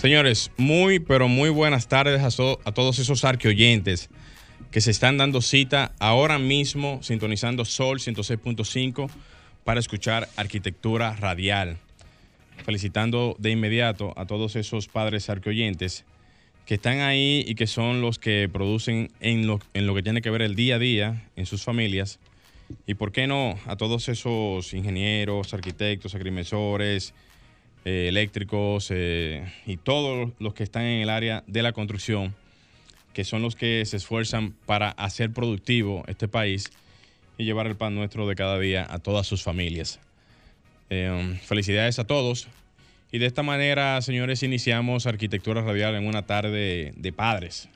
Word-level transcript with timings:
Señores, 0.00 0.50
muy 0.56 0.98
pero 0.98 1.28
muy 1.28 1.50
buenas 1.50 1.86
tardes 1.86 2.22
a, 2.22 2.72
todos 2.72 2.98
esos 2.98 3.22
arqueoyentes 3.22 4.08
que 4.70 4.80
se 4.80 4.90
están 4.90 5.18
dando 5.18 5.42
cita 5.42 5.92
ahora 5.98 6.38
mismo 6.38 7.02
sintonizando 7.02 7.66
Sol 7.66 7.98
106.5 7.98 9.10
para 9.62 9.78
escuchar 9.78 10.26
arquitectura 10.36 11.14
radial. 11.16 11.76
Felicitando 12.64 13.36
de 13.38 13.50
inmediato 13.50 14.14
a 14.16 14.24
todos 14.24 14.56
esos 14.56 14.88
padres 14.88 15.28
arqueoyentes 15.28 16.06
que 16.64 16.76
están 16.76 17.00
ahí 17.00 17.44
y 17.46 17.54
que 17.54 17.66
son 17.66 18.00
los 18.00 18.18
que 18.18 18.48
producen 18.50 19.10
en 19.20 19.46
lo, 19.46 19.60
en 19.74 19.86
lo 19.86 19.94
que 19.94 20.02
tiene 20.02 20.22
que 20.22 20.30
ver 20.30 20.40
el 20.40 20.54
día 20.54 20.76
a 20.76 20.78
día 20.78 21.28
en 21.36 21.44
sus 21.44 21.62
familias. 21.62 22.20
Y 22.86 22.94
por 22.94 23.12
qué 23.12 23.26
no 23.26 23.58
a 23.66 23.76
todos 23.76 24.08
esos 24.08 24.72
ingenieros, 24.72 25.52
arquitectos, 25.52 26.14
agrimensores, 26.14 27.12
eh, 27.84 28.08
eléctricos 28.08 28.88
eh, 28.90 29.50
y 29.66 29.76
todos 29.76 30.30
los 30.38 30.54
que 30.54 30.62
están 30.62 30.82
en 30.82 31.02
el 31.02 31.10
área 31.10 31.44
de 31.46 31.62
la 31.62 31.72
construcción, 31.72 32.34
que 33.12 33.24
son 33.24 33.42
los 33.42 33.56
que 33.56 33.84
se 33.86 33.96
esfuerzan 33.96 34.54
para 34.66 34.90
hacer 34.90 35.32
productivo 35.32 36.04
este 36.06 36.28
país 36.28 36.70
y 37.38 37.44
llevar 37.44 37.66
el 37.66 37.76
pan 37.76 37.94
nuestro 37.94 38.28
de 38.28 38.34
cada 38.34 38.58
día 38.58 38.86
a 38.88 38.98
todas 38.98 39.26
sus 39.26 39.42
familias. 39.42 39.98
Eh, 40.90 41.38
felicidades 41.44 41.98
a 41.98 42.04
todos. 42.04 42.48
Y 43.12 43.18
de 43.18 43.26
esta 43.26 43.42
manera, 43.42 44.00
señores, 44.02 44.42
iniciamos 44.42 45.06
Arquitectura 45.06 45.62
Radial 45.62 45.94
en 45.94 46.06
una 46.06 46.26
tarde 46.26 46.92
de 46.96 47.12
padres. 47.12 47.68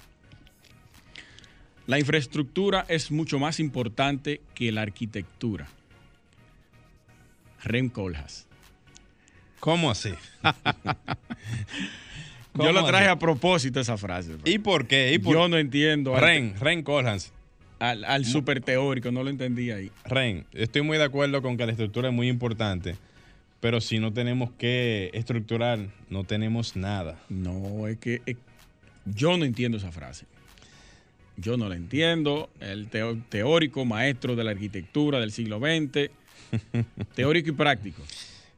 La 1.88 2.00
infraestructura 2.00 2.86
es 2.90 3.12
mucho 3.12 3.40
más 3.40 3.62
importante 3.62 4.42
que 4.54 4.74
la 4.74 4.82
arquitectura. 4.82 5.70
Rem 7.64 7.90
Koolhaas. 7.90 8.51
¿Cómo 9.62 9.90
así? 9.92 10.10
Yo 12.54 12.74
lo 12.74 12.80
¿Cómo 12.82 12.88
traje 12.88 13.06
así? 13.06 13.14
a 13.14 13.20
propósito 13.20 13.80
esa 13.80 13.96
frase. 13.98 14.36
¿Y 14.44 14.60
por 14.60 14.86
qué? 14.88 15.14
¿Y 15.14 15.20
por 15.20 15.34
Yo 15.34 15.48
no 15.48 15.58
entiendo. 15.58 16.14
Ren, 16.20 16.54
Ren 16.60 16.84
Collins. 16.84 17.32
Al, 17.80 18.04
al 18.04 18.26
super 18.26 18.60
teórico, 18.62 19.12
no 19.12 19.24
lo 19.24 19.30
entendí 19.30 19.72
ahí. 19.72 19.90
Ren, 20.06 20.46
estoy 20.52 20.82
muy 20.84 20.98
de 20.98 21.06
acuerdo 21.06 21.42
con 21.42 21.56
que 21.58 21.66
la 21.66 21.72
estructura 21.72 22.10
es 22.10 22.14
muy 22.14 22.28
importante, 22.28 22.96
pero 23.60 23.80
si 23.82 23.98
no 24.00 24.12
tenemos 24.14 24.52
que 24.52 25.10
estructurar, 25.14 25.80
no 26.10 26.24
tenemos 26.26 26.76
nada. 26.76 27.18
No, 27.30 27.88
es 27.88 27.98
que 27.98 28.22
es- 28.26 28.38
yo 29.06 29.36
no 29.38 29.46
entiendo 29.46 29.78
esa 29.78 29.92
frase. 29.92 30.26
Yo 31.38 31.58
no 31.58 31.70
la 31.70 31.76
entiendo. 31.76 32.50
El 32.60 32.88
teórico, 33.30 33.86
maestro 33.86 34.36
de 34.36 34.44
la 34.44 34.52
arquitectura 34.52 35.20
del 35.20 35.32
siglo 35.32 35.60
XX, 35.60 36.12
teórico 37.16 37.50
y 37.50 37.54
práctico. 37.54 38.04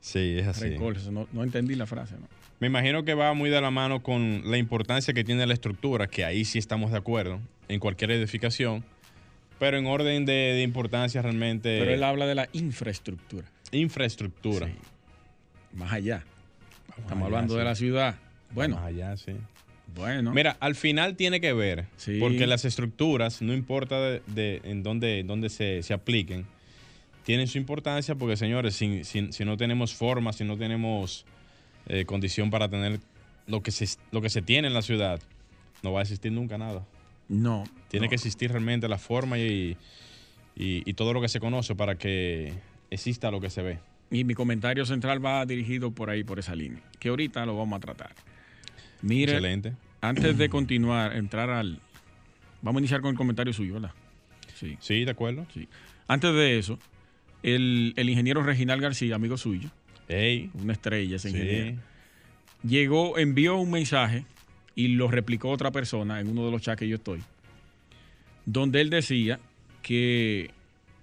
Sí, 0.03 0.35
es 0.37 0.47
así. 0.47 0.71
No, 1.11 1.27
no 1.31 1.43
entendí 1.45 1.75
la 1.75 1.85
frase. 1.85 2.15
¿no? 2.15 2.27
Me 2.59 2.67
imagino 2.67 3.05
que 3.05 3.13
va 3.13 3.33
muy 3.33 3.49
de 3.49 3.61
la 3.61 3.71
mano 3.71 4.03
con 4.03 4.41
la 4.51 4.57
importancia 4.57 5.13
que 5.13 5.23
tiene 5.23 5.45
la 5.47 5.53
estructura, 5.53 6.07
que 6.07 6.25
ahí 6.25 6.43
sí 6.43 6.59
estamos 6.59 6.91
de 6.91 6.97
acuerdo, 6.97 7.39
en 7.69 7.79
cualquier 7.79 8.11
edificación, 8.11 8.83
pero 9.59 9.77
en 9.77 9.85
orden 9.85 10.25
de, 10.25 10.33
de 10.33 10.61
importancia 10.61 11.21
realmente... 11.21 11.79
Pero 11.79 11.93
él 11.93 12.03
habla 12.03 12.25
de 12.27 12.35
la 12.35 12.49
infraestructura. 12.51 13.47
Infraestructura. 13.71 14.67
Sí. 14.67 14.73
Más 15.73 15.93
allá. 15.93 16.25
Estamos 16.89 17.11
allá, 17.15 17.25
hablando 17.25 17.53
sí. 17.53 17.59
de 17.59 17.63
la 17.63 17.75
ciudad. 17.75 18.15
Bueno, 18.51 18.75
Más 18.75 18.85
allá, 18.87 19.15
sí. 19.15 19.31
bueno. 19.95 20.33
Mira, 20.33 20.57
al 20.59 20.75
final 20.75 21.15
tiene 21.15 21.39
que 21.39 21.53
ver, 21.53 21.85
Sí. 21.95 22.17
porque 22.19 22.45
las 22.45 22.65
estructuras, 22.65 23.41
no 23.41 23.53
importa 23.53 24.01
de, 24.01 24.21
de- 24.27 24.59
en 24.65 24.83
dónde, 24.83 25.23
dónde 25.23 25.47
se, 25.49 25.81
se 25.81 25.93
apliquen, 25.93 26.45
tienen 27.23 27.47
su 27.47 27.57
importancia 27.57 28.15
porque, 28.15 28.37
señores, 28.37 28.75
si, 28.75 29.03
si- 29.03 29.31
si 29.31 29.45
no 29.45 29.57
tenemos 29.57 29.93
forma, 29.93 30.33
si 30.33 30.43
no 30.43 30.57
tenemos 30.57 31.25
eh, 31.87 32.05
condición 32.05 32.49
para 32.49 32.69
tener 32.69 32.99
lo 33.47 33.61
que, 33.61 33.71
se, 33.71 33.97
lo 34.11 34.21
que 34.21 34.29
se 34.29 34.41
tiene 34.41 34.67
en 34.67 34.73
la 34.73 34.81
ciudad, 34.81 35.19
no 35.81 35.91
va 35.91 35.99
a 35.99 36.03
existir 36.03 36.31
nunca 36.31 36.57
nada. 36.57 36.85
no. 37.29 37.63
Tiene 37.89 38.07
no. 38.07 38.09
que 38.09 38.15
existir 38.15 38.49
realmente 38.51 38.87
la 38.89 38.97
forma 38.97 39.37
y, 39.37 39.77
y- 40.55 40.81
y 40.89 40.93
todo 40.93 41.13
lo 41.13 41.21
que 41.21 41.29
se 41.29 41.39
conoce 41.39 41.75
para 41.75 41.95
que 41.95 42.53
exista 42.89 43.29
lo 43.31 43.39
que 43.39 43.49
se 43.49 43.61
ve. 43.61 43.79
Y 44.11 44.23
mi 44.23 44.33
comentario 44.33 44.85
central 44.85 45.23
va 45.25 45.45
dirigido 45.45 45.91
por 45.91 46.09
ahí, 46.09 46.23
por 46.23 46.39
esa 46.39 46.55
línea, 46.55 46.81
que 46.99 47.09
ahorita 47.09 47.45
lo 47.45 47.57
vamos 47.57 47.77
a 47.77 47.79
tratar. 47.79 48.13
Mire, 49.01 49.33
Excelente. 49.33 49.73
antes 50.01 50.37
de 50.37 50.49
continuar, 50.49 51.15
entrar 51.15 51.49
al... 51.49 51.79
Vamos 52.61 52.79
a 52.79 52.81
iniciar 52.81 53.01
con 53.01 53.11
el 53.11 53.17
comentario 53.17 53.51
suyo, 53.53 53.73
¿verdad? 53.75 53.91
Sí, 54.55 54.77
Sí, 54.79 55.03
de 55.05 55.11
acuerdo. 55.11 55.45
sí. 55.53 55.67
Antes 56.07 56.33
de 56.33 56.57
eso, 56.59 56.79
el, 57.43 57.93
el 57.95 58.09
ingeniero 58.09 58.41
Reginal 58.43 58.81
García, 58.81 59.15
amigo 59.15 59.37
suyo, 59.37 59.69
Ey, 60.07 60.49
una 60.55 60.73
estrella 60.73 61.17
ese 61.17 61.29
sí. 61.29 61.37
ingeniero, 61.37 61.81
llegó, 62.67 63.17
envió 63.17 63.57
un 63.57 63.71
mensaje 63.71 64.25
y 64.75 64.89
lo 64.89 65.07
replicó 65.09 65.49
otra 65.49 65.71
persona 65.71 66.19
en 66.19 66.27
uno 66.29 66.45
de 66.45 66.51
los 66.51 66.61
chats 66.61 66.79
que 66.79 66.87
yo 66.87 66.95
estoy, 66.95 67.21
donde 68.45 68.81
él 68.81 68.89
decía 68.89 69.39
que 69.81 70.51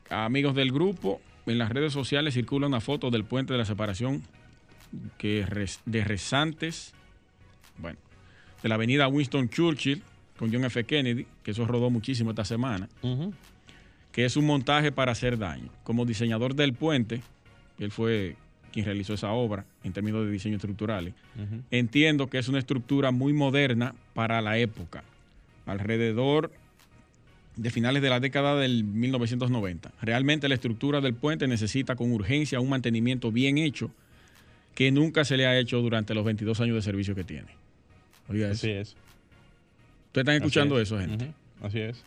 a 0.08 0.24
amigos 0.24 0.54
del 0.54 0.72
grupo 0.72 1.20
en 1.46 1.58
las 1.58 1.70
redes 1.70 1.92
sociales 1.92 2.34
circula 2.34 2.66
una 2.66 2.80
foto 2.80 3.10
del 3.10 3.24
puente 3.24 3.52
de 3.52 3.58
la 3.58 3.64
separación 3.64 4.22
que 5.18 5.46
de 5.86 6.04
Rezantes, 6.04 6.94
bueno, 7.78 7.98
de 8.62 8.68
la 8.68 8.74
avenida 8.74 9.06
Winston 9.08 9.48
Churchill 9.48 10.02
con 10.36 10.52
John 10.52 10.64
F. 10.64 10.84
Kennedy, 10.84 11.26
que 11.42 11.50
eso 11.52 11.66
rodó 11.66 11.90
muchísimo 11.90 12.30
esta 12.30 12.44
semana. 12.44 12.88
Que 14.12 14.24
es 14.24 14.36
un 14.36 14.46
montaje 14.46 14.92
para 14.92 15.12
hacer 15.12 15.38
daño. 15.38 15.70
Como 15.82 16.04
diseñador 16.04 16.54
del 16.54 16.72
puente, 16.74 17.20
él 17.78 17.90
fue 17.90 18.36
quien 18.72 18.84
realizó 18.84 19.14
esa 19.14 19.30
obra 19.32 19.64
en 19.84 19.92
términos 19.92 20.24
de 20.24 20.30
diseño 20.30 20.56
estructurales, 20.56 21.14
entiendo 21.70 22.28
que 22.28 22.38
es 22.38 22.48
una 22.48 22.58
estructura 22.58 23.10
muy 23.10 23.32
moderna 23.32 23.94
para 24.14 24.40
la 24.40 24.58
época, 24.58 25.02
alrededor 25.66 26.52
de 27.56 27.70
finales 27.70 28.00
de 28.00 28.08
la 28.08 28.20
década 28.20 28.56
del 28.56 28.84
1990. 28.84 29.92
Realmente 30.00 30.48
la 30.48 30.54
estructura 30.54 31.00
del 31.00 31.14
puente 31.14 31.48
necesita 31.48 31.96
con 31.96 32.12
urgencia 32.12 32.60
un 32.60 32.68
mantenimiento 32.68 33.32
bien 33.32 33.58
hecho 33.58 33.90
que 34.74 34.92
nunca 34.92 35.24
se 35.24 35.36
le 35.36 35.46
ha 35.46 35.58
hecho 35.58 35.80
durante 35.80 36.14
los 36.14 36.24
22 36.24 36.60
años 36.60 36.76
de 36.76 36.82
servicio 36.82 37.14
que 37.14 37.24
tiene. 37.24 37.48
Oiga, 38.28 38.46
eso. 38.50 38.66
Así 38.66 38.70
es. 38.70 38.96
¿Ustedes 40.06 40.22
están 40.22 40.34
escuchando 40.36 40.80
es. 40.80 40.88
eso, 40.88 40.98
gente? 40.98 41.32
Así 41.60 41.80
es. 41.80 42.02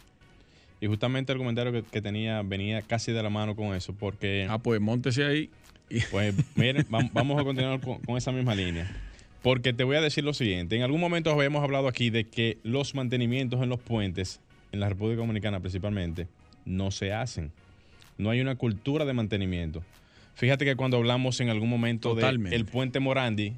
Y 0.83 0.87
justamente 0.87 1.31
el 1.31 1.37
comentario 1.37 1.71
que, 1.71 1.81
que 1.83 2.01
tenía 2.01 2.41
venía 2.41 2.81
casi 2.81 3.13
de 3.13 3.23
la 3.23 3.29
mano 3.29 3.55
con 3.55 3.73
eso, 3.73 3.93
porque, 3.93 4.47
Ah, 4.49 4.57
pues 4.59 4.81
móntese 4.81 5.23
ahí. 5.23 5.49
y- 5.89 6.01
pues, 6.11 6.35
miren, 6.55 6.85
vam- 6.89 7.09
vamos 7.13 7.39
a 7.39 7.43
continuar 7.45 7.79
con, 7.79 7.99
con 7.99 8.17
esa 8.17 8.33
misma 8.33 8.53
línea. 8.53 8.91
Porque 9.41 9.71
te 9.71 9.85
voy 9.85 9.95
a 9.95 10.01
decir 10.01 10.25
lo 10.25 10.33
siguiente. 10.33 10.75
En 10.75 10.81
algún 10.81 10.99
momento 10.99 11.31
habíamos 11.31 11.63
hablado 11.63 11.87
aquí 11.87 12.09
de 12.09 12.25
que 12.25 12.57
los 12.63 12.95
mantenimientos 12.95 13.61
en 13.63 13.69
los 13.69 13.79
puentes, 13.79 14.41
en 14.73 14.81
la 14.81 14.89
República 14.89 15.21
Dominicana 15.21 15.61
principalmente, 15.61 16.27
no 16.65 16.91
se 16.91 17.13
hacen. 17.13 17.51
No 18.17 18.29
hay 18.29 18.41
una 18.41 18.55
cultura 18.55 19.05
de 19.05 19.13
mantenimiento. 19.13 19.83
Fíjate 20.35 20.65
que 20.65 20.75
cuando 20.75 20.97
hablamos 20.97 21.39
en 21.39 21.47
algún 21.49 21.69
momento 21.69 22.13
del 22.13 22.65
puente 22.65 22.99
Morandi, 22.99 23.53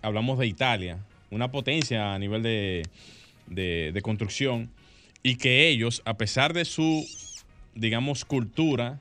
hablamos 0.00 0.38
de 0.38 0.46
Italia, 0.46 0.98
una 1.30 1.50
potencia 1.50 2.14
a 2.14 2.18
nivel 2.18 2.42
de, 2.42 2.84
de 3.46 4.00
construcción, 4.02 4.70
y 5.22 5.36
que 5.36 5.68
ellos, 5.68 6.02
a 6.04 6.14
pesar 6.14 6.52
de 6.52 6.64
su, 6.64 7.06
digamos, 7.74 8.24
cultura 8.24 9.00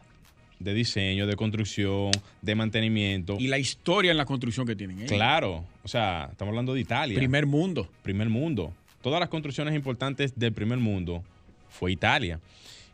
de 0.59 0.73
diseño, 0.73 1.25
de 1.25 1.35
construcción, 1.35 2.11
de 2.41 2.55
mantenimiento. 2.55 3.37
Y 3.39 3.47
la 3.47 3.57
historia 3.57 4.11
en 4.11 4.17
la 4.17 4.25
construcción 4.25 4.67
que 4.67 4.75
tienen 4.75 4.97
ellos. 4.97 5.11
Claro, 5.11 5.63
o 5.83 5.87
sea, 5.87 6.27
estamos 6.31 6.51
hablando 6.51 6.73
de 6.73 6.81
Italia. 6.81 7.17
Primer 7.17 7.45
mundo. 7.45 7.89
Primer 8.03 8.29
mundo. 8.29 8.73
Todas 9.01 9.21
las 9.21 9.29
construcciones 9.29 9.73
importantes 9.73 10.37
del 10.37 10.51
primer 10.51 10.79
mundo 10.79 11.23
fue 11.69 11.91
Italia. 11.91 12.39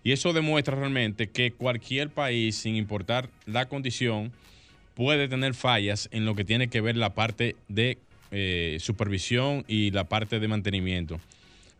Y 0.04 0.12
eso 0.12 0.33
demuestra 0.33 0.75
realmente 0.75 1.28
que 1.28 1.51
cualquier 1.51 2.10
país, 2.12 2.56
sin 2.56 2.75
importar 2.75 3.28
la 3.48 3.66
condición, 3.66 4.31
puede 4.94 5.28
tener 5.28 5.56
fallas 5.56 6.07
en 6.12 6.25
lo 6.25 6.36
que 6.36 6.45
tiene 6.45 6.68
que 6.68 6.81
ver 6.81 6.95
la 6.95 7.16
parte 7.16 7.56
de 7.68 7.98
eh, 8.30 8.78
supervisión 8.80 9.66
y 9.68 9.89
la 9.89 10.04
parte 10.04 10.39
de 10.39 10.48
mantenimiento. 10.48 11.19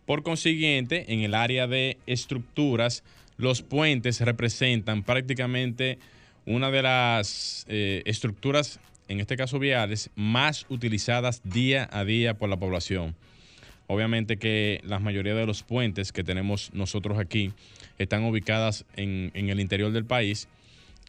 Por 0.06 0.22
consiguiente, 0.22 1.12
en 1.14 1.22
el 1.22 1.34
área 1.34 1.68
de 1.68 1.98
estructuras, 2.06 3.04
los 3.38 3.62
puentes 3.64 4.22
representan 4.22 5.04
prácticamente 5.04 5.98
una 6.46 6.70
de 6.70 6.84
las 6.84 7.66
eh, 7.68 8.04
estructuras, 8.06 8.80
en 9.08 9.20
este 9.20 9.36
caso 9.36 9.58
viales, 9.58 10.12
más 10.16 10.68
utilizadas 10.70 11.42
día 11.44 11.90
a 11.92 12.06
día 12.06 12.36
por 12.36 12.50
la 12.50 12.58
población. 12.58 13.16
Obviamente 13.88 14.38
que 14.38 14.80
la 14.84 15.00
mayoría 15.00 15.36
de 15.36 15.46
los 15.46 15.64
puentes 15.64 16.12
que 16.12 16.24
tenemos 16.24 16.72
nosotros 16.74 17.18
aquí 17.20 17.52
están 18.00 18.24
ubicadas 18.24 18.86
en, 18.96 19.32
el 19.34 19.60
interior 19.60 19.92
del 19.92 20.06
país 20.06 20.48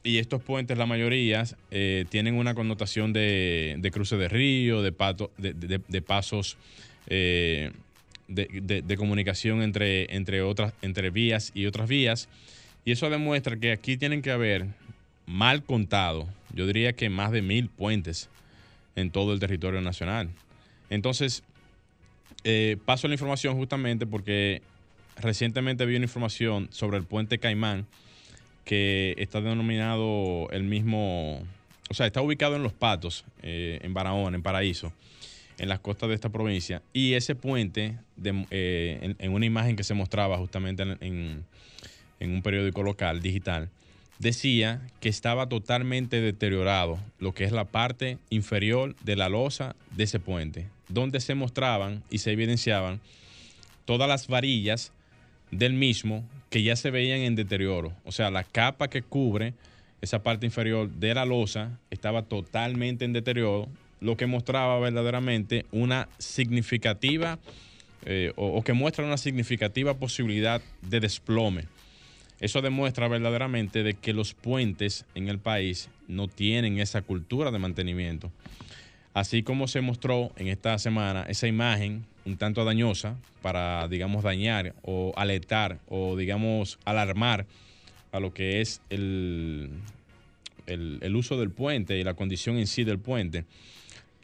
y 0.04 0.19
estos 0.19 0.42
puentes, 0.42 0.78
la 0.78 0.87
mayoría, 0.87 1.44
eh, 1.70 2.04
tienen 2.08 2.34
una 2.34 2.54
connotación 2.54 3.12
de, 3.12 3.90
cruce 3.92 4.16
de 4.16 4.28
río, 4.28 4.82
de, 4.82 4.92
de, 5.37 6.02
pasos 6.02 6.56
eh, 7.08 7.72
de, 8.28 8.96
comunicación 8.96 9.62
entre, 9.62 10.14
entre, 10.14 10.43
otras, 10.43 10.73
entre 10.82 11.11
vías 11.11 11.52
y 11.55 11.67
otras 11.67 11.88
vías. 11.88 12.28
Y 12.84 12.93
eso 12.93 13.11
demuestra 13.11 13.56
que 13.56 13.73
aquí 13.73 13.96
tienen 13.96 14.23
que 14.23 14.31
haber, 14.31 14.67
mal 15.26 15.64
contado, 15.64 16.28
yo 16.55 16.67
diría 16.67 16.93
que 16.93 17.11
más 17.11 17.32
de 17.32 17.43
mil 17.43 17.69
puentes 17.69 18.28
en 18.94 19.11
todo 19.11 19.32
el 19.32 19.40
territorio 19.40 19.81
nacional. 19.81 20.31
Entonces, 20.88 21.43
eh, 22.44 22.76
paso 22.84 23.08
la 23.08 23.14
información 23.14 23.56
justamente 23.56 24.06
porque 24.06 24.62
recientemente 25.17 25.84
vi 25.84 25.96
una 25.96 26.05
información 26.05 26.69
sobre 26.70 26.99
el 26.99 27.05
puente 27.05 27.38
Caimán 27.38 27.87
que 28.64 29.14
está 29.19 29.40
denominado 29.40 30.49
el 30.50 30.64
mismo, 30.64 31.43
o 31.90 31.94
sea, 31.94 32.06
está 32.06 32.23
ubicado 32.23 32.56
en 32.56 32.62
Los 32.62 32.73
Patos, 32.73 33.25
eh, 33.43 33.81
en 33.82 33.94
Barahona, 33.94 34.37
en 34.37 34.43
Paraíso 34.43 34.93
en 35.58 35.68
las 35.68 35.80
costas 35.80 36.08
de 36.08 36.14
esta 36.14 36.28
provincia. 36.28 36.82
Y 36.92 37.14
ese 37.14 37.34
puente, 37.34 37.98
eh, 38.50 39.14
en, 39.18 39.32
una 39.32 39.46
imagen 39.46 39.76
que 39.76 39.84
se 39.84 39.94
mostraba 39.94 40.36
justamente 40.38 40.82
en, 40.82 41.44
un 42.20 42.42
periódico 42.42 42.82
local, 42.82 43.20
digital, 43.20 43.70
decía 44.18 44.80
que 45.00 45.08
estaba 45.08 45.48
totalmente 45.48 46.20
deteriorado 46.20 46.98
lo 47.18 47.34
que 47.34 47.44
es 47.44 47.52
la 47.52 47.64
parte 47.64 48.18
inferior 48.30 48.96
de 49.04 49.16
la 49.16 49.28
losa 49.28 49.76
de 49.94 50.04
ese 50.04 50.18
puente, 50.18 50.68
donde 50.88 51.20
se 51.20 51.34
mostraban 51.34 52.02
y 52.10 52.18
se 52.18 52.32
evidenciaban 52.32 53.00
todas 53.84 54.08
las 54.08 54.26
varillas 54.26 54.92
del 55.50 55.74
mismo 55.74 56.24
que 56.50 56.62
ya 56.62 56.76
se 56.76 56.90
veían 56.90 57.20
en 57.20 57.34
deterioro. 57.34 57.92
O 58.04 58.12
sea, 58.12 58.30
la 58.30 58.44
capa 58.44 58.88
que 58.88 59.02
cubre 59.02 59.54
esa 60.00 60.22
parte 60.22 60.46
inferior 60.46 60.90
de 60.90 61.14
la 61.14 61.24
losa 61.24 61.78
estaba 61.90 62.22
totalmente 62.22 63.04
en 63.04 63.12
deterioro 63.12 63.68
lo 64.00 64.16
que 64.16 64.26
mostraba 64.26 64.78
verdaderamente 64.78 65.64
una 65.72 66.08
significativa 66.19 67.38
eh, 68.04 68.32
o, 68.37 68.62
que 68.62 68.72
muestra 68.72 69.04
una 69.04 69.16
significativa 69.16 69.94
posibilidad 69.94 70.62
de 70.82 71.00
desplome. 71.00 71.64
Eso 72.38 72.60
demuestra 72.62 73.08
verdaderamente 73.08 73.82
de 73.82 73.94
que 73.94 74.12
los 74.12 74.34
puentes 74.34 75.06
en 75.14 75.28
el 75.28 75.38
país 75.38 75.88
no 76.06 76.28
tienen 76.28 76.78
esa 76.78 77.02
cultura 77.02 77.50
de 77.50 77.58
mantenimiento. 77.58 78.31
Así 79.14 79.43
como 79.43 79.66
se 79.66 79.81
mostró 79.81 80.31
en 80.37 80.49
esta 80.49 80.78
semana 80.78 81.25
esa 81.28 81.49
imagen 81.49 82.04
un 82.26 82.37
tanto 82.37 82.64
dañosa 82.64 83.16
para, 83.40 83.88
digamos, 83.88 84.22
dañar 84.22 84.75
o 84.82 85.12
alertar 85.16 85.81
o, 85.88 86.16
digamos, 86.16 86.78
alarmar 86.84 87.46
a 88.12 88.20
lo 88.20 88.34
que 88.34 88.60
es 88.60 88.82
el, 88.90 89.70
el 90.66 91.16
uso 91.16 91.38
del 91.38 91.50
puente 91.50 91.99
y 91.99 92.04
la 92.04 92.14
condición 92.14 92.58
en 92.58 92.66
sí 92.66 92.84
del 92.84 92.99
puente 92.99 93.46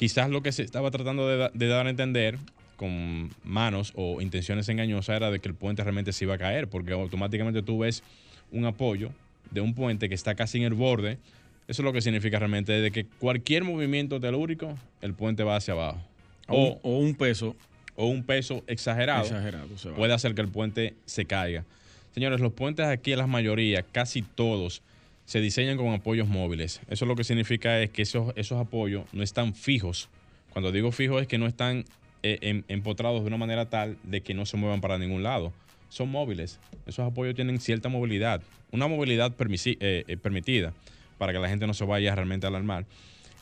Quizás 0.02 0.30
lo 0.30 0.42
que 0.42 0.50
se 0.50 0.64
estaba 0.64 0.90
tratando 0.90 1.28
de, 1.28 1.68
dar 1.68 1.86
a 1.86 1.90
entender 1.90 2.36
con 2.74 3.30
manos 3.44 3.92
o 3.94 4.20
intenciones 4.20 4.68
engañosas 4.68 5.14
era 5.14 5.30
de 5.30 5.38
que 5.38 5.46
el 5.46 5.54
puente 5.54 5.84
realmente 5.84 6.12
se 6.12 6.24
iba 6.24 6.34
a 6.34 6.38
caer, 6.38 6.66
porque 6.66 6.92
automáticamente 6.92 7.62
tú 7.62 7.78
ves 7.78 8.02
un 8.50 8.64
apoyo 8.64 9.12
de 9.52 9.60
un 9.60 9.74
puente 9.74 10.08
que 10.08 10.16
está 10.16 10.34
casi 10.34 10.58
en 10.58 10.64
el 10.64 10.74
borde. 10.74 11.18
Eso 11.68 11.82
es 11.82 11.84
lo 11.84 11.92
que 11.92 12.02
significa 12.02 12.40
realmente 12.40 12.72
de 12.72 12.90
que 12.90 13.06
cualquier 13.20 13.62
movimiento 13.62 14.18
telúrico, 14.18 14.76
el 15.02 15.14
puente 15.14 15.44
va 15.44 15.54
hacia 15.54 15.74
abajo. 15.74 16.00
O, 16.48 16.80
un 16.82 17.14
peso. 17.14 17.54
O 17.94 18.06
un 18.06 18.24
peso 18.24 18.64
exagerado, 18.66 19.22
exagerado 19.22 19.68
puede 19.94 20.14
hacer 20.14 20.34
que 20.34 20.40
el 20.40 20.48
puente 20.48 20.94
se 21.06 21.26
caiga. 21.26 21.64
Señores, 22.12 22.40
los 22.40 22.52
puentes 22.52 22.86
aquí, 22.86 23.14
la 23.14 23.28
mayoría, 23.28 23.84
casi 23.84 24.22
todos, 24.22 24.82
se 25.24 25.40
diseñan 25.40 25.76
con 25.76 25.88
apoyos 25.88 26.28
móviles. 26.28 26.80
Eso 26.88 27.06
lo 27.06 27.16
que 27.16 27.24
significa 27.24 27.80
es 27.80 27.90
que 27.90 28.02
esos, 28.02 28.32
esos 28.36 28.60
apoyos 28.60 29.04
no 29.12 29.22
están 29.22 29.54
fijos. 29.54 30.08
Cuando 30.50 30.72
digo 30.72 30.92
fijos 30.92 31.22
es 31.22 31.28
que 31.28 31.38
no 31.38 31.46
están 31.46 31.84
eh, 32.22 32.38
em, 32.40 32.62
empotrados 32.68 33.22
de 33.22 33.28
una 33.28 33.36
manera 33.36 33.68
tal 33.68 33.96
de 34.02 34.20
que 34.20 34.34
no 34.34 34.46
se 34.46 34.56
muevan 34.56 34.80
para 34.80 34.98
ningún 34.98 35.22
lado. 35.22 35.52
Son 35.88 36.10
móviles. 36.10 36.58
Esos 36.86 37.06
apoyos 37.06 37.34
tienen 37.34 37.60
cierta 37.60 37.88
movilidad, 37.88 38.42
una 38.70 38.88
movilidad 38.88 39.32
eh, 39.38 40.04
eh, 40.06 40.16
permitida 40.16 40.72
para 41.18 41.32
que 41.32 41.38
la 41.38 41.48
gente 41.48 41.66
no 41.66 41.74
se 41.74 41.84
vaya 41.84 42.14
realmente 42.14 42.46
a 42.46 42.48
alarmar. 42.48 42.86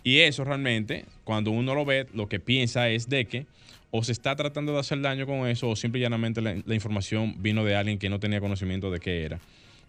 Y 0.02 0.20
eso 0.20 0.44
realmente, 0.44 1.04
cuando 1.24 1.50
uno 1.50 1.74
lo 1.74 1.84
ve, 1.84 2.06
lo 2.14 2.28
que 2.28 2.40
piensa 2.40 2.88
es 2.88 3.08
de 3.08 3.26
que 3.26 3.46
o 3.90 4.02
se 4.04 4.12
está 4.12 4.36
tratando 4.36 4.72
de 4.72 4.78
hacer 4.78 5.00
daño 5.00 5.26
con 5.26 5.48
eso 5.48 5.68
o 5.68 5.76
simple 5.76 5.98
y 5.98 6.02
llanamente 6.02 6.40
la 6.40 6.74
información 6.74 7.34
vino 7.42 7.64
de 7.64 7.74
alguien 7.74 7.98
que 7.98 8.08
no 8.08 8.20
tenía 8.20 8.40
conocimiento 8.40 8.90
de 8.90 9.00
qué 9.00 9.24
era. 9.24 9.40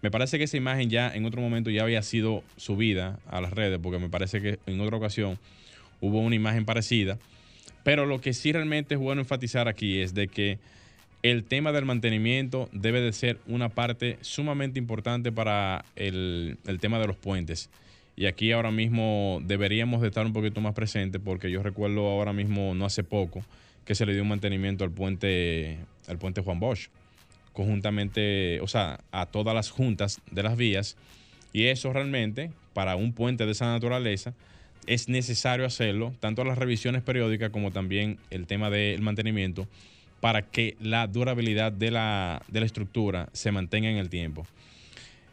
Me 0.01 0.09
parece 0.09 0.37
que 0.37 0.45
esa 0.45 0.57
imagen 0.57 0.89
ya 0.89 1.13
en 1.13 1.25
otro 1.25 1.41
momento 1.41 1.69
ya 1.69 1.83
había 1.83 2.01
sido 2.01 2.43
subida 2.57 3.19
a 3.27 3.39
las 3.39 3.51
redes, 3.51 3.79
porque 3.81 3.99
me 3.99 4.09
parece 4.09 4.41
que 4.41 4.59
en 4.65 4.81
otra 4.81 4.97
ocasión 4.97 5.37
hubo 5.99 6.19
una 6.19 6.35
imagen 6.35 6.65
parecida. 6.65 7.19
Pero 7.83 8.05
lo 8.05 8.19
que 8.19 8.33
sí 8.33 8.51
realmente 8.51 8.95
es 8.95 8.99
bueno 8.99 9.21
enfatizar 9.21 9.67
aquí 9.67 9.99
es 10.01 10.13
de 10.13 10.27
que 10.27 10.59
el 11.23 11.43
tema 11.43 11.71
del 11.71 11.85
mantenimiento 11.85 12.67
debe 12.71 12.99
de 12.99 13.13
ser 13.13 13.37
una 13.45 13.69
parte 13.69 14.17
sumamente 14.21 14.79
importante 14.79 15.31
para 15.31 15.85
el, 15.95 16.57
tema 16.79 16.99
de 16.99 17.07
los 17.07 17.15
puentes. 17.15 17.69
Y 18.15 18.25
aquí 18.25 18.51
ahora 18.51 18.71
mismo 18.71 19.39
deberíamos 19.43 20.01
de 20.01 20.07
estar 20.07 20.25
un 20.25 20.33
poquito 20.33 20.61
más 20.61 20.73
presentes 20.73 21.21
porque 21.23 21.51
yo 21.51 21.61
recuerdo 21.61 22.07
ahora 22.07 22.33
mismo, 22.33 22.73
no 22.73 22.85
hace 22.85 23.03
poco, 23.03 23.43
que 23.85 23.93
se 23.93 24.05
le 24.05 24.13
dio 24.13 24.23
un 24.23 24.29
mantenimiento 24.29 24.83
al 24.83 24.91
puente, 24.91 25.77
al 26.07 26.17
puente 26.17 26.41
Juan 26.41 26.59
Bosch 26.59 26.89
conjuntamente, 27.53 28.59
o 28.61 28.67
sea, 28.67 28.99
a 29.11 29.25
todas 29.25 29.53
las 29.53 29.69
juntas 29.69 30.21
de 30.31 30.43
las 30.43 30.57
vías. 30.57 30.97
Y 31.53 31.65
eso 31.65 31.91
realmente, 31.91 32.51
para 32.73 32.95
un 32.95 33.13
puente 33.13 33.45
de 33.45 33.51
esa 33.51 33.65
naturaleza, 33.65 34.33
es 34.87 35.09
necesario 35.09 35.65
hacerlo, 35.65 36.13
tanto 36.19 36.43
las 36.43 36.57
revisiones 36.57 37.03
periódicas 37.03 37.51
como 37.51 37.71
también 37.71 38.17
el 38.29 38.47
tema 38.47 38.69
del 38.69 39.01
mantenimiento, 39.01 39.67
para 40.21 40.43
que 40.43 40.75
la 40.79 41.07
durabilidad 41.07 41.71
de 41.71 41.91
la, 41.91 42.41
de 42.47 42.59
la 42.59 42.65
estructura 42.65 43.29
se 43.33 43.51
mantenga 43.51 43.89
en 43.89 43.97
el 43.97 44.09
tiempo. 44.09 44.45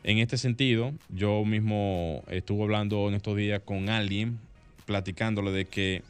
En 0.05 0.19
este 0.19 0.39
sentido, 0.39 0.93
yo 1.11 1.45
mismo 1.45 2.23
estuve 2.29 2.63
hablando 2.63 3.09
en 3.09 3.15
estos 3.15 3.37
días 3.37 3.61
con 3.65 3.89
alguien, 3.91 4.39
platicándole 4.87 5.51
de 5.51 5.67
que 5.67 6.03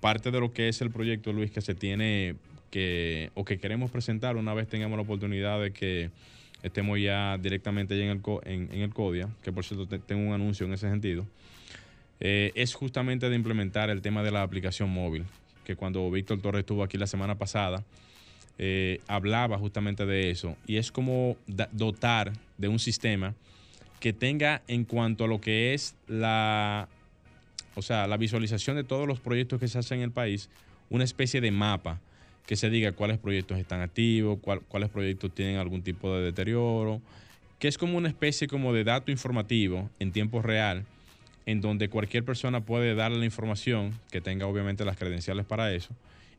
parte 0.00 0.30
de 0.30 0.40
lo 0.40 0.52
que 0.52 0.68
es 0.68 0.80
el 0.82 0.90
proyecto, 0.90 1.32
Luis, 1.32 1.50
que 1.50 1.60
se 1.60 1.74
tiene 1.74 2.36
que, 2.70 3.30
o 3.34 3.44
que 3.44 3.58
queremos 3.58 3.90
presentar 3.90 4.36
una 4.36 4.54
vez 4.54 4.68
tengamos 4.68 4.96
la 4.96 5.02
oportunidad 5.02 5.60
de 5.60 5.72
que 5.72 6.10
estemos 6.62 6.98
ya 7.00 7.38
directamente 7.38 8.00
en 8.02 8.10
el, 8.10 8.22
en, 8.44 8.80
el 8.80 8.92
CODIA, 8.92 9.28
que 9.42 9.52
por 9.52 9.64
cierto 9.64 9.86
tengo 10.00 10.26
un 10.26 10.34
anuncio 10.34 10.66
en 10.66 10.72
ese 10.72 10.88
sentido, 10.90 11.26
eh, 12.20 12.52
es 12.54 12.74
justamente 12.74 13.28
de 13.28 13.36
implementar 13.36 13.90
el 13.90 14.02
tema 14.02 14.22
de 14.22 14.30
la 14.30 14.42
aplicación 14.42 14.90
móvil, 14.90 15.24
que 15.64 15.76
cuando 15.76 16.10
Víctor 16.10 16.40
Torres 16.40 16.60
estuvo 16.60 16.82
aquí 16.82 16.98
la 16.98 17.06
semana 17.06 17.36
pasada, 17.36 17.84
eh, 18.58 19.00
hablaba 19.06 19.56
justamente 19.58 20.04
de 20.04 20.30
eso, 20.30 20.56
y 20.66 20.76
es 20.76 20.90
como 20.90 21.36
dotar 21.72 22.32
de 22.56 22.68
un 22.68 22.80
sistema 22.80 23.34
que 24.00 24.12
tenga 24.12 24.62
en 24.66 24.84
cuanto 24.84 25.24
a 25.24 25.28
lo 25.28 25.40
que 25.40 25.74
es 25.74 25.94
la, 26.08 26.88
o 27.76 27.82
sea, 27.82 28.06
la 28.08 28.16
visualización 28.16 28.76
de 28.76 28.84
todos 28.84 29.06
los 29.06 29.20
proyectos 29.20 29.60
que 29.60 29.68
se 29.68 29.78
hacen 29.78 29.98
en 29.98 30.04
el 30.04 30.10
país, 30.10 30.50
una 30.90 31.04
especie 31.04 31.40
de 31.40 31.50
mapa 31.50 32.00
que 32.48 32.56
se 32.56 32.70
diga 32.70 32.92
cuáles 32.92 33.18
proyectos 33.18 33.58
están 33.58 33.82
activos, 33.82 34.38
cuáles 34.68 34.88
proyectos 34.88 35.34
tienen 35.34 35.58
algún 35.58 35.82
tipo 35.82 36.16
de 36.16 36.22
deterioro, 36.22 37.02
que 37.58 37.68
es 37.68 37.76
como 37.76 37.98
una 37.98 38.08
especie 38.08 38.48
como 38.48 38.72
de 38.72 38.84
dato 38.84 39.10
informativo 39.10 39.90
en 39.98 40.12
tiempo 40.12 40.40
real, 40.40 40.86
en 41.44 41.60
donde 41.60 41.90
cualquier 41.90 42.24
persona 42.24 42.62
puede 42.62 42.94
darle 42.94 43.18
la 43.18 43.26
información, 43.26 43.92
que 44.10 44.22
tenga 44.22 44.46
obviamente 44.46 44.86
las 44.86 44.96
credenciales 44.96 45.44
para 45.44 45.74
eso, 45.74 45.94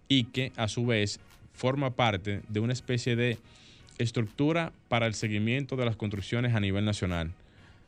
y 0.07 0.23
que 0.23 0.51
a 0.55 0.67
su 0.67 0.87
vez 0.87 1.19
forma 1.53 1.91
parte 1.91 2.41
de 2.49 2.59
una 2.59 2.73
especie 2.73 3.15
de 3.15 3.37
estructura 3.99 4.73
para 4.87 5.05
el 5.05 5.13
seguimiento 5.13 5.75
de 5.75 5.85
las 5.85 5.95
construcciones 5.95 6.55
a 6.55 6.59
nivel 6.59 6.85
nacional. 6.85 7.33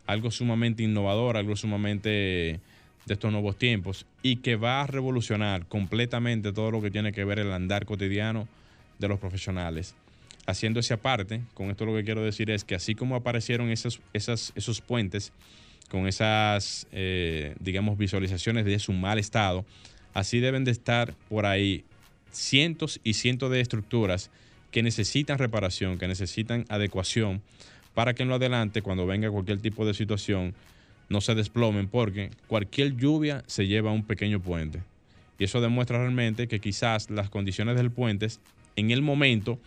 Algo 0.05 0.29
sumamente 0.29 0.83
innovador, 0.83 1.37
algo 1.37 1.55
sumamente 1.55 2.59
de 3.05 3.13
estos 3.13 3.31
nuevos 3.31 3.57
tiempos 3.57 4.05
y 4.21 4.37
que 4.37 4.55
va 4.55 4.81
a 4.81 4.87
revolucionar 4.87 5.65
completamente 5.67 6.53
todo 6.53 6.71
lo 6.71 6.81
que 6.81 6.91
tiene 6.91 7.11
que 7.11 7.25
ver 7.25 7.39
el 7.39 7.51
andar 7.51 7.85
cotidiano 7.85 8.47
de 8.99 9.07
los 9.07 9.19
profesionales. 9.19 9.95
Haciéndose 10.45 10.93
aparte, 10.93 11.41
con 11.53 11.69
esto 11.69 11.85
lo 11.85 11.95
que 11.95 12.03
quiero 12.03 12.23
decir 12.23 12.49
es 12.49 12.63
que 12.63 12.75
así 12.75 12.95
como 12.95 13.15
aparecieron 13.15 13.69
esos, 13.69 14.01
esas, 14.13 14.53
esos 14.55 14.81
puentes 14.81 15.31
con 15.89 16.07
esas, 16.07 16.87
eh, 16.91 17.55
digamos, 17.59 17.97
visualizaciones 17.97 18.65
de 18.65 18.79
su 18.79 18.93
mal 18.93 19.19
estado, 19.19 19.65
así 20.13 20.39
deben 20.39 20.63
de 20.63 20.71
estar 20.71 21.13
por 21.27 21.45
ahí 21.45 21.83
cientos 22.31 22.99
y 23.03 23.13
cientos 23.13 23.51
de 23.51 23.59
estructuras 23.59 24.31
que 24.71 24.83
necesitan 24.83 25.37
reparación, 25.37 25.97
que 25.97 26.07
necesitan 26.07 26.65
adecuación 26.69 27.41
para 27.93 28.13
que 28.13 28.23
en 28.23 28.29
lo 28.29 28.35
adelante, 28.35 28.81
cuando 28.81 29.05
venga 29.05 29.29
cualquier 29.29 29.59
tipo 29.59 29.85
de 29.85 29.93
situación, 29.93 30.53
no 31.11 31.21
se 31.21 31.35
desplomen, 31.35 31.87
porque 31.87 32.31
cualquier 32.47 32.95
lluvia 32.95 33.43
se 33.45 33.67
lleva 33.67 33.91
a 33.91 33.93
un 33.93 34.03
pequeño 34.03 34.39
puente. 34.39 34.81
Y 35.37 35.43
eso 35.43 35.59
demuestra 35.59 35.97
realmente 35.97 36.47
que 36.47 36.59
quizás 36.59 37.09
las 37.09 37.29
condiciones 37.29 37.75
del 37.75 37.91
puente 37.91 38.27
en 38.75 38.91
el 38.91 39.01
momento 39.01 39.59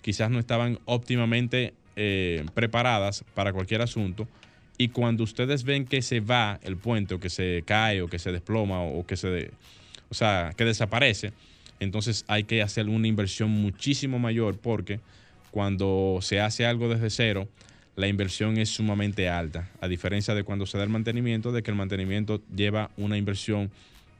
quizás 0.00 0.30
no 0.30 0.38
estaban 0.38 0.78
óptimamente 0.84 1.74
eh, 1.96 2.44
preparadas 2.54 3.24
para 3.34 3.52
cualquier 3.52 3.82
asunto. 3.82 4.26
Y 4.78 4.88
cuando 4.88 5.24
ustedes 5.24 5.64
ven 5.64 5.84
que 5.84 6.00
se 6.00 6.20
va 6.20 6.60
el 6.62 6.76
puente 6.76 7.14
o 7.14 7.20
que 7.20 7.30
se 7.30 7.62
cae 7.66 8.02
o 8.02 8.08
que 8.08 8.18
se 8.18 8.32
desploma 8.32 8.82
o 8.82 9.04
que 9.06 9.16
se, 9.16 9.50
o 10.08 10.14
sea, 10.14 10.52
que 10.56 10.64
desaparece, 10.64 11.32
entonces 11.80 12.24
hay 12.28 12.44
que 12.44 12.62
hacer 12.62 12.88
una 12.88 13.06
inversión 13.06 13.50
muchísimo 13.50 14.18
mayor 14.18 14.58
porque 14.58 15.00
cuando 15.50 16.18
se 16.22 16.40
hace 16.40 16.66
algo 16.66 16.88
desde 16.88 17.10
cero, 17.10 17.48
la 17.96 18.08
inversión 18.08 18.58
es 18.58 18.68
sumamente 18.68 19.28
alta, 19.28 19.70
a 19.80 19.88
diferencia 19.88 20.34
de 20.34 20.44
cuando 20.44 20.66
se 20.66 20.76
da 20.76 20.84
el 20.84 20.90
mantenimiento, 20.90 21.50
de 21.50 21.62
que 21.62 21.70
el 21.70 21.76
mantenimiento 21.76 22.42
lleva 22.54 22.90
una 22.96 23.16
inversión 23.16 23.70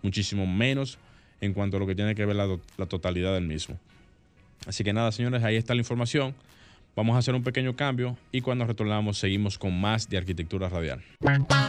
muchísimo 0.02 0.47
menos 0.47 0.99
en 1.42 1.52
cuanto 1.52 1.76
a 1.76 1.80
lo 1.80 1.87
que 1.87 1.95
tiene 1.95 2.14
que 2.14 2.25
ver 2.25 2.37
la, 2.37 2.59
la 2.78 2.87
totalidad 2.87 3.35
del 3.35 3.47
mismo. 3.47 3.78
Así 4.66 4.83
que 4.83 4.95
nada, 4.95 5.12
señores, 5.12 5.45
ahí 5.45 5.56
está 5.56 5.75
la 5.75 5.80
información. 5.80 6.35
Vamos 6.97 7.14
a 7.14 7.18
hacer 7.18 7.35
un 7.35 7.42
pequeño 7.42 7.76
cambio 7.76 8.16
y 8.33 8.40
cuando 8.40 8.64
retornamos 8.64 9.18
seguimos 9.18 9.59
con 9.59 9.78
más 9.78 10.09
de 10.09 10.16
Arquitectura 10.16 10.71
Radial. 10.71 11.02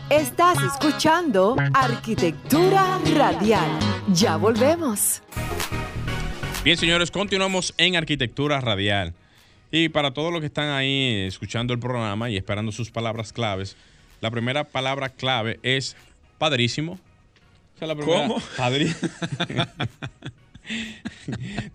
Estás 0.10 0.58
escuchando 0.64 1.58
Arquitectura 1.74 2.98
Radial. 3.14 3.70
Ya 4.14 4.38
volvemos. 4.38 5.22
Bien, 6.64 6.78
señores, 6.78 7.12
continuamos 7.12 7.74
en 7.78 7.98
Arquitectura 7.98 8.62
Radial. 8.62 9.14
Y 9.72 9.90
para 9.90 10.12
todos 10.12 10.32
los 10.32 10.40
que 10.40 10.48
están 10.48 10.70
ahí 10.70 11.26
escuchando 11.28 11.74
el 11.74 11.80
programa 11.80 12.30
y 12.30 12.38
esperando 12.38 12.72
sus 12.72 12.90
palabras 12.90 13.34
claves, 13.34 13.76
la 14.22 14.32
primera 14.32 14.64
palabra 14.64 15.10
clave 15.10 15.60
es 15.64 15.96
padrísimo. 16.38 17.00
¿Cómo? 17.80 18.42
Padrísimo. 18.58 19.12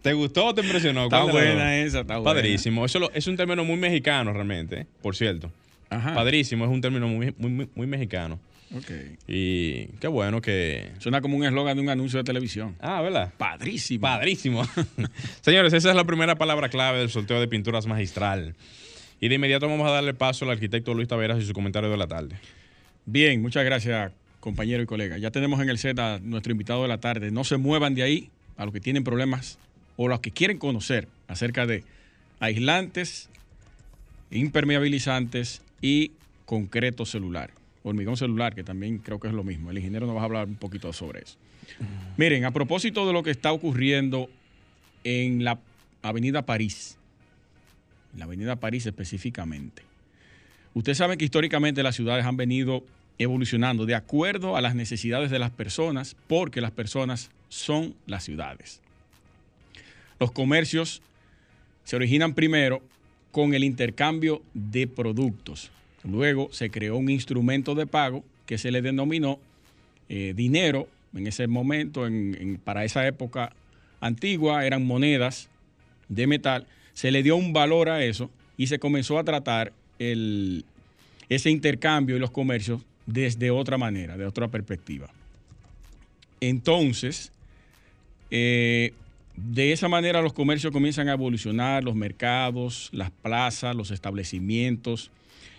¿Te 0.03 0.13
gustó 0.13 0.47
o 0.47 0.55
te 0.55 0.63
impresionó? 0.63 1.05
Está 1.05 1.23
buena 1.25 1.79
esa, 1.79 2.01
está 2.01 2.19
buena. 2.19 2.35
Padrísimo. 2.35 2.85
Eso 2.85 3.11
es 3.13 3.27
un 3.27 3.37
término 3.37 3.65
muy 3.65 3.77
mexicano 3.77 4.33
realmente, 4.33 4.81
¿eh? 4.81 4.87
por 5.03 5.15
cierto. 5.15 5.51
Padrísimo 5.89 6.65
es 6.65 6.71
un 6.71 6.81
término 6.81 7.07
muy, 7.07 7.35
muy, 7.37 7.69
muy 7.75 7.87
mexicano. 7.87 8.39
Okay. 8.75 9.17
Y 9.29 9.87
qué 9.99 10.09
bueno 10.09 10.41
que. 10.41 10.93
Suena 10.99 11.21
como 11.21 11.37
un 11.37 11.45
eslogan 11.45 11.77
de 11.77 11.83
un 11.83 11.91
anuncio 11.91 12.19
de 12.19 12.25
televisión. 12.25 12.77
Ah, 12.81 13.03
¿verdad? 13.03 13.33
Padrísimo. 13.37 14.03
Padrísimo. 14.03 14.63
Señores, 15.43 15.73
esa 15.73 15.91
es 15.91 15.97
la 15.97 16.05
primera 16.05 16.37
palabra 16.37 16.69
clave 16.69 17.01
del 17.01 17.11
sorteo 17.11 17.41
de 17.41 17.49
pinturas 17.49 17.87
magistral. 17.87 18.55
Y 19.21 19.29
de 19.29 19.35
inmediato 19.35 19.69
vamos 19.69 19.87
a 19.89 19.93
darle 19.93 20.15
paso 20.15 20.45
al 20.45 20.53
arquitecto 20.53 20.95
Luis 20.95 21.07
Taveras 21.07 21.41
y 21.43 21.47
su 21.47 21.53
comentario 21.53 21.91
de 21.91 21.97
la 21.97 22.07
tarde. 22.07 22.37
Bien, 23.05 23.41
muchas 23.43 23.65
gracias, 23.65 24.13
compañero 24.41 24.83
y 24.83 24.87
colega. 24.87 25.19
Ya 25.19 25.31
tenemos 25.31 25.61
en 25.61 25.69
el 25.69 25.79
set 25.79 25.99
a 25.99 26.19
nuestro 26.21 26.53
invitado 26.53 26.83
de 26.83 26.89
la 26.89 26.99
tarde. 26.99 27.31
No 27.31 27.45
se 27.45 27.59
muevan 27.59 27.95
de 27.95 28.03
ahí 28.03 28.31
a 28.57 28.65
los 28.65 28.73
que 28.73 28.81
tienen 28.81 29.05
problemas 29.05 29.59
o 29.97 30.09
los 30.09 30.21
que 30.21 30.31
quieren 30.31 30.59
conocer 30.59 31.09
acerca 31.29 31.67
de 31.67 31.85
aislantes, 32.41 33.29
impermeabilizantes 34.31 35.63
y 35.81 36.13
concreto 36.47 37.05
celular 37.07 37.51
hormigón 37.83 38.17
celular, 38.17 38.55
que 38.55 38.65
también 38.65 38.99
creo 38.99 39.19
que 39.19 39.29
es 39.29 39.35
lo 39.35 39.45
mismo. 39.45 39.71
El 39.71 39.79
ingeniero 39.79 40.07
nos 40.07 40.17
va 40.17 40.21
a 40.21 40.25
hablar 40.25 40.47
un 40.47 40.57
poquito 40.57 40.93
sobre 40.93 41.23
eso. 41.23 41.37
Miren, 42.17 42.45
a 42.45 42.51
propósito 42.51 43.07
de 43.07 43.13
lo 43.13 43.23
que 43.23 43.31
está 43.31 43.53
ocurriendo 43.53 44.29
en 45.05 45.45
la 45.45 45.59
Avenida 46.03 46.43
París, 46.43 46.97
en 48.13 48.21
la 48.21 48.25
Avenida 48.27 48.57
París 48.57 48.87
específicamente. 48.87 49.83
Ustedes 50.75 50.99
saben 50.99 51.19
que 51.19 51.25
históricamente 51.25 51.83
las 51.83 51.97
ciudades 51.97 52.25
han 52.25 52.37
venido 52.37 52.85
evolucionando 53.19 53.87
de 53.87 53.95
acuerdo 53.95 54.57
a 54.57 54.61
las 54.61 54.75
necesidades 54.75 55.31
de 55.31 55.39
las 55.39 55.51
personas, 55.51 56.17
porque 56.29 56.61
las 56.61 56.71
personas 56.71 57.31
son 57.49 57.95
las 58.07 58.25
ciudades. 58.25 58.81
Los 60.19 60.33
comercios 60.33 61.03
se 61.85 61.97
originan 61.97 62.35
primero 62.35 62.83
con 63.33 63.55
el 63.55 63.65
intercambio 63.65 64.43
de 64.55 64.87
productos. 64.87 65.71
Luego 66.05 66.49
se 66.53 66.71
creó 66.71 66.97
un 66.97 67.11
instrumento 67.11 67.75
de 67.75 67.87
pago 67.87 68.25
que 68.47 68.59
se 68.59 68.71
le 68.71 68.83
denominó 68.83 69.39
eh, 70.09 70.33
dinero. 70.35 70.89
En 71.15 71.27
ese 71.27 71.47
momento, 71.47 72.07
para 72.65 72.85
esa 72.85 73.07
época 73.07 73.53
antigua, 74.01 74.67
eran 74.67 74.85
monedas 74.85 75.49
de 76.09 76.27
metal. 76.27 76.67
Se 76.95 77.11
le 77.11 77.23
dio 77.23 77.37
un 77.37 77.53
valor 77.53 77.89
a 77.89 78.05
eso 78.05 78.31
y 78.57 78.67
se 78.67 78.79
comenzó 78.79 79.19
a 79.19 79.25
tratar 79.25 79.73
ese 79.99 81.51
intercambio 81.51 82.17
y 82.17 82.19
los 82.19 82.31
comercios 82.31 82.83
desde 83.07 83.51
otra 83.51 83.79
manera, 83.79 84.17
de 84.17 84.27
otra 84.27 84.49
perspectiva. 84.49 85.09
Entonces, 86.41 87.33
eh, 88.31 88.93
de 89.37 89.73
esa 89.73 89.89
manera 89.89 90.23
los 90.23 90.33
comercios 90.33 90.73
comienzan 90.73 91.09
a 91.09 91.13
evolucionar, 91.13 91.85
los 91.85 91.95
mercados, 91.95 92.89
las 92.93 93.11
plazas, 93.11 93.77
los 93.77 93.91
establecimientos, 93.91 95.11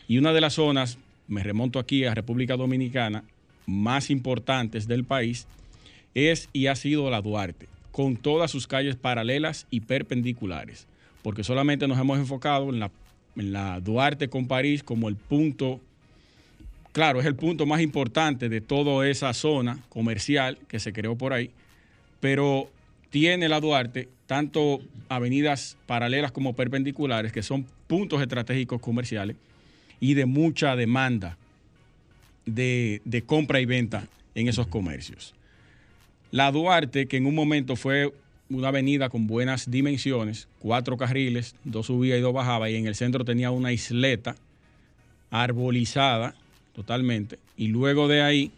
y 0.08 0.18
una 0.18 0.34
de 0.34 0.42
las 0.42 0.54
zonas, 0.54 0.98
me 1.28 1.44
remonto 1.44 1.80
aquí 1.80 2.06
a 2.06 2.14
República 2.14 2.58
Dominicana, 2.58 3.24
más 3.66 4.10
importantes 4.10 4.88
del 4.88 5.06
país, 5.06 5.48
es 6.14 6.50
y 6.54 6.68
ha 6.68 6.76
sido 6.76 7.10
la 7.10 7.22
Duarte, 7.22 7.68
con 7.92 8.18
todas 8.18 8.52
sus 8.52 8.68
calles 8.68 8.96
paralelas 8.96 9.68
y 9.70 9.82
perpendiculares, 9.82 10.88
porque 11.22 11.44
solamente 11.44 11.88
nos 11.88 12.00
hemos 12.00 12.20
enfocado 12.20 12.70
en 12.70 12.80
la, 13.52 13.80
Duarte 13.80 14.30
con 14.30 14.48
París 14.48 14.84
como 14.84 15.10
el 15.10 15.16
punto, 15.16 15.80
claro, 16.92 17.20
es 17.20 17.26
el 17.26 17.36
punto 17.36 17.66
más 17.66 17.82
importante 17.82 18.50
de 18.50 18.62
toda 18.62 19.08
esa 19.10 19.34
zona 19.34 19.80
comercial 19.90 20.58
que 20.68 20.80
se 20.80 20.94
creó 20.94 21.16
por 21.16 21.34
ahí, 21.34 21.50
pero 22.20 22.70
tiene 23.10 23.50
la 23.50 23.60
Duarte 23.60 24.10
tanto 24.28 24.82
avenidas 25.10 25.78
paralelas 25.86 26.32
como 26.32 26.54
perpendiculares, 26.54 27.32
que 27.32 27.44
son 27.44 27.66
puntos 27.88 28.22
estratégicos 28.22 28.82
comerciales, 28.82 29.36
y 30.00 30.14
de 30.14 30.26
mucha 30.26 30.76
demanda 30.76 31.38
de, 32.46 33.24
compra 33.26 33.62
y 33.62 33.66
venta 33.66 34.08
en 34.36 34.48
esos 34.48 34.68
comercios. 34.68 35.34
La 36.32 36.52
Duarte, 36.52 37.08
que 37.08 37.18
en 37.18 37.26
un 37.26 37.36
momento 37.36 37.76
fue 37.76 38.14
una 38.50 38.70
avenida 38.70 39.10
con 39.10 39.28
buenas 39.28 39.70
dimensiones, 39.70 40.48
cuatro 40.60 40.98
carriles, 40.98 41.56
dos 41.64 41.88
subía 41.88 42.18
y 42.18 42.22
dos 42.22 42.34
bajaba, 42.34 42.70
y 42.70 42.76
en 42.76 42.88
el 42.88 42.96
centro 42.96 43.24
tenía 43.24 43.52
una 43.52 43.72
isleta 43.72 44.36
arbolizada 45.32 46.36
totalmente, 46.76 47.40
y 47.58 47.68
luego 47.68 48.08
de 48.08 48.22
ahí 48.22 48.52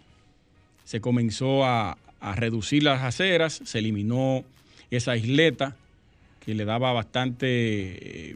se 0.84 1.02
comenzó 1.02 1.66
a, 1.66 1.98
reducir 2.36 2.82
las 2.82 3.04
aceras, 3.04 3.62
se 3.64 3.78
eliminó 3.78 4.44
esa 4.90 5.16
isleta 5.16 5.76
que 6.44 6.56
le 6.56 6.66
daba 6.66 6.92
bastante 6.92 8.32
eh, 8.32 8.36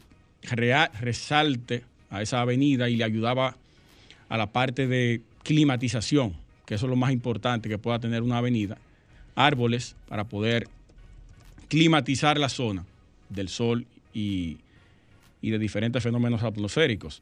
resalte 0.99 1.83
a 2.09 2.21
esa 2.21 2.41
avenida 2.41 2.89
y 2.89 2.95
le 2.95 3.03
ayudaba 3.03 3.55
a 4.29 4.37
la 4.37 4.51
parte 4.51 4.87
de 4.87 5.21
climatización, 5.43 6.35
que 6.65 6.75
eso 6.75 6.85
es 6.85 6.89
lo 6.89 6.95
más 6.95 7.11
importante 7.11 7.69
que 7.69 7.77
pueda 7.77 7.99
tener 7.99 8.21
una 8.21 8.37
avenida, 8.37 8.77
árboles 9.35 9.95
para 10.07 10.25
poder 10.25 10.67
climatizar 11.67 12.37
la 12.39 12.49
zona 12.49 12.85
del 13.29 13.49
sol 13.49 13.85
y, 14.13 14.57
de 15.41 15.57
diferentes 15.57 16.03
fenómenos 16.03 16.43
atmosféricos. 16.43 17.21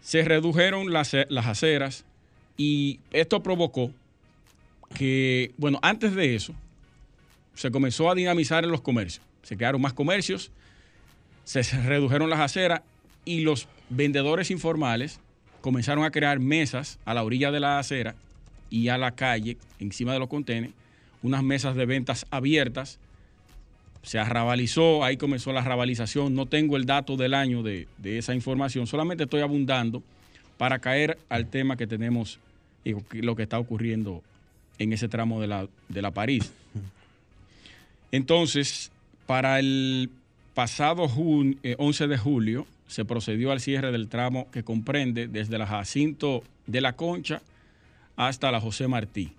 Se 0.00 0.22
redujeron 0.22 0.92
las, 0.92 1.16
las 1.28 1.46
aceras 1.46 2.04
y 2.56 3.00
esto 3.10 3.42
provocó 3.42 3.90
que, 4.94 5.52
bueno, 5.56 5.78
antes 5.82 6.14
de 6.14 6.34
eso, 6.34 6.54
se 7.54 7.70
comenzó 7.70 8.10
a 8.10 8.14
dinamizar 8.14 8.64
en 8.64 8.70
los 8.70 8.80
comercios. 8.80 9.24
Se 9.42 9.56
crearon 9.56 9.80
más 9.80 9.92
comercios, 9.92 10.50
se 11.44 11.62
redujeron 11.62 12.30
las 12.30 12.40
aceras 12.40 12.82
y 13.24 13.40
los 13.40 13.68
vendedores 13.90 14.50
informales 14.50 15.20
comenzaron 15.60 16.04
a 16.04 16.10
crear 16.10 16.40
mesas 16.40 16.98
a 17.04 17.14
la 17.14 17.22
orilla 17.22 17.50
de 17.50 17.60
la 17.60 17.78
acera 17.78 18.14
y 18.70 18.88
a 18.88 18.98
la 18.98 19.12
calle, 19.12 19.56
encima 19.78 20.12
de 20.12 20.18
los 20.18 20.28
contenedores, 20.28 20.74
unas 21.22 21.42
mesas 21.42 21.74
de 21.74 21.86
ventas 21.86 22.26
abiertas. 22.30 22.98
Se 24.02 24.18
arrabalizó, 24.18 25.04
ahí 25.04 25.16
comenzó 25.16 25.52
la 25.52 25.60
arrabalización. 25.60 26.34
No 26.34 26.44
tengo 26.44 26.76
el 26.76 26.84
dato 26.84 27.16
del 27.16 27.32
año 27.32 27.62
de, 27.62 27.88
de 27.98 28.18
esa 28.18 28.34
información, 28.34 28.86
solamente 28.86 29.24
estoy 29.24 29.40
abundando 29.40 30.02
para 30.58 30.78
caer 30.78 31.18
al 31.28 31.46
tema 31.46 31.76
que 31.76 31.86
tenemos 31.86 32.38
y 32.84 32.94
lo 33.22 33.34
que 33.34 33.42
está 33.42 33.58
ocurriendo 33.58 34.22
en 34.78 34.92
ese 34.92 35.08
tramo 35.08 35.40
de 35.40 35.46
la, 35.46 35.66
de 35.88 36.02
la 36.02 36.10
París. 36.10 36.52
Entonces, 38.12 38.92
para 39.26 39.58
el 39.58 40.10
pasado 40.54 41.04
11 41.04 41.58
eh, 41.62 42.06
de 42.06 42.18
julio 42.18 42.66
se 42.86 43.04
procedió 43.04 43.52
al 43.52 43.60
cierre 43.60 43.92
del 43.92 44.08
tramo 44.08 44.50
que 44.50 44.62
comprende 44.62 45.28
desde 45.28 45.58
la 45.58 45.66
Jacinto 45.66 46.42
de 46.66 46.80
la 46.80 46.94
Concha 46.94 47.42
hasta 48.16 48.50
la 48.50 48.60
José 48.60 48.88
Martí. 48.88 49.32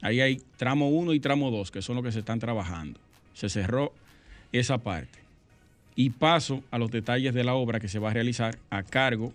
Ahí 0.00 0.20
hay 0.20 0.40
tramo 0.56 0.90
1 0.90 1.14
y 1.14 1.20
tramo 1.20 1.50
2, 1.50 1.70
que 1.70 1.82
son 1.82 1.96
los 1.96 2.04
que 2.04 2.12
se 2.12 2.20
están 2.20 2.38
trabajando. 2.38 3.00
Se 3.32 3.48
cerró 3.48 3.92
esa 4.52 4.78
parte. 4.78 5.18
Y 5.96 6.10
paso 6.10 6.62
a 6.70 6.78
los 6.78 6.90
detalles 6.90 7.34
de 7.34 7.44
la 7.44 7.54
obra 7.54 7.80
que 7.80 7.88
se 7.88 7.98
va 7.98 8.10
a 8.10 8.14
realizar 8.14 8.58
a 8.70 8.82
cargo 8.82 9.32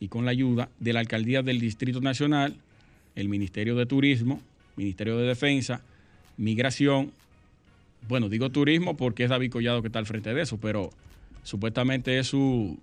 y 0.00 0.08
con 0.08 0.24
la 0.24 0.32
ayuda 0.32 0.68
de 0.80 0.92
la 0.92 1.00
Alcaldía 1.00 1.42
del 1.42 1.60
Distrito 1.60 2.00
Nacional, 2.00 2.56
el 3.14 3.28
Ministerio 3.28 3.76
de 3.76 3.86
Turismo, 3.86 4.40
Ministerio 4.76 5.16
de 5.18 5.26
Defensa, 5.26 5.82
Migración. 6.36 7.12
Bueno, 8.08 8.28
digo 8.28 8.50
turismo 8.50 8.96
porque 8.96 9.24
es 9.24 9.30
David 9.30 9.52
Collado 9.52 9.82
que 9.82 9.88
está 9.88 9.98
al 9.98 10.06
frente 10.06 10.32
de 10.32 10.40
eso, 10.40 10.58
pero 10.58 10.90
supuestamente 11.42 12.18
es 12.18 12.28
su, 12.28 12.78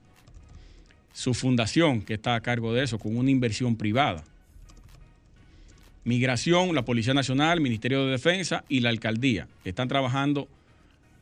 su 1.14 1.34
fundación 1.34 2.02
que 2.02 2.16
está 2.16 2.36
a 2.36 2.42
cargo 2.42 2.74
de 2.74 2.84
eso, 2.84 3.00
con 3.00 3.18
una 3.18 3.32
inversión 3.32 3.76
privada. 3.76 4.24
Migración, 6.04 6.74
la 6.74 6.86
Policía 6.86 7.14
Nacional, 7.14 7.60
Ministerio 7.60 8.06
de 8.06 8.12
Defensa 8.12 8.64
y 8.70 8.80
la 8.80 8.90
Alcaldía 8.90 9.48
están 9.66 9.90
trabajando 9.90 10.48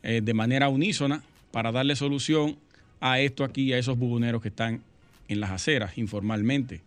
eh, 0.03 0.21
de 0.23 0.33
manera 0.35 0.69
unísona 0.69 1.23
para 1.51 1.71
darle 1.71 1.95
solución 1.95 2.57
a 2.99 3.19
esto 3.19 3.43
aquí, 3.43 3.73
a 3.73 3.79
esos 3.79 3.97
buboneros 3.97 4.41
que 4.41 4.49
están 4.49 4.81
en 5.27 5.39
las 5.39 5.49
aceras 5.51 5.97
informalmente. 5.97 6.81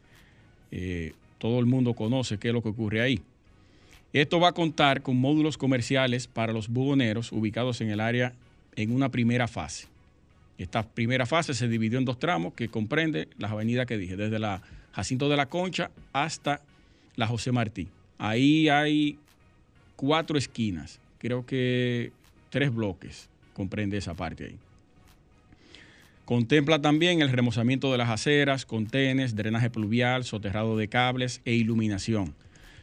Eh, 0.70 1.12
todo 1.38 1.58
el 1.58 1.66
mundo 1.66 1.94
conoce 1.94 2.38
qué 2.38 2.48
es 2.48 2.54
lo 2.54 2.62
que 2.62 2.68
ocurre 2.68 3.00
ahí. 3.00 3.20
Esto 4.12 4.40
va 4.40 4.48
a 4.48 4.52
contar 4.52 5.02
con 5.02 5.16
módulos 5.16 5.58
comerciales 5.58 6.26
para 6.26 6.52
los 6.52 6.68
buboneros 6.68 7.32
ubicados 7.32 7.80
en 7.80 7.90
el 7.90 8.00
área 8.00 8.32
en 8.76 8.92
una 8.92 9.08
primera 9.10 9.48
fase. 9.48 9.86
Esta 10.58 10.82
primera 10.82 11.24
fase 11.24 11.54
se 11.54 11.68
dividió 11.68 11.98
en 11.98 12.04
dos 12.04 12.18
tramos 12.18 12.52
que 12.54 12.68
comprende 12.68 13.28
las 13.38 13.52
avenidas 13.52 13.86
que 13.86 13.96
dije, 13.96 14.16
desde 14.16 14.38
la 14.38 14.60
Jacinto 14.92 15.28
de 15.28 15.36
la 15.36 15.46
Concha 15.46 15.90
hasta 16.12 16.60
la 17.14 17.28
José 17.28 17.52
Martí. 17.52 17.88
Ahí 18.18 18.68
hay 18.68 19.18
cuatro 19.94 20.36
esquinas, 20.36 21.00
creo 21.18 21.46
que 21.46 22.10
tres 22.50 22.74
bloques 22.74 23.28
comprende 23.52 23.96
esa 23.96 24.14
parte 24.14 24.46
ahí. 24.46 24.58
Contempla 26.24 26.82
también 26.82 27.22
el 27.22 27.30
remozamiento 27.30 27.90
de 27.90 27.98
las 27.98 28.10
aceras, 28.10 28.66
contenes, 28.66 29.34
drenaje 29.34 29.70
pluvial, 29.70 30.24
soterrado 30.24 30.76
de 30.76 30.88
cables 30.88 31.40
e 31.44 31.54
iluminación. 31.54 32.34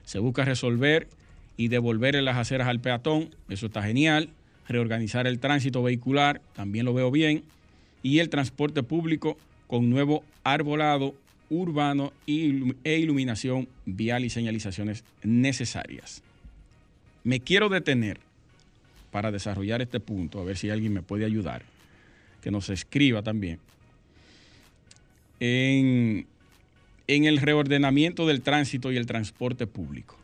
Se 0.04 0.18
busca 0.20 0.46
resolver 0.46 1.08
y 1.58 1.68
devolver 1.68 2.16
las 2.24 2.38
aceras 2.38 2.68
al 2.68 2.80
peatón, 2.80 3.36
eso 3.50 3.68
está 3.68 3.84
genial. 3.84 4.30
Reorganizar 4.68 5.28
el 5.28 5.40
tránsito 5.40 5.84
vehicular, 5.84 6.42
también 6.56 6.86
lo 6.86 6.94
veo 6.96 7.12
bien. 7.12 7.44
Y 8.06 8.20
el 8.20 8.30
transporte 8.30 8.84
público 8.84 9.36
con 9.66 9.90
nuevo 9.90 10.24
arbolado 10.44 11.16
urbano 11.50 12.14
e 12.28 13.00
iluminación 13.00 13.68
vial 13.88 14.26
y 14.26 14.30
señalizaciones 14.30 15.04
necesarias. 15.24 16.22
Me 17.24 17.40
quiero 17.40 17.68
detener 17.68 18.20
para 19.10 19.32
desarrollar 19.32 19.82
este 19.82 20.00
punto, 20.00 20.40
a 20.40 20.44
ver 20.44 20.56
si 20.56 20.70
alguien 20.70 20.94
me 20.94 21.02
puede 21.02 21.26
ayudar, 21.26 21.64
que 22.44 22.52
nos 22.52 22.70
escriba 22.70 23.24
también, 23.24 23.58
en, 25.40 26.28
en 27.08 27.26
el 27.26 27.40
reordenamiento 27.40 28.28
del 28.28 28.42
tránsito 28.42 28.92
y 28.92 28.98
el 28.98 29.08
transporte 29.08 29.66
público. 29.66 30.16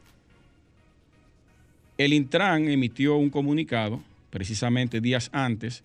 El 1.97 2.13
Intran 2.13 2.69
emitió 2.69 3.15
un 3.15 3.31
comunicado, 3.31 4.03
precisamente 4.29 5.01
días 5.01 5.31
antes 5.33 5.83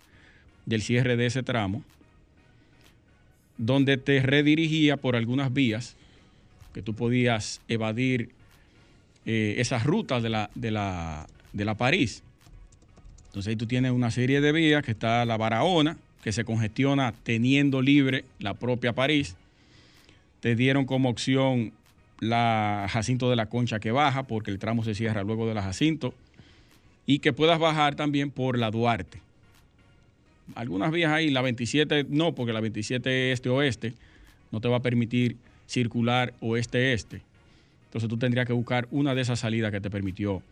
del 0.67 0.83
cierre 0.83 1.17
de 1.17 1.27
ese 1.27 1.43
tramo, 1.43 1.83
donde 3.57 3.97
te 3.97 4.21
redirigía 4.21 4.97
por 4.97 5.17
algunas 5.17 5.53
vías 5.53 5.97
que 6.75 6.83
tú 6.83 6.95
podías 6.95 7.63
evadir 7.69 8.31
eh, 9.25 9.55
esas 9.59 9.85
rutas 9.85 10.23
de 10.23 10.29
la, 10.29 10.51
de, 10.55 10.71
la, 10.71 11.27
de 11.53 11.65
la 11.65 11.75
París. 11.75 12.23
Entonces 13.29 13.51
ahí 13.51 13.57
tú 13.57 13.67
tienes 13.67 13.93
una 13.93 14.11
serie 14.11 14.41
de 14.41 14.53
vías 14.53 14.85
que 14.85 14.91
está 14.91 15.25
la 15.25 15.37
Barahona, 15.37 15.97
que 16.23 16.33
se 16.33 16.45
congestiona 16.45 17.15
teniendo 17.23 17.81
libre 17.81 18.25
la 18.41 18.55
propia 18.55 18.93
París. 18.93 19.37
Te 20.41 20.55
dieron 20.55 20.85
como 20.85 21.09
opción 21.09 21.73
la 22.21 22.87
Jacinto 22.91 23.31
de 23.31 23.37
la 23.37 23.47
Concha 23.47 23.79
que 23.79 23.93
baja, 23.93 24.25
porque 24.25 24.51
el 24.51 24.59
tramo 24.59 24.85
se 24.85 24.95
cierra 24.95 25.23
luego 25.23 25.47
de 25.47 25.55
la 25.55 25.63
Jacinto. 25.63 26.13
Y 27.07 27.21
que 27.21 27.33
puedas 27.33 27.59
bajar 27.59 27.95
también 27.95 28.31
por 28.31 28.59
la 28.59 28.71
Duarte 28.71 29.21
algunas 30.55 30.91
vías 30.93 31.13
ahí, 31.13 31.31
la 31.31 31.43
27 31.43 32.07
no, 32.09 32.35
porque 32.35 32.53
la 32.53 32.61
27 32.61 33.33
este-oeste 33.33 33.95
no 34.51 34.61
te 34.61 34.69
va 34.69 34.77
a 34.77 34.83
permitir 34.83 35.37
circular 35.67 36.33
oeste-este. 36.41 37.23
Entonces 37.87 38.09
tú 38.09 38.17
tendrías 38.17 38.47
que 38.47 38.53
buscar 38.53 38.87
una 38.91 39.15
de 39.15 39.23
esas 39.23 39.41
salidas 39.41 39.73
que 39.73 39.81
te 39.81 39.91
permitió 39.91 40.43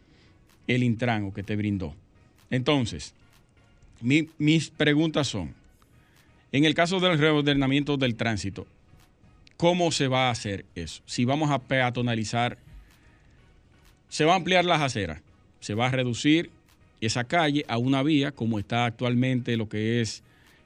el 0.66 0.82
Intran 0.82 1.24
o 1.24 1.34
que 1.34 1.42
te 1.42 1.56
brindó. 1.56 1.94
Entonces, 2.50 3.14
mis 4.00 4.70
preguntas 4.70 5.28
son, 5.28 5.54
en 6.52 6.64
el 6.64 6.74
caso 6.74 7.00
del 7.00 7.18
reordenamiento 7.18 7.96
del 7.96 8.16
tránsito, 8.16 8.66
¿cómo 9.56 9.92
se 9.92 10.08
va 10.08 10.28
a 10.28 10.30
hacer 10.30 10.64
eso? 10.74 11.02
Si 11.06 11.24
vamos 11.24 11.50
a 11.50 11.58
peatonalizar, 11.58 12.58
se 14.08 14.24
va 14.24 14.32
a 14.32 14.36
ampliar 14.36 14.64
las 14.64 14.80
aceras, 14.80 15.20
se 15.60 15.74
va 15.74 15.86
a 15.86 15.90
reducir 15.90 16.50
esa 17.06 17.24
calle 17.24 17.64
a 17.68 17.78
una 17.78 18.02
vía, 18.02 18.32
como 18.32 18.58
está 18.58 18.86
actualmente 18.86 19.56
lo 19.56 19.68
que 19.68 20.00
es 20.00 20.22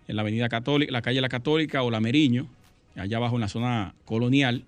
en 0.09 0.17
la 0.17 0.23
Avenida 0.23 0.49
Católica, 0.49 0.93
la 0.93 1.03
calle 1.03 1.21
La 1.21 1.29
Católica 1.29 1.83
o 1.83 1.91
la 1.91 2.01
Meriño, 2.01 2.47
allá 2.97 3.19
abajo 3.19 3.37
en 3.37 3.43
la 3.43 3.49
zona 3.49 3.95
colonial, 4.05 4.65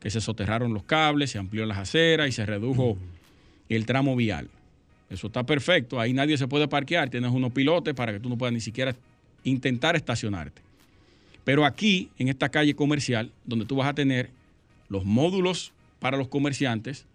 que 0.00 0.10
se 0.10 0.20
soterraron 0.20 0.72
los 0.74 0.84
cables, 0.84 1.30
se 1.30 1.38
amplió 1.38 1.66
las 1.66 1.78
aceras 1.78 2.28
y 2.28 2.32
se 2.32 2.46
redujo 2.46 2.96
el 3.68 3.86
tramo 3.86 4.16
vial. 4.16 4.48
Eso 5.10 5.28
está 5.28 5.44
perfecto, 5.44 6.00
ahí 6.00 6.12
nadie 6.12 6.36
se 6.36 6.48
puede 6.48 6.68
parquear, 6.68 7.08
tienes 7.08 7.30
unos 7.32 7.52
pilotes 7.52 7.94
para 7.94 8.12
que 8.12 8.20
tú 8.20 8.28
no 8.28 8.36
puedas 8.36 8.52
ni 8.52 8.60
siquiera 8.60 8.94
intentar 9.44 9.96
estacionarte. 9.96 10.62
Pero 11.44 11.64
aquí, 11.64 12.10
en 12.18 12.28
esta 12.28 12.50
calle 12.50 12.74
comercial, 12.74 13.32
donde 13.46 13.64
tú 13.64 13.76
vas 13.76 13.88
a 13.88 13.94
tener 13.94 14.30
los 14.88 15.04
módulos 15.04 15.72
para 15.98 16.16
los 16.16 16.28
comerciantes, 16.28 17.06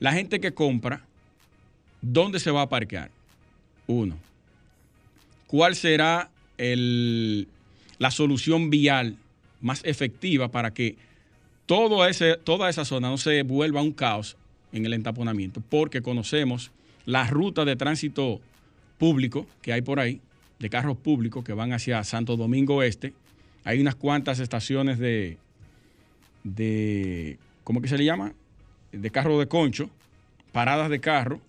la 0.00 0.12
gente 0.12 0.40
que 0.40 0.54
compra 0.54 1.04
¿Dónde 2.06 2.38
se 2.38 2.50
va 2.50 2.60
a 2.60 2.68
parquear? 2.68 3.10
Uno. 3.86 4.18
¿Cuál 5.46 5.74
será 5.74 6.28
la 6.58 8.10
solución 8.10 8.68
vial 8.68 9.16
más 9.62 9.80
efectiva 9.86 10.48
para 10.48 10.74
que 10.74 10.96
todo 11.64 12.06
ese, 12.06 12.36
toda 12.36 12.68
esa 12.68 12.84
zona 12.84 13.08
no 13.08 13.16
se 13.16 13.42
vuelva 13.42 13.80
un 13.80 13.92
caos 13.92 14.36
en 14.74 14.84
el 14.84 14.92
entaponamiento? 14.92 15.62
Porque 15.70 16.02
conocemos 16.02 16.70
la 17.06 17.26
ruta 17.26 17.64
de 17.64 17.74
tránsito 17.74 18.38
público 18.98 19.46
que 19.62 19.72
hay 19.72 19.80
por 19.80 19.98
ahí, 19.98 20.20
de 20.58 20.68
carros 20.68 20.98
públicos 20.98 21.42
que 21.42 21.54
van 21.54 21.72
hacia 21.72 22.04
Santo 22.04 22.36
Domingo 22.36 22.82
Este. 22.82 23.14
Hay 23.64 23.80
unas 23.80 23.94
cuantas 23.94 24.40
estaciones 24.40 24.98
de, 24.98 25.38
de 26.42 27.38
¿cómo 27.64 27.80
que 27.80 27.88
se 27.88 27.96
le 27.96 28.04
llama? 28.04 28.34
De 28.92 29.08
carro 29.08 29.38
de 29.38 29.48
concho, 29.48 29.88
paradas 30.52 30.90
de 30.90 31.00
carro 31.00 31.40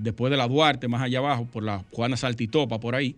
después 0.00 0.30
de 0.30 0.36
la 0.36 0.48
Duarte, 0.48 0.88
más 0.88 1.02
allá 1.02 1.18
abajo, 1.18 1.46
por 1.52 1.62
la 1.62 1.84
Juana 1.92 2.16
Saltitopa, 2.16 2.78
por 2.80 2.94
ahí. 2.94 3.16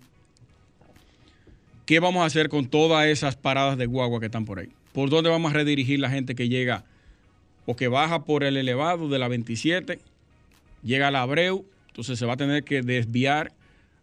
¿Qué 1.86 2.00
vamos 2.00 2.22
a 2.22 2.26
hacer 2.26 2.48
con 2.48 2.66
todas 2.66 3.06
esas 3.06 3.36
paradas 3.36 3.78
de 3.78 3.86
guagua 3.86 4.20
que 4.20 4.26
están 4.26 4.44
por 4.44 4.58
ahí? 4.58 4.68
¿Por 4.92 5.10
dónde 5.10 5.30
vamos 5.30 5.50
a 5.50 5.54
redirigir 5.54 5.98
la 6.00 6.10
gente 6.10 6.34
que 6.34 6.48
llega 6.48 6.84
o 7.66 7.76
que 7.76 7.88
baja 7.88 8.24
por 8.24 8.44
el 8.44 8.56
elevado 8.56 9.08
de 9.08 9.18
la 9.18 9.28
27, 9.28 9.98
llega 10.82 11.08
a 11.08 11.10
la 11.10 11.20
Abreu, 11.20 11.66
entonces 11.88 12.18
se 12.18 12.24
va 12.24 12.32
a 12.32 12.36
tener 12.38 12.64
que 12.64 12.80
desviar 12.80 13.52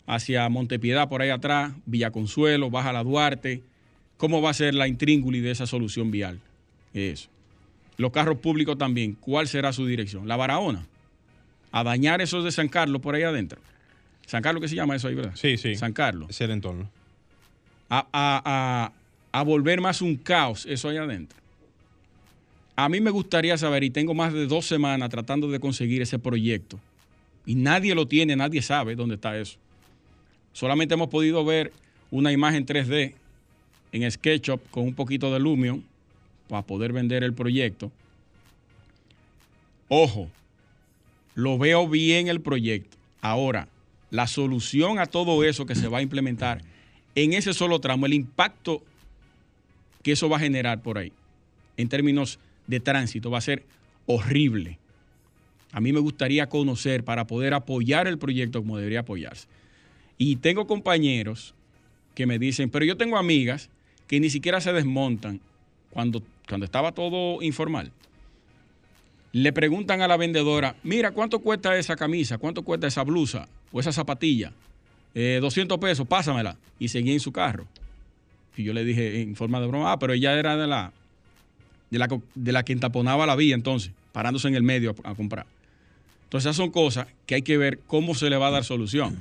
hacia 0.06 0.48
Montepiedad 0.50 1.10
por 1.10 1.24
ahí 1.24 1.30
atrás, 1.30 1.74
Villa 1.88 2.12
Consuelo, 2.12 2.70
baja 2.70 2.94
la 2.94 3.04
Duarte. 3.04 3.64
¿Cómo 4.18 4.42
va 4.42 4.52
a 4.52 4.54
ser 4.54 4.76
la 4.76 4.88
intrínguli 4.88 5.40
de 5.42 5.50
esa 5.50 5.66
solución 5.66 6.12
vial? 6.12 6.40
Eso. 6.94 7.30
Los 7.98 8.12
carros 8.12 8.38
públicos 8.38 8.78
también, 8.78 9.14
¿cuál 9.14 9.48
será 9.48 9.74
su 9.74 9.88
dirección? 9.88 10.28
La 10.28 10.36
Barahona 10.36 10.88
a 11.76 11.84
dañar 11.84 12.22
esos 12.22 12.46
de 12.46 12.52
San 12.54 12.70
Carlos 12.70 13.02
por 13.02 13.16
ahí 13.16 13.24
adentro. 13.24 13.60
San 14.26 14.42
Carlos, 14.42 14.62
¿qué 14.62 14.70
se 14.70 14.76
llama 14.76 14.96
eso 14.96 15.10
ahí, 15.10 15.16
verdad? 15.16 15.34
Sí, 15.36 15.58
sí. 15.58 15.76
San 15.76 15.92
Carlos. 15.92 16.30
Es 16.30 16.40
el 16.40 16.52
entorno. 16.52 16.90
A, 17.90 18.08
a- 18.14 18.42
a- 18.46 18.92
a 19.38 19.44
volver 19.44 19.82
más 19.82 20.02
un 20.02 20.16
caos 20.16 20.66
eso 20.68 20.88
ahí 20.88 20.96
adentro. 20.96 21.38
A 22.78 22.88
mí 22.88 23.02
me 23.02 23.12
gustaría 23.12 23.58
saber, 23.58 23.84
y 23.84 23.90
tengo 23.90 24.14
más 24.14 24.32
de 24.32 24.48
dos 24.48 24.66
semanas 24.66 25.10
tratando 25.10 25.50
de 25.50 25.60
conseguir 25.60 26.02
ese 26.02 26.18
proyecto, 26.18 26.80
y 27.46 27.56
nadie 27.56 27.94
lo 27.94 28.08
tiene, 28.08 28.38
nadie 28.38 28.62
sabe 28.62 28.96
dónde 28.96 29.16
está 29.16 29.38
eso. 29.38 29.58
Solamente 30.54 30.94
hemos 30.94 31.10
podido 31.10 31.44
ver 31.44 31.74
una 32.10 32.32
imagen 32.32 32.66
3D 32.66 33.14
en 33.92 34.10
SketchUp 34.10 34.62
con 34.72 34.84
un 34.86 34.94
poquito 34.96 35.32
de 35.34 35.40
Lumion 35.42 35.84
para 36.48 36.62
poder 36.62 36.94
vender 36.94 37.22
el 37.26 37.34
proyecto. 37.34 37.92
Ojo, 39.90 40.30
lo 41.36 41.58
veo 41.58 41.88
bien 41.88 42.28
el 42.28 42.41
proyecto. 42.41 42.98
Ahora, 43.21 43.67
la 44.10 44.28
solución 44.28 45.00
a 45.00 45.06
todo 45.06 45.43
eso 45.43 45.65
que 45.65 45.76
se 45.76 45.88
va 45.88 46.00
a 46.00 46.02
implementar 46.02 46.62
en 47.15 47.34
ese 47.34 47.54
solo 47.54 47.80
tramo, 47.80 48.06
el 48.06 48.13
impacto 48.13 48.84
que 50.04 50.12
eso 50.12 50.30
va 50.30 50.38
a 50.38 50.41
generar 50.41 50.82
por 50.82 50.98
ahí, 50.98 51.12
en 51.78 51.89
términos 51.89 52.39
de 52.67 52.80
tránsito, 52.80 53.32
va 53.32 53.38
a 53.38 53.41
ser 53.41 53.63
horrible. 54.06 54.78
A 55.71 55.82
mí 55.82 55.91
me 55.91 56.00
gustaría 56.00 56.48
conocer 56.48 57.04
para 57.04 57.26
poder 57.26 57.54
apoyar 57.54 58.08
el 58.08 58.17
proyecto 58.17 58.60
como 58.60 58.78
debería 58.78 59.02
apoyarse. 59.02 59.48
Y 60.17 60.38
tengo 60.38 60.67
compañeros 60.67 61.54
que 62.13 62.26
me 62.26 62.39
dicen, 62.39 62.69
pero 62.69 62.86
yo 62.86 62.98
tengo 62.98 63.17
amigas 63.17 63.69
que 64.08 64.19
ni 64.19 64.30
siquiera 64.30 64.62
se 64.62 64.71
desmontan 64.71 65.41
cuando, 65.89 66.21
cuando 66.48 66.65
estaba 66.65 66.93
todo 66.93 67.41
informal. 67.41 67.91
Le 69.36 69.52
preguntan 69.52 70.02
a 70.02 70.08
la 70.08 70.15
vendedora, 70.15 70.78
mira, 70.84 71.12
¿cuánto 71.12 71.39
cuesta 71.39 71.76
esa 71.78 71.98
camisa? 71.98 72.38
¿Cuánto 72.38 72.62
cuesta 72.62 72.88
esa 72.88 73.04
blusa 73.04 73.50
o 73.74 73.82
esa 73.82 73.91
zapatilla? 73.91 74.54
"Eh, 75.13 75.39
200 75.41 75.78
pesos, 75.78 76.08
pásamela. 76.08 76.56
Y 76.80 76.88
seguía 76.88 77.12
en 77.12 77.19
su 77.19 77.34
carro. 77.34 77.67
Y 78.56 78.63
yo 78.63 78.71
le 78.71 78.86
dije 78.86 79.21
en 79.21 79.36
forma 79.36 79.60
de 79.60 79.67
broma, 79.67 79.91
ah, 79.91 80.00
pero 80.00 80.13
ella 80.13 80.39
era 80.39 80.56
de 80.56 80.67
la, 80.67 80.93
de 81.91 82.00
la, 82.00 82.08
de 82.34 82.52
la 82.54 82.63
que 82.63 82.71
entaponaba 82.71 83.26
la 83.26 83.36
vía 83.36 83.56
entonces, 83.56 83.91
parándose 84.13 84.48
en 84.48 84.56
el 84.56 84.63
medio 84.63 84.95
a, 85.04 85.10
a 85.12 85.15
comprar. 85.15 85.45
Entonces 86.24 86.45
esas 86.45 86.56
son 86.56 86.71
cosas 86.71 87.08
que 87.26 87.36
hay 87.36 87.41
que 87.41 87.58
ver 87.58 87.80
cómo 87.88 88.15
se 88.15 88.30
le 88.30 88.38
va 88.38 88.48
a 88.48 88.52
dar 88.52 88.63
solución. 88.63 89.17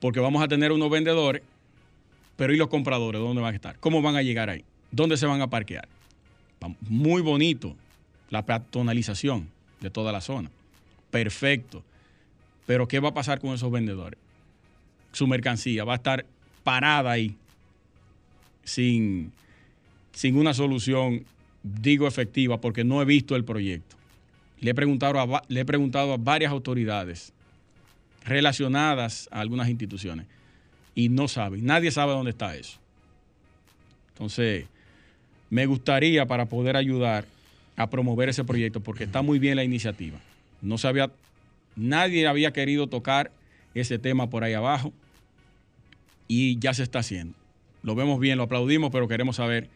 Porque 0.00 0.20
vamos 0.20 0.42
a 0.42 0.48
tener 0.48 0.72
unos 0.72 0.88
vendedores, 0.88 1.42
pero 2.36 2.54
¿y 2.54 2.56
los 2.56 2.68
compradores? 2.68 3.20
¿Dónde 3.20 3.42
van 3.42 3.52
a 3.52 3.56
estar? 3.56 3.76
¿Cómo 3.78 4.00
van 4.00 4.16
a 4.16 4.22
llegar 4.22 4.48
ahí? 4.48 4.64
¿Dónde 4.90 5.18
se 5.18 5.26
van 5.26 5.42
a 5.42 5.50
parquear? 5.50 5.86
Muy 6.88 7.20
bonito 7.20 7.76
la 8.30 8.46
peatonalización 8.46 9.48
de 9.80 9.90
toda 9.90 10.12
la 10.12 10.20
zona. 10.20 10.50
Perfecto. 11.10 11.82
Pero 12.66 12.86
¿qué 12.88 13.00
va 13.00 13.10
a 13.10 13.14
pasar 13.14 13.40
con 13.40 13.54
esos 13.54 13.70
vendedores? 13.70 14.18
Su 15.12 15.26
mercancía 15.26 15.84
va 15.84 15.94
a 15.94 15.96
estar 15.96 16.24
parada 16.62 17.10
ahí 17.10 17.34
sin, 18.62 19.32
sin 20.12 20.36
una 20.36 20.54
solución, 20.54 21.24
digo, 21.62 22.06
efectiva, 22.06 22.60
porque 22.60 22.84
no 22.84 23.02
he 23.02 23.04
visto 23.04 23.34
el 23.34 23.44
proyecto. 23.44 23.96
Le 24.60 24.70
he 24.70 24.74
preguntado 24.74 25.20
a, 25.20 25.42
le 25.48 25.60
he 25.60 25.64
preguntado 25.64 26.12
a 26.12 26.16
varias 26.16 26.52
autoridades 26.52 27.32
relacionadas 28.24 29.28
a 29.32 29.40
algunas 29.40 29.68
instituciones 29.68 30.26
y 30.94 31.08
no 31.08 31.28
saben, 31.28 31.64
nadie 31.64 31.90
sabe 31.90 32.12
dónde 32.12 32.30
está 32.30 32.54
eso. 32.54 32.78
Entonces, 34.12 34.66
me 35.48 35.66
gustaría 35.66 36.26
para 36.26 36.46
poder 36.46 36.76
ayudar 36.76 37.24
a 37.82 37.90
promover 37.90 38.28
ese 38.28 38.44
proyecto, 38.44 38.80
porque 38.80 39.04
está 39.04 39.22
muy 39.22 39.38
bien 39.38 39.56
la 39.56 39.64
iniciativa. 39.64 40.18
No 40.62 40.76
se 40.78 40.88
había, 40.88 41.10
nadie 41.76 42.26
había 42.26 42.52
querido 42.52 42.86
tocar 42.88 43.30
ese 43.74 43.98
tema 43.98 44.28
por 44.28 44.44
ahí 44.44 44.52
abajo 44.54 44.92
y 46.28 46.58
ya 46.58 46.74
se 46.74 46.82
está 46.82 47.00
haciendo. 47.00 47.34
Lo 47.82 47.94
vemos 47.94 48.20
bien, 48.20 48.36
lo 48.36 48.44
aplaudimos, 48.44 48.90
pero 48.90 49.08
queremos 49.08 49.36
saber 49.36 49.68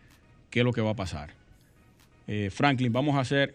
qué 0.51 0.61
es 0.61 0.65
lo 0.65 0.73
que 0.73 0.81
va 0.83 0.91
a 0.91 0.95
pasar. 0.97 1.31
Eh, 2.27 2.51
Franklin, 2.53 2.93
vamos 2.93 3.17
a 3.17 3.21
hacer 3.21 3.55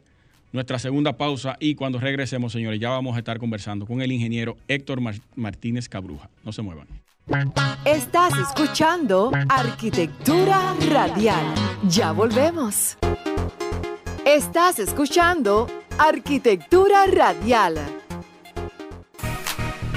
nuestra 0.52 0.80
segunda 0.80 1.16
pausa 1.18 1.56
y 1.60 1.76
cuando 1.76 2.00
regresemos, 2.00 2.52
señores, 2.52 2.80
ya 2.80 2.90
vamos 2.90 3.16
a 3.16 3.20
estar 3.20 3.38
conversando 3.38 3.86
con 3.86 4.02
el 4.02 4.12
ingeniero 4.12 4.58
Héctor 4.68 5.00
Mar- 5.02 5.20
Martínez 5.36 5.88
Cabruja. 5.88 6.30
No 6.44 6.52
se 6.52 6.62
muevan. 6.64 6.88
Estás 7.86 8.34
escuchando 8.40 9.32
Arquitectura 9.50 10.74
Radial. 10.90 11.46
Ya 11.88 12.12
volvemos. 12.12 12.98
Estás 14.26 14.80
escuchando 14.80 15.68
Arquitectura 15.98 17.06
Radial. 17.08 17.76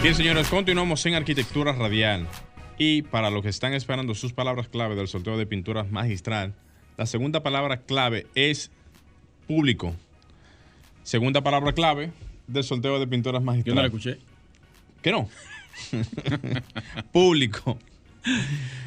Bien, 0.00 0.14
señores, 0.14 0.48
continuamos 0.48 1.04
en 1.06 1.14
Arquitectura 1.14 1.72
Radial. 1.72 2.26
Y 2.78 3.02
para 3.02 3.30
los 3.30 3.42
que 3.42 3.48
están 3.48 3.74
esperando 3.74 4.14
sus 4.14 4.32
palabras 4.32 4.68
clave 4.68 4.94
del 4.94 5.08
sorteo 5.08 5.36
de 5.36 5.46
pinturas 5.46 5.90
magistral, 5.90 6.54
la 6.96 7.06
segunda 7.06 7.42
palabra 7.42 7.78
clave 7.78 8.26
es 8.34 8.70
público. 9.46 9.94
Segunda 11.02 11.42
palabra 11.42 11.72
clave 11.72 12.12
del 12.46 12.64
sorteo 12.64 13.00
de 13.00 13.06
pinturas 13.06 13.42
Yo 13.42 13.46
magistral. 13.46 13.74
no 13.74 13.82
la 13.82 13.86
escuché. 13.88 14.18
¿Qué 15.02 15.10
no? 15.10 15.28
público. 17.12 17.76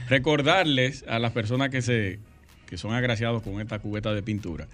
Recordarles 0.08 1.04
a 1.08 1.20
las 1.20 1.34
personas 1.34 1.70
que, 1.70 1.82
se, 1.82 2.20
que 2.68 2.78
son 2.78 2.94
agraciados 2.94 3.44
con 3.44 3.60
esta 3.60 3.80
cubeta 3.80 4.14
de 4.14 4.24
pintura 4.24 4.68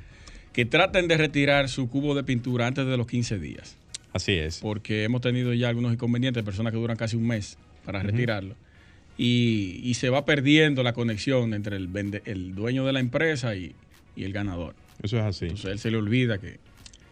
que 0.54 0.66
traten 0.66 1.08
de 1.08 1.18
retirar 1.18 1.70
su 1.70 1.90
cubo 1.90 2.14
de 2.16 2.24
pintura 2.24 2.68
antes 2.68 2.86
de 2.86 2.98
los 2.98 3.08
15 3.08 3.40
días. 3.40 3.78
Así 4.14 4.34
es. 4.34 4.60
porque 4.60 5.04
hemos 5.06 5.22
tenido 5.22 5.54
ya 5.54 5.70
algunos 5.70 5.94
inconvenientes, 5.94 6.44
personas 6.44 6.74
que 6.74 6.78
duran 6.80 6.98
casi 6.98 7.16
un 7.16 7.26
mes 7.28 7.58
para 7.86 8.04
retirarlo. 8.04 8.56
Y, 9.18 9.80
y 9.84 9.94
se 9.94 10.10
va 10.10 10.26
perdiendo 10.26 10.84
la 10.84 10.94
conexión 10.94 11.54
entre 11.54 11.78
el, 11.78 11.88
vende- 11.90 12.22
el 12.26 12.54
dueño 12.56 12.86
de 12.86 12.92
la 12.94 13.00
empresa 13.00 13.56
y, 13.56 13.74
y 14.16 14.24
el 14.26 14.34
ganador. 14.34 14.76
Eso 15.02 15.18
es 15.18 15.24
así. 15.24 15.46
Entonces 15.46 15.72
él 15.72 15.80
se 15.80 15.92
le 15.92 15.98
olvida 15.98 16.40
que... 16.40 16.60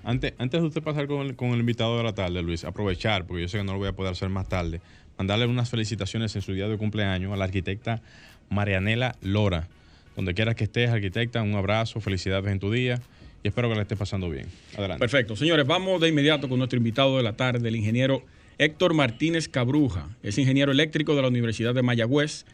Antes, 0.03 0.33
antes 0.37 0.59
de 0.61 0.67
usted 0.67 0.81
pasar 0.83 1.07
con 1.07 1.25
el, 1.27 1.35
con 1.35 1.49
el 1.51 1.59
invitado 1.59 1.97
de 1.97 2.03
la 2.03 2.13
tarde, 2.13 2.41
Luis, 2.41 2.63
aprovechar, 2.65 3.25
porque 3.25 3.43
yo 3.43 3.47
sé 3.47 3.57
que 3.59 3.63
no 3.63 3.73
lo 3.73 3.79
voy 3.79 3.89
a 3.89 3.93
poder 3.93 4.11
hacer 4.13 4.29
más 4.29 4.47
tarde, 4.49 4.81
mandarle 5.17 5.45
unas 5.45 5.69
felicitaciones 5.69 6.35
en 6.35 6.41
su 6.41 6.53
día 6.53 6.67
de 6.67 6.77
cumpleaños 6.77 7.31
a 7.33 7.37
la 7.37 7.45
arquitecta 7.45 8.01
Marianela 8.49 9.15
Lora. 9.21 9.67
Donde 10.15 10.33
quiera 10.33 10.53
que 10.55 10.65
estés, 10.65 10.89
arquitecta, 10.89 11.41
un 11.41 11.53
abrazo, 11.55 12.01
felicidades 12.01 12.51
en 12.51 12.59
tu 12.59 12.71
día 12.71 12.99
y 13.43 13.47
espero 13.47 13.69
que 13.69 13.75
la 13.75 13.83
estés 13.83 13.97
pasando 13.97 14.29
bien. 14.29 14.47
Adelante. 14.77 14.99
Perfecto. 14.99 15.35
Señores, 15.35 15.65
vamos 15.65 16.01
de 16.01 16.09
inmediato 16.09 16.49
con 16.49 16.57
nuestro 16.57 16.77
invitado 16.77 17.17
de 17.17 17.23
la 17.23 17.33
tarde, 17.33 17.69
el 17.69 17.75
ingeniero 17.75 18.23
Héctor 18.57 18.93
Martínez 18.93 19.47
Cabruja. 19.47 20.09
Es 20.21 20.37
ingeniero 20.37 20.71
eléctrico 20.71 21.15
de 21.15 21.21
la 21.21 21.29
Universidad 21.29 21.73
de 21.73 21.81
Mayagüez. 21.81 22.45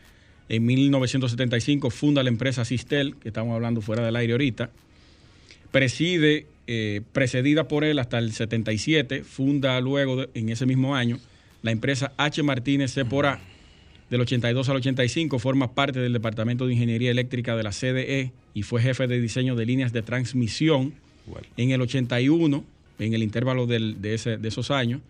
En 0.47 0.65
1975 0.65 1.89
funda 1.89 2.21
la 2.21 2.29
empresa 2.29 2.63
Sistel, 2.65 3.15
que 3.15 3.29
estamos 3.29 3.55
hablando 3.55 3.81
fuera 3.81 4.05
del 4.05 4.15
aire 4.15 4.33
ahorita. 4.33 4.69
Preside, 5.71 6.45
eh, 6.67 7.01
precedida 7.11 7.67
por 7.67 7.83
él 7.83 7.97
hasta 7.97 8.19
el 8.19 8.31
77, 8.31 9.23
funda 9.23 9.79
luego, 9.81 10.27
en 10.35 10.49
ese 10.49 10.67
mismo 10.67 10.95
año, 10.95 11.19
la 11.63 11.71
empresa 11.71 12.13
H. 12.17 12.43
Martínez 12.43 12.91
C 12.91 13.03
por 13.05 13.25
A. 13.25 13.39
Del 14.09 14.21
82 14.21 14.69
al 14.69 14.75
85 14.77 15.39
forma 15.39 15.73
parte 15.73 15.99
del 15.99 16.13
Departamento 16.13 16.67
de 16.67 16.73
Ingeniería 16.73 17.09
Eléctrica 17.11 17.55
de 17.55 17.63
la 17.63 17.71
CDE 17.71 18.31
y 18.53 18.61
fue 18.63 18.81
jefe 18.81 19.07
de 19.07 19.19
diseño 19.19 19.55
de 19.55 19.65
líneas 19.65 19.93
de 19.93 20.03
transmisión. 20.03 20.93
Bueno. 21.25 21.47
En 21.57 21.71
el 21.71 21.81
81, 21.81 22.63
en 22.99 23.13
el 23.13 23.23
intervalo 23.23 23.65
del- 23.65 24.01
de, 24.01 24.13
ese- 24.13 24.37
de 24.37 24.47
esos 24.47 24.69
años, 24.69 25.01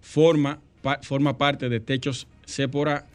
forma, 0.00 0.60
pa- 0.82 1.00
forma 1.02 1.36
parte 1.36 1.68
de 1.68 1.80
Techos 1.80 2.26
C 2.46 2.68
por 2.68 2.88
A 2.88 3.06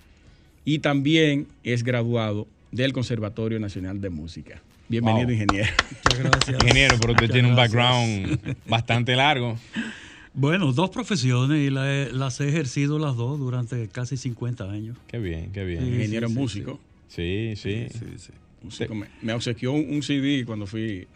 y 0.65 0.80
también 0.80 1.47
es 1.63 1.84
graduado 1.84 2.45
del 2.71 2.91
Conservatorio 2.91 3.60
Nacional 3.60 4.02
de 4.02 4.10
Música. 4.10 4.62
Bienvenido, 4.89 5.28
Wow. 5.28 5.34
ingeniero. 5.34 5.67
Muchas 6.04 6.19
gracias. 6.19 6.58
Ingeniero, 6.63 6.97
pero 6.99 7.13
usted 7.13 7.23
Muchas 7.28 7.34
tiene 7.34 7.49
un 7.49 7.56
background 7.56 8.56
bastante 8.67 9.15
largo. 9.15 9.58
Bueno, 10.34 10.72
dos 10.74 10.89
profesiones 10.92 11.65
y 11.65 11.70
la 11.70 11.92
he- 11.94 12.12
las 12.13 12.39
he 12.39 12.48
ejercido 12.50 13.00
las 13.00 13.15
dos 13.15 13.39
durante 13.39 13.88
casi 13.89 14.15
50 14.18 14.70
años. 14.72 14.98
Qué 15.08 15.18
bien, 15.20 15.52
qué 15.52 15.63
bien. 15.65 15.84
Sí. 15.84 15.89
ingeniero 15.89 16.28
sí, 16.30 16.34
músico. 16.36 16.80
Sí, 17.08 17.54
sí. 17.56 17.88
Sí, 17.92 18.00
sí. 18.18 18.32
músico. 18.62 18.94
Me, 18.96 19.08
me 19.22 19.34
obsequió 19.34 19.72
un, 19.74 19.86
un 19.94 20.04
CD 20.04 20.46
cuando 20.46 20.68
fui 20.68 21.08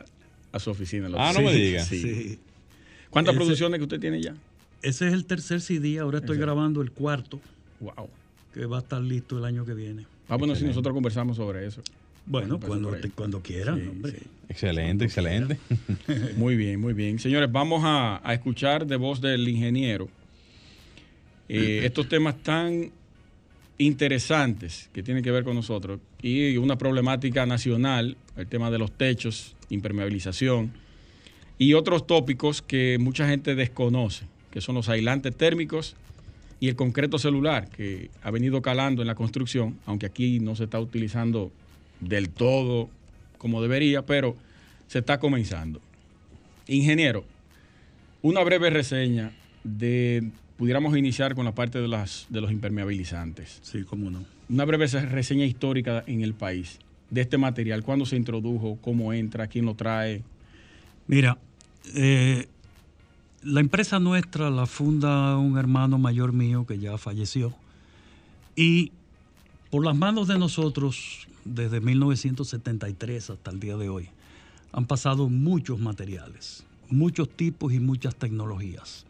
a 0.52 0.60
su 0.60 0.70
oficina. 0.72 1.10
Ah, 1.18 1.32
no 1.34 1.42
me 1.42 1.54
diga. 1.54 1.84
sí. 1.84 2.00
Sí. 2.02 2.40
¿Cuántas 3.10 3.34
Ese- 3.36 3.40
producciones 3.44 3.78
que 3.78 3.84
usted 3.84 4.00
tiene 4.00 4.22
ya? 4.22 4.36
Ese 4.82 5.08
es 5.08 5.14
el 5.14 5.26
tercer 5.26 5.62
CD, 5.62 6.00
ahora 6.00 6.18
estoy 6.18 6.38
grabando 6.38 6.82
el 6.82 6.92
cuarto, 6.92 7.40
Wow. 7.80 8.10
que 8.54 8.66
va 8.66 8.78
a 8.78 8.82
estar 8.82 9.02
listo 9.02 9.38
el 9.38 9.46
año 9.46 9.64
que 9.64 9.74
viene. 9.74 10.06
Vámonos 10.28 10.58
si 10.60 10.66
nosotros 10.66 10.94
conversamos 10.94 11.38
sobre 11.38 11.66
eso. 11.66 11.82
Bueno, 12.26 12.60
cuando, 12.60 12.92
te- 12.92 13.10
cuando 13.10 13.42
quieran, 13.42 13.80
Sí, 13.82 13.88
hombre. 13.88 14.12
sí. 14.12 14.18
Excelente, 14.50 15.06
excelente. 15.06 15.58
Muy 16.38 16.56
bien, 16.56 16.80
muy 16.80 16.94
bien. 16.94 17.18
Señores, 17.18 17.52
vamos 17.52 17.82
a, 17.84 18.22
a 18.28 18.34
escuchar 18.34 18.86
de 18.86 18.98
voz 18.98 19.20
del 19.20 19.48
ingeniero 19.48 20.08
eh, 21.50 21.82
estos 21.86 22.08
temas 22.08 22.36
tan 22.44 22.92
interesantes 23.78 24.90
que 24.94 25.02
tienen 25.04 25.24
que 25.24 25.32
ver 25.32 25.44
con 25.44 25.56
nosotros 25.56 26.00
y 26.22 26.58
una 26.58 26.78
problemática 26.78 27.46
nacional, 27.46 28.16
el 28.38 28.48
tema 28.48 28.70
de 28.70 28.78
los 28.78 28.92
techos, 28.92 29.56
impermeabilización 29.70 30.72
y 31.58 31.74
otros 31.74 32.06
tópicos 32.06 32.62
que 32.62 32.98
mucha 33.00 33.28
gente 33.28 33.56
desconoce, 33.56 34.26
que 34.52 34.62
son 34.62 34.76
los 34.76 34.90
aislantes 34.90 35.36
térmicos 35.36 35.96
y 36.60 36.70
el 36.70 36.76
concreto 36.76 37.18
celular, 37.18 37.68
que 37.70 38.10
ha 38.22 38.32
venido 38.32 38.62
calando 38.62 39.02
en 39.02 39.08
la 39.08 39.16
construcción, 39.16 39.78
aunque 39.86 40.06
aquí 40.06 40.40
no 40.40 40.56
se 40.56 40.66
está 40.66 40.80
utilizando 40.80 41.52
del 42.00 42.30
todo 42.30 42.90
como 43.38 43.62
debería, 43.62 44.06
pero 44.06 44.36
se 44.88 45.00
está 45.00 45.20
comenzando. 45.20 45.82
Ingeniero, 46.68 47.26
una 48.22 48.42
breve 48.44 48.70
reseña 48.70 49.34
de, 49.64 50.32
pudiéramos 50.58 50.98
iniciar 50.98 51.36
con 51.36 51.46
la 51.46 51.54
parte 51.54 51.80
de, 51.82 51.88
las, 51.88 52.26
de 52.30 52.42
los 52.42 52.52
impermeabilizantes. 52.52 53.60
Sí, 53.62 53.84
cómo 53.84 54.10
no. 54.10 54.24
Una 54.50 54.66
breve 54.66 54.88
reseña 54.88 55.46
histórica 55.46 56.04
en 56.08 56.22
el 56.22 56.34
país 56.34 56.80
de 57.10 57.22
este 57.22 57.38
material, 57.38 57.84
cuándo 57.84 58.06
se 58.06 58.16
introdujo, 58.16 58.78
cómo 58.82 59.14
entra, 59.14 59.48
quién 59.48 59.66
lo 59.66 59.76
trae. 59.76 60.24
Mira, 61.08 61.38
eh, 61.96 62.48
la 63.44 63.60
empresa 63.60 64.00
nuestra 64.00 64.50
la 64.50 64.66
funda 64.66 65.38
un 65.38 65.58
hermano 65.58 65.98
mayor 65.98 66.34
mío 66.34 66.66
que 66.66 66.80
ya 66.80 66.98
falleció 66.98 67.54
y 68.56 68.92
por 69.70 69.84
las 69.84 69.96
manos 69.96 70.28
de 70.28 70.38
nosotros, 70.38 71.28
desde 71.46 71.82
1973 71.82 73.30
hasta 73.30 73.52
el 73.52 73.60
día 73.60 73.78
de 73.78 73.90
hoy, 73.90 74.10
han 74.72 74.86
pasado 74.86 75.30
muchos 75.30 75.80
materiales, 75.80 76.66
muchos 76.90 77.30
tipos 77.30 77.74
y 77.74 77.80
muchas 77.80 78.16
tecnologías. 78.16 79.06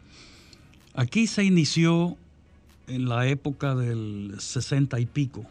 Aquí 0.94 1.26
se 1.26 1.44
inició 1.44 2.16
en 2.86 3.08
la 3.08 3.26
época 3.26 3.74
del 3.74 4.34
60 4.38 5.00
y 5.00 5.06
pico 5.06 5.44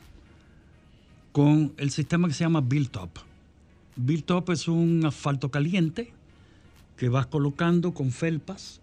con 1.31 1.73
el 1.77 1.89
sistema 1.89 2.27
que 2.27 2.33
se 2.33 2.43
llama 2.43 2.61
Built 2.61 2.95
Up. 2.97 3.11
Built 3.95 4.29
Up 4.31 4.51
es 4.51 4.67
un 4.67 5.03
asfalto 5.05 5.49
caliente 5.49 6.13
que 6.95 7.09
vas 7.09 7.25
colocando 7.25 7.93
con 7.93 8.11
felpas. 8.11 8.81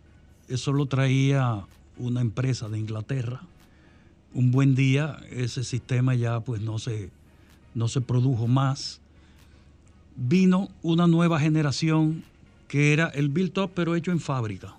Eso 0.49 0.73
lo 0.73 0.87
traía 0.87 1.65
una 1.97 2.21
empresa 2.21 2.69
de 2.69 2.79
Inglaterra. 2.79 3.43
Un 4.35 4.51
buen 4.51 4.75
día 4.75 5.19
ese 5.31 5.63
sistema 5.65 6.15
ya 6.15 6.41
pues 6.41 6.61
no 6.61 6.79
se, 6.79 7.11
no 7.75 7.89
se 7.89 8.01
produjo 8.01 8.47
más. 8.47 9.01
Vino 10.17 10.69
una 10.83 11.07
nueva 11.07 11.41
generación 11.41 12.25
que 12.69 12.93
era 12.93 13.09
el 13.09 13.29
built 13.29 13.59
up 13.59 13.73
pero 13.75 13.97
hecho 13.97 14.13
en 14.13 14.21
fábrica, 14.21 14.75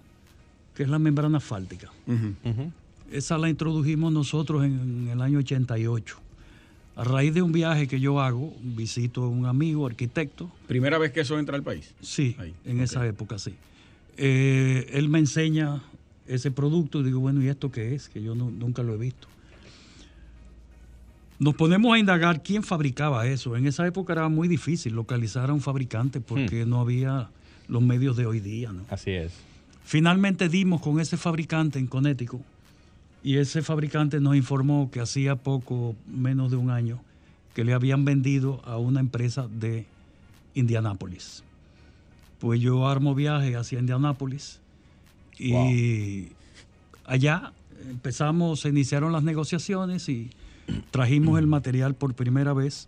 que 0.75 0.83
es 0.83 0.89
la 0.89 0.99
membrana 0.99 1.37
asfáltica. 1.37 1.91
Esa 3.11 3.37
la 3.37 3.49
introdujimos 3.49 4.13
nosotros 4.13 4.63
en, 4.63 4.79
en 4.79 5.07
el 5.09 5.21
año 5.21 5.39
88 5.39 6.17
a 6.95 7.03
raíz 7.03 7.33
de 7.33 7.41
un 7.41 7.51
viaje 7.51 7.87
que 7.87 7.99
yo 7.99 8.19
hago, 8.19 8.53
visito 8.61 9.23
a 9.23 9.27
un 9.27 9.45
amigo, 9.45 9.87
arquitecto. 9.87 10.51
¿Primera 10.67 10.97
vez 10.97 11.11
que 11.11 11.21
eso 11.21 11.39
entra 11.39 11.55
al 11.55 11.63
país? 11.63 11.93
Sí, 12.01 12.35
en 12.65 12.79
esa 12.81 13.05
época 13.07 13.39
sí. 13.39 13.55
Eh, 14.17 14.89
él 14.93 15.09
me 15.09 15.19
enseña 15.19 15.81
ese 16.27 16.51
producto 16.51 16.99
y 16.99 17.03
digo, 17.03 17.19
bueno, 17.19 17.41
¿y 17.41 17.47
esto 17.47 17.71
qué 17.71 17.95
es? 17.95 18.09
Que 18.09 18.21
yo 18.21 18.35
nunca 18.35 18.83
lo 18.83 18.93
he 18.93 18.97
visto. 18.97 19.27
Nos 21.41 21.55
ponemos 21.55 21.91
a 21.91 21.97
indagar 21.97 22.43
quién 22.43 22.61
fabricaba 22.61 23.25
eso. 23.25 23.57
En 23.57 23.65
esa 23.65 23.87
época 23.87 24.13
era 24.13 24.29
muy 24.29 24.47
difícil 24.47 24.93
localizar 24.93 25.49
a 25.49 25.53
un 25.53 25.59
fabricante 25.59 26.21
porque 26.21 26.63
hmm. 26.63 26.69
no 26.69 26.79
había 26.79 27.29
los 27.67 27.81
medios 27.81 28.15
de 28.15 28.27
hoy 28.27 28.39
día. 28.39 28.71
¿no? 28.71 28.85
Así 28.91 29.09
es. 29.09 29.33
Finalmente 29.83 30.49
dimos 30.49 30.81
con 30.81 30.99
ese 30.99 31.17
fabricante 31.17 31.79
en 31.79 31.87
Connecticut 31.87 32.43
y 33.23 33.37
ese 33.37 33.63
fabricante 33.63 34.19
nos 34.19 34.35
informó 34.35 34.91
que 34.91 34.99
hacía 34.99 35.35
poco, 35.35 35.95
menos 36.05 36.51
de 36.51 36.57
un 36.57 36.69
año, 36.69 37.01
que 37.55 37.63
le 37.63 37.73
habían 37.73 38.05
vendido 38.05 38.61
a 38.63 38.77
una 38.77 38.99
empresa 38.99 39.47
de 39.47 39.87
Indianápolis. 40.53 41.43
Pues 42.37 42.61
yo 42.61 42.87
armo 42.87 43.15
viaje 43.15 43.55
hacia 43.55 43.79
Indianápolis 43.79 44.59
y 45.39 46.27
allá 47.03 47.51
empezamos, 47.89 48.59
se 48.59 48.69
iniciaron 48.69 49.11
las 49.11 49.23
negociaciones 49.23 50.07
y 50.07 50.29
trajimos 50.91 51.39
el 51.39 51.47
material 51.47 51.95
por 51.95 52.13
primera 52.13 52.53
vez. 52.53 52.87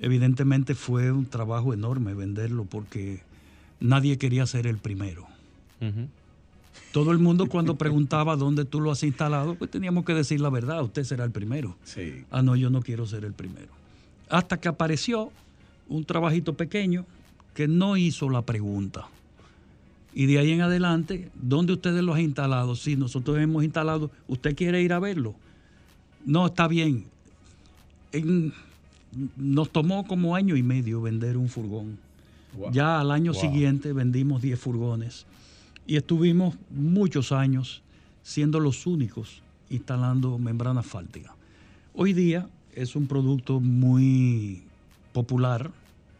Evidentemente 0.00 0.74
fue 0.74 1.12
un 1.12 1.26
trabajo 1.26 1.72
enorme 1.72 2.14
venderlo 2.14 2.64
porque 2.64 3.22
nadie 3.80 4.18
quería 4.18 4.46
ser 4.46 4.66
el 4.66 4.78
primero. 4.78 5.26
Todo 6.92 7.12
el 7.12 7.18
mundo 7.18 7.46
cuando 7.46 7.76
preguntaba 7.76 8.36
dónde 8.36 8.64
tú 8.64 8.80
lo 8.80 8.90
has 8.90 9.02
instalado, 9.02 9.54
pues 9.54 9.70
teníamos 9.70 10.04
que 10.04 10.14
decir 10.14 10.40
la 10.40 10.48
verdad, 10.48 10.82
usted 10.82 11.04
será 11.04 11.24
el 11.24 11.30
primero. 11.30 11.76
Sí. 11.84 12.24
Ah, 12.30 12.42
no, 12.42 12.56
yo 12.56 12.70
no 12.70 12.82
quiero 12.82 13.06
ser 13.06 13.24
el 13.24 13.32
primero. 13.32 13.68
Hasta 14.28 14.58
que 14.58 14.68
apareció 14.68 15.30
un 15.88 16.04
trabajito 16.04 16.54
pequeño 16.54 17.04
que 17.54 17.68
no 17.68 17.96
hizo 17.96 18.30
la 18.30 18.42
pregunta. 18.42 19.08
Y 20.14 20.26
de 20.26 20.38
ahí 20.38 20.52
en 20.52 20.60
adelante, 20.60 21.30
¿dónde 21.34 21.72
ustedes 21.72 22.02
lo 22.02 22.14
han 22.14 22.20
instalado? 22.20 22.76
Sí, 22.76 22.96
nosotros 22.96 23.38
hemos 23.38 23.64
instalado, 23.64 24.10
¿usted 24.28 24.54
quiere 24.54 24.80
ir 24.80 24.92
a 24.92 25.00
verlo? 25.00 25.34
No, 26.24 26.46
está 26.46 26.68
bien. 26.68 27.04
nos 29.36 29.70
tomó 29.70 30.06
como 30.06 30.34
año 30.34 30.56
y 30.56 30.62
medio 30.62 31.02
vender 31.02 31.36
un 31.36 31.48
furgón. 31.48 31.98
Ya 32.72 33.00
al 33.00 33.10
año 33.10 33.34
siguiente 33.34 33.92
vendimos 33.92 34.40
10 34.40 34.58
furgones 34.58 35.26
y 35.86 35.96
estuvimos 35.96 36.54
muchos 36.70 37.32
años 37.32 37.82
siendo 38.22 38.60
los 38.60 38.86
únicos 38.86 39.42
instalando 39.70 40.38
membrana 40.38 40.80
asfáltica. 40.80 41.34
Hoy 41.94 42.12
día 42.12 42.48
es 42.72 42.96
un 42.96 43.06
producto 43.06 43.60
muy 43.60 44.62
popular 45.12 45.70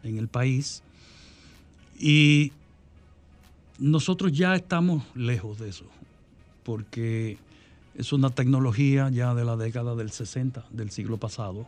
en 0.03 0.19
el 0.19 0.29
país 0.29 0.83
y 1.99 2.53
nosotros 3.79 4.33
ya 4.33 4.55
estamos 4.55 5.05
lejos 5.15 5.59
de 5.59 5.69
eso, 5.69 5.87
porque 6.65 7.39
es 7.97 8.13
una 8.13 8.31
tecnología 8.31 9.09
ya 9.11 9.35
de 9.35 9.45
la 9.45 9.57
década 9.57 9.95
del 9.95 10.11
60 10.11 10.65
del 10.71 10.91
siglo 10.91 11.17
pasado 11.19 11.67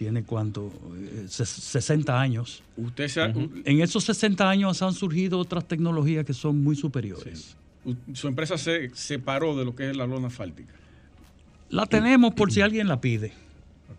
tiene 0.00 0.22
cuánto, 0.22 0.72
60 1.28 2.10
eh, 2.10 2.16
años. 2.16 2.62
Usted 2.78 3.10
En 3.66 3.82
esos 3.82 4.02
60 4.04 4.48
años 4.48 4.80
han 4.80 4.94
surgido 4.94 5.38
otras 5.38 5.68
tecnologías 5.68 6.24
que 6.24 6.32
son 6.32 6.64
muy 6.64 6.74
superiores. 6.74 7.54
Su 8.14 8.28
empresa 8.28 8.56
se 8.56 8.88
separó 8.94 9.54
de 9.58 9.66
lo 9.66 9.74
que 9.76 9.90
es 9.90 9.96
la 9.98 10.06
lona 10.06 10.28
asfáltica. 10.28 10.72
La 11.68 11.84
tenemos 11.84 12.32
por 12.32 12.50
si 12.50 12.62
alguien 12.62 12.88
la 12.88 13.02
pide, 13.02 13.34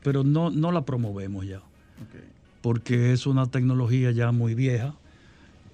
pero 0.01 0.23
no, 0.23 0.49
no 0.49 0.71
la 0.71 0.85
promovemos 0.85 1.45
ya. 1.45 1.61
Porque 2.63 3.13
es 3.13 3.27
una 3.27 3.45
tecnología 3.45 4.09
ya 4.09 4.31
muy 4.31 4.55
vieja. 4.55 4.95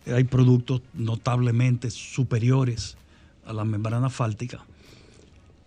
Hay 0.08 0.26
productos 0.26 0.82
notablemente 0.94 1.90
superiores 1.90 2.98
a 3.46 3.54
la 3.54 3.64
membrana 3.64 4.08
asfáltica 4.08 4.66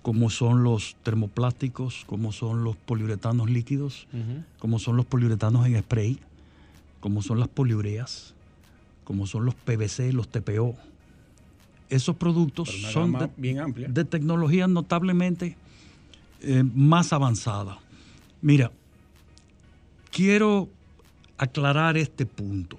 como 0.02 0.30
son 0.30 0.64
los 0.64 0.96
termoplásticos, 1.02 2.04
como 2.06 2.32
son 2.32 2.64
los 2.64 2.76
poliuretanos 2.76 3.50
líquidos, 3.50 4.06
como 4.58 4.78
son 4.78 4.96
los 4.96 5.06
poliuretanos 5.06 5.66
en 5.66 5.78
spray, 5.80 6.18
como 7.00 7.22
son 7.22 7.38
las 7.38 7.48
poliureas, 7.48 8.34
como 9.04 9.26
son 9.26 9.44
los 9.44 9.54
PVC, 9.54 10.12
los 10.12 10.28
TPO. 10.28 10.74
Esos 11.90 12.16
productos 12.16 12.70
son 12.92 13.12
de, 13.12 13.28
bien 13.36 13.74
de, 13.74 14.04
tecnología 14.04 14.68
notablemente 14.68 15.56
eh, 16.40 16.62
más 16.62 17.12
avanzada. 17.12 17.78
Mira, 18.40 18.70
quiero 20.10 20.68
aclarar 21.36 21.96
este 21.96 22.26
punto. 22.26 22.78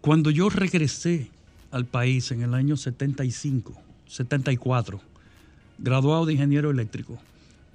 Cuando 0.00 0.30
yo 0.30 0.48
regresé 0.48 1.30
al 1.70 1.84
país 1.84 2.30
en 2.32 2.42
el 2.42 2.54
año 2.54 2.76
75, 2.76 3.83
74, 4.14 5.00
graduado 5.78 6.24
de 6.24 6.34
ingeniero 6.34 6.70
eléctrico, 6.70 7.18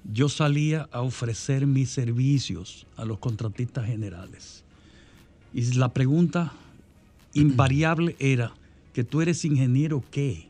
yo 0.09 0.29
salía 0.29 0.87
a 0.93 1.01
ofrecer 1.01 1.67
mis 1.67 1.89
servicios 1.89 2.87
a 2.95 3.03
los 3.03 3.19
contratistas 3.19 3.85
generales. 3.85 4.63
Y 5.53 5.73
la 5.73 5.89
pregunta 5.89 6.53
invariable 7.33 8.15
era 8.19 8.53
que 8.93 9.03
tú 9.03 9.21
eres 9.21 9.43
ingeniero 9.43 10.01
qué? 10.11 10.47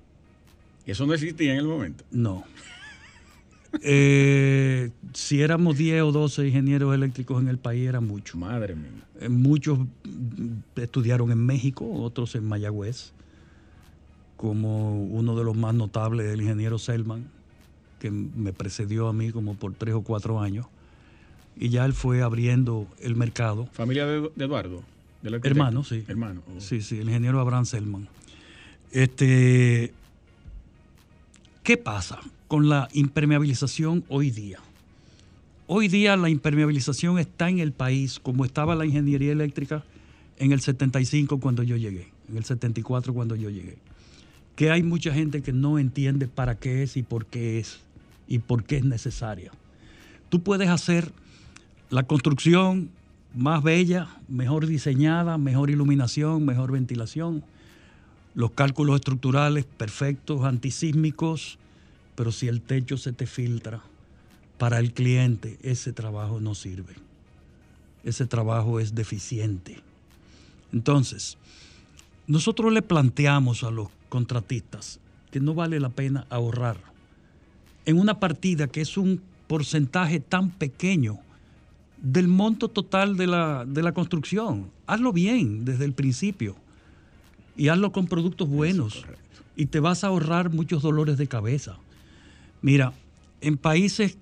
Eso 0.85 1.07
no 1.07 1.13
existía 1.15 1.53
en 1.53 1.59
el 1.59 1.67
momento. 1.67 2.03
No. 2.11 2.43
Eh, 3.83 4.89
si 5.13 5.43
éramos 5.43 5.77
10 5.77 6.01
o 6.01 6.11
12 6.11 6.47
ingenieros 6.47 6.91
eléctricos 6.95 7.39
en 7.39 7.49
el 7.49 7.59
país, 7.59 7.87
era 7.87 8.01
mucho. 8.01 8.35
Madre 8.35 8.73
mía. 8.73 8.89
Eh, 9.21 9.29
muchos 9.29 9.77
estudiaron 10.75 11.31
en 11.31 11.45
México, 11.45 11.87
otros 11.87 12.33
en 12.33 12.45
Mayagüez 12.45 13.13
como 14.39 15.03
uno 15.03 15.35
de 15.35 15.43
los 15.43 15.57
más 15.57 15.75
notables, 15.75 16.31
el 16.31 16.39
ingeniero 16.39 16.79
Selman, 16.79 17.25
que 17.99 18.09
me 18.09 18.53
precedió 18.53 19.09
a 19.09 19.13
mí 19.13 19.33
como 19.33 19.55
por 19.55 19.73
tres 19.73 19.95
o 19.95 20.01
cuatro 20.01 20.39
años. 20.39 20.65
Y 21.57 21.67
ya 21.67 21.83
él 21.83 21.91
fue 21.91 22.21
abriendo 22.21 22.87
el 23.01 23.17
mercado. 23.17 23.67
¿Familia 23.73 24.05
de, 24.05 24.31
Eduardo? 24.37 24.81
Hermano, 25.43 25.83
sí. 25.83 26.05
Hermano. 26.07 26.41
Oh. 26.55 26.61
Sí, 26.61 26.81
sí, 26.81 26.99
el 26.99 27.09
ingeniero 27.09 27.41
Abraham 27.41 27.65
Selman. 27.65 28.07
Este, 28.93 29.91
¿Qué 31.61 31.75
pasa 31.75 32.21
con 32.47 32.69
la 32.69 32.87
impermeabilización 32.93 34.05
hoy 34.07 34.31
día? 34.31 34.59
Hoy 35.67 35.89
día 35.89 36.15
la 36.15 36.29
impermeabilización 36.29 37.19
está 37.19 37.49
en 37.49 37.59
el 37.59 37.73
país 37.73 38.21
como 38.21 38.45
estaba 38.45 38.73
la 38.75 38.85
ingeniería 38.85 39.33
eléctrica 39.33 39.83
en 40.37 40.53
el 40.53 40.61
75 40.61 41.41
cuando 41.41 41.61
yo 41.61 41.75
llegué, 41.75 42.07
en 42.29 42.37
el 42.37 42.45
74 42.45 43.13
cuando 43.13 43.35
yo 43.35 43.49
llegué. 43.49 43.75
Que 44.59 44.71
hay 44.71 44.83
mucha 44.83 45.13
gente 45.13 45.41
que 45.41 45.53
no 45.53 45.79
entiende 45.79 46.27
para 46.27 46.55
qué 46.55 46.83
es 46.83 46.97
y 46.97 47.01
por 47.01 47.25
qué 47.25 47.59
es 47.59 47.79
y 48.27 48.39
por 48.39 48.65
qué 48.65 48.75
es 48.75 48.83
necesaria. 48.83 49.53
Tú 50.27 50.43
puedes 50.43 50.67
hacer 50.67 51.13
la 51.89 52.03
construcción 52.03 52.89
más 53.33 53.63
bella, 53.63 54.09
mejor 54.27 54.67
diseñada, 54.67 55.37
mejor 55.37 55.69
iluminación, 55.69 56.43
mejor 56.43 56.73
ventilación, 56.73 57.41
los 58.35 58.51
cálculos 58.51 58.97
estructurales 58.97 59.63
perfectos, 59.63 60.43
antisísmicos, 60.43 61.57
pero 62.15 62.33
si 62.33 62.49
el 62.49 62.59
techo 62.59 62.97
se 62.97 63.13
te 63.13 63.27
filtra, 63.27 63.79
para 64.57 64.79
el 64.79 64.91
cliente 64.91 65.57
ese 65.63 65.93
trabajo 65.93 66.41
no 66.41 66.53
sirve. 66.53 66.95
Ese 68.03 68.25
trabajo 68.25 68.81
es 68.81 68.93
deficiente. 68.93 69.79
Entonces, 70.73 71.37
nosotros 72.27 72.73
le 72.73 72.81
planteamos 72.81 73.63
a 73.63 73.71
los 73.71 73.87
contratistas 74.09 74.99
que 75.31 75.39
no 75.39 75.53
vale 75.53 75.79
la 75.79 75.89
pena 75.89 76.25
ahorrar 76.29 76.77
en 77.85 77.99
una 77.99 78.19
partida 78.19 78.67
que 78.67 78.81
es 78.81 78.97
un 78.97 79.21
porcentaje 79.47 80.19
tan 80.19 80.51
pequeño 80.51 81.17
del 82.01 82.27
monto 82.27 82.67
total 82.67 83.17
de 83.17 83.27
la, 83.27 83.65
de 83.65 83.81
la 83.81 83.93
construcción. 83.93 84.69
Hazlo 84.85 85.11
bien 85.11 85.65
desde 85.65 85.85
el 85.85 85.93
principio 85.93 86.55
y 87.57 87.69
hazlo 87.69 87.91
con 87.91 88.07
productos 88.07 88.47
buenos 88.47 89.05
y 89.55 89.65
te 89.65 89.79
vas 89.79 90.03
a 90.03 90.07
ahorrar 90.07 90.51
muchos 90.51 90.81
dolores 90.81 91.17
de 91.17 91.27
cabeza. 91.27 91.77
Mira, 92.61 92.93
en 93.41 93.57
países 93.57 94.17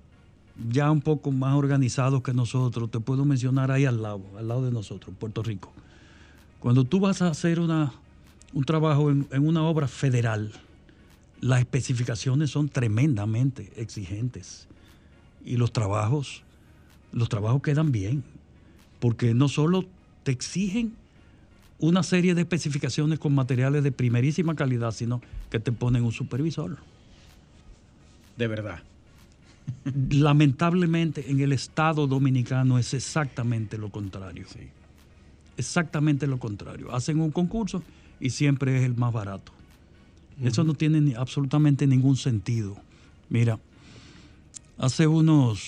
ya 0.70 0.90
un 0.90 1.00
poco 1.00 1.30
más 1.30 1.54
organizados 1.54 2.22
que 2.22 2.32
nosotros, 2.32 2.90
te 2.90 3.00
puedo 3.00 3.24
mencionar 3.24 3.70
ahí 3.70 3.84
al 3.84 4.02
lado, 4.02 4.22
al 4.36 4.48
lado 4.48 4.64
de 4.64 4.72
nosotros, 4.72 5.14
Puerto 5.18 5.42
Rico. 5.42 5.72
Cuando 6.58 6.84
tú 6.84 6.98
vas 6.98 7.22
a 7.22 7.28
hacer 7.28 7.60
una, 7.60 7.92
un 8.52 8.64
trabajo 8.64 9.10
en, 9.10 9.26
en 9.30 9.46
una 9.46 9.62
obra 9.62 9.88
federal, 9.88 10.52
las 11.40 11.60
especificaciones 11.60 12.50
son 12.50 12.68
tremendamente 12.68 13.72
exigentes 13.76 14.66
y 15.44 15.56
los 15.56 15.72
trabajos, 15.72 16.42
los 17.12 17.28
trabajos 17.28 17.62
quedan 17.62 17.92
bien, 17.92 18.24
porque 19.00 19.34
no 19.34 19.48
solo 19.48 19.84
te 20.24 20.32
exigen 20.32 20.94
una 21.78 22.02
serie 22.02 22.34
de 22.34 22.42
especificaciones 22.42 23.18
con 23.18 23.34
materiales 23.34 23.84
de 23.84 23.92
primerísima 23.92 24.54
calidad, 24.54 24.90
sino 24.90 25.22
que 25.50 25.60
te 25.60 25.72
ponen 25.72 26.04
un 26.04 26.12
supervisor. 26.12 26.76
De 28.36 28.46
verdad. 28.46 28.82
Lamentablemente 30.10 31.30
en 31.30 31.40
el 31.40 31.52
Estado 31.52 32.06
dominicano 32.06 32.78
es 32.78 32.94
exactamente 32.94 33.78
lo 33.78 33.90
contrario. 33.90 34.46
Exactamente 35.56 36.26
lo 36.26 36.38
contrario. 36.38 36.94
Hacen 36.94 37.20
un 37.20 37.30
concurso 37.30 37.82
y 38.20 38.30
siempre 38.30 38.78
es 38.78 38.84
el 38.84 38.96
más 38.96 39.12
barato. 39.12 39.52
Eso 40.42 40.62
no 40.64 40.74
tiene 40.74 41.00
ni- 41.00 41.14
absolutamente 41.14 41.86
ningún 41.86 42.16
sentido. 42.16 42.76
Mira, 43.28 43.58
hace 44.78 45.06
unos 45.06 45.60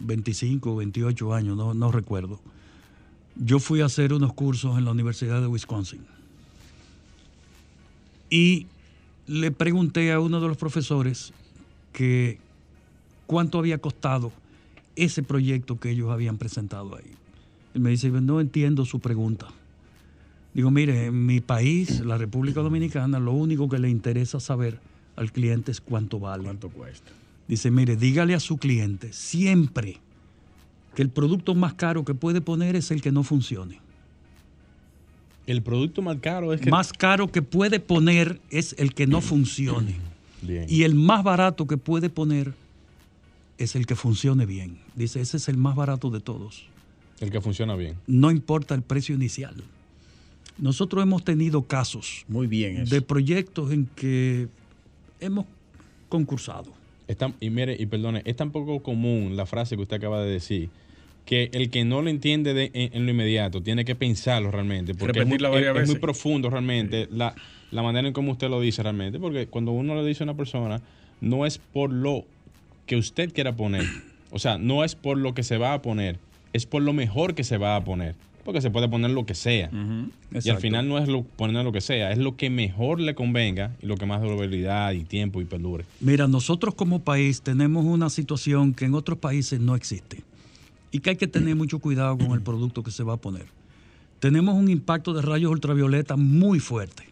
25, 0.00 0.76
28 0.76 1.34
años, 1.34 1.56
no, 1.56 1.74
no 1.74 1.92
recuerdo, 1.92 2.40
yo 3.36 3.58
fui 3.58 3.80
a 3.80 3.86
hacer 3.86 4.12
unos 4.12 4.32
cursos 4.32 4.78
en 4.78 4.84
la 4.84 4.90
Universidad 4.92 5.40
de 5.40 5.46
Wisconsin. 5.46 6.00
Y 8.30 8.66
le 9.26 9.50
pregunté 9.50 10.12
a 10.12 10.20
uno 10.20 10.40
de 10.40 10.48
los 10.48 10.56
profesores 10.56 11.32
que 11.92 12.38
cuánto 13.26 13.58
había 13.58 13.78
costado 13.78 14.32
ese 14.96 15.22
proyecto 15.22 15.78
que 15.78 15.90
ellos 15.90 16.10
habían 16.10 16.38
presentado 16.38 16.96
ahí. 16.96 17.10
Él 17.74 17.80
me 17.80 17.90
dice, 17.90 18.10
no 18.10 18.40
entiendo 18.40 18.84
su 18.84 19.00
pregunta. 19.00 19.48
Digo, 20.54 20.70
mire, 20.70 21.06
en 21.06 21.26
mi 21.26 21.40
país, 21.40 22.00
la 22.00 22.18
República 22.18 22.60
Dominicana, 22.60 23.18
lo 23.18 23.32
único 23.32 23.68
que 23.68 23.78
le 23.78 23.88
interesa 23.88 24.38
saber 24.38 24.78
al 25.16 25.32
cliente 25.32 25.70
es 25.70 25.80
cuánto 25.80 26.18
vale. 26.18 26.44
¿Cuánto 26.44 26.68
cuesta? 26.68 27.10
Dice, 27.48 27.70
mire, 27.70 27.96
dígale 27.96 28.34
a 28.34 28.40
su 28.40 28.58
cliente 28.58 29.12
siempre 29.12 29.98
que 30.94 31.02
el 31.02 31.08
producto 31.08 31.54
más 31.54 31.74
caro 31.74 32.04
que 32.04 32.14
puede 32.14 32.40
poner 32.40 32.76
es 32.76 32.90
el 32.90 33.00
que 33.00 33.12
no 33.12 33.22
funcione. 33.22 33.80
El 35.46 35.62
producto 35.62 36.02
más 36.02 36.18
caro 36.20 36.52
es 36.52 36.60
que. 36.60 36.70
Más 36.70 36.92
caro 36.92 37.32
que 37.32 37.42
puede 37.42 37.80
poner 37.80 38.40
es 38.50 38.74
el 38.78 38.94
que 38.94 39.06
no 39.06 39.20
funcione. 39.20 39.96
Bien. 40.42 40.66
Y 40.68 40.82
el 40.82 40.94
más 40.94 41.22
barato 41.22 41.66
que 41.66 41.76
puede 41.76 42.10
poner 42.10 42.52
es 43.58 43.76
el 43.76 43.86
que 43.86 43.94
funcione 43.94 44.44
bien. 44.44 44.78
Dice, 44.96 45.20
ese 45.20 45.36
es 45.36 45.48
el 45.48 45.56
más 45.56 45.76
barato 45.76 46.10
de 46.10 46.18
todos. 46.18 46.64
El 47.20 47.30
que 47.30 47.40
funciona 47.40 47.76
bien. 47.76 47.94
No 48.08 48.32
importa 48.32 48.74
el 48.74 48.82
precio 48.82 49.14
inicial. 49.14 49.54
Nosotros 50.58 51.02
hemos 51.02 51.24
tenido 51.24 51.62
casos 51.62 52.24
Muy 52.28 52.46
bien 52.46 52.78
eso. 52.78 52.94
de 52.94 53.02
proyectos 53.02 53.72
en 53.72 53.86
que 53.96 54.48
hemos 55.20 55.46
concursado. 56.08 56.72
Tan- 57.18 57.34
y 57.40 57.50
mire, 57.50 57.76
y 57.78 57.86
perdone, 57.86 58.22
es 58.24 58.36
tan 58.36 58.50
poco 58.52 58.82
común 58.82 59.36
la 59.36 59.44
frase 59.44 59.76
que 59.76 59.82
usted 59.82 59.96
acaba 59.96 60.22
de 60.22 60.30
decir, 60.32 60.70
que 61.26 61.50
el 61.52 61.70
que 61.70 61.84
no 61.84 62.00
lo 62.02 62.08
entiende 62.10 62.54
de- 62.54 62.70
en, 62.74 62.90
en 62.96 63.04
lo 63.04 63.10
inmediato 63.12 63.62
tiene 63.62 63.84
que 63.84 63.94
pensarlo 63.94 64.50
realmente, 64.50 64.94
porque 64.94 65.20
es 65.20 65.26
muy, 65.26 65.36
Repetirla 65.38 65.48
varias 65.50 65.76
es- 65.76 65.82
es 65.82 65.88
muy 65.90 65.98
profundo 66.00 66.48
realmente 66.50 67.08
la, 67.10 67.34
la 67.70 67.82
manera 67.82 68.08
en 68.08 68.14
cómo 68.14 68.32
usted 68.32 68.48
lo 68.48 68.60
dice 68.60 68.82
realmente, 68.82 69.18
porque 69.18 69.46
cuando 69.46 69.72
uno 69.72 69.94
le 69.94 70.04
dice 70.06 70.22
a 70.22 70.24
una 70.24 70.34
persona, 70.36 70.80
no 71.20 71.44
es 71.46 71.58
por 71.58 71.92
lo 71.92 72.24
que 72.86 72.96
usted 72.96 73.32
quiera 73.32 73.52
poner, 73.54 73.84
o 74.30 74.38
sea, 74.38 74.56
no 74.58 74.82
es 74.82 74.94
por 74.94 75.18
lo 75.18 75.34
que 75.34 75.42
se 75.42 75.58
va 75.58 75.74
a 75.74 75.82
poner, 75.82 76.18
es 76.54 76.64
por 76.66 76.82
lo 76.82 76.92
mejor 76.94 77.34
que 77.34 77.44
se 77.44 77.58
va 77.58 77.76
a 77.76 77.84
poner, 77.84 78.14
porque 78.44 78.60
se 78.60 78.70
puede 78.70 78.88
poner 78.88 79.10
lo 79.10 79.24
que 79.24 79.34
sea. 79.34 79.70
Y 80.32 80.48
al 80.50 80.58
final 80.58 80.88
no 80.88 80.98
es 80.98 81.08
lo, 81.08 81.22
poner 81.22 81.64
lo 81.64 81.72
que 81.72 81.80
sea, 81.80 82.12
es 82.12 82.18
lo 82.18 82.36
que 82.36 82.50
mejor 82.50 83.00
le 83.00 83.14
convenga 83.14 83.72
y 83.82 83.86
lo 83.86 83.96
que 83.96 84.06
más 84.06 84.20
durabilidad 84.20 84.92
y 84.92 85.04
tiempo 85.04 85.40
y 85.40 85.44
perdure. 85.44 85.84
Mira, 86.00 86.26
nosotros 86.26 86.74
como 86.74 87.00
país 87.00 87.42
tenemos 87.42 87.84
una 87.84 88.10
situación 88.10 88.74
que 88.74 88.84
en 88.84 88.94
otros 88.94 89.18
países 89.18 89.60
no 89.60 89.76
existe 89.76 90.22
y 90.90 91.00
que 91.00 91.10
hay 91.10 91.16
que 91.16 91.26
tener 91.26 91.56
mucho 91.56 91.78
cuidado 91.78 92.18
con 92.18 92.32
el 92.32 92.42
producto 92.42 92.82
que 92.82 92.90
se 92.90 93.02
va 93.02 93.14
a 93.14 93.16
poner. 93.16 93.46
Tenemos 94.18 94.54
un 94.54 94.68
impacto 94.68 95.12
de 95.14 95.22
rayos 95.22 95.50
ultravioleta 95.50 96.16
muy 96.16 96.60
fuerte. 96.60 97.04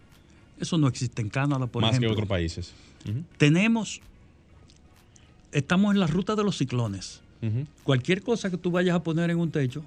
Eso 0.60 0.78
no 0.78 0.88
existe 0.88 1.22
en 1.22 1.28
Canadá, 1.28 1.66
por 1.66 1.82
más 1.82 1.92
ejemplo. 1.92 2.10
que 2.10 2.12
otros 2.12 2.28
países. 2.28 2.72
Tenemos, 3.38 4.00
estamos 5.52 5.94
en 5.94 6.00
la 6.00 6.06
ruta 6.06 6.36
de 6.36 6.44
los 6.44 6.58
ciclones. 6.58 7.22
Cualquier 7.84 8.22
cosa 8.22 8.50
que 8.50 8.58
tú 8.58 8.70
vayas 8.70 8.94
a 8.94 9.02
poner 9.02 9.30
en 9.30 9.38
un 9.38 9.50
techo 9.50 9.82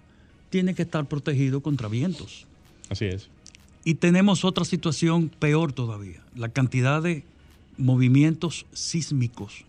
tiene 0.53 0.75
que 0.75 0.83
estar 0.83 1.07
protegido 1.07 1.61
contra 1.61 1.87
vientos. 1.87 2.45
Así 2.87 3.05
es. 3.05 3.27
Y 3.83 3.95
tenemos 3.95 4.45
otra 4.45 4.65
situación 4.65 5.29
peor 5.39 5.73
todavía, 5.73 6.21
la 6.35 6.49
cantidad 6.49 7.01
de 7.01 7.23
movimientos 7.75 8.67
sísmicos 8.71 9.65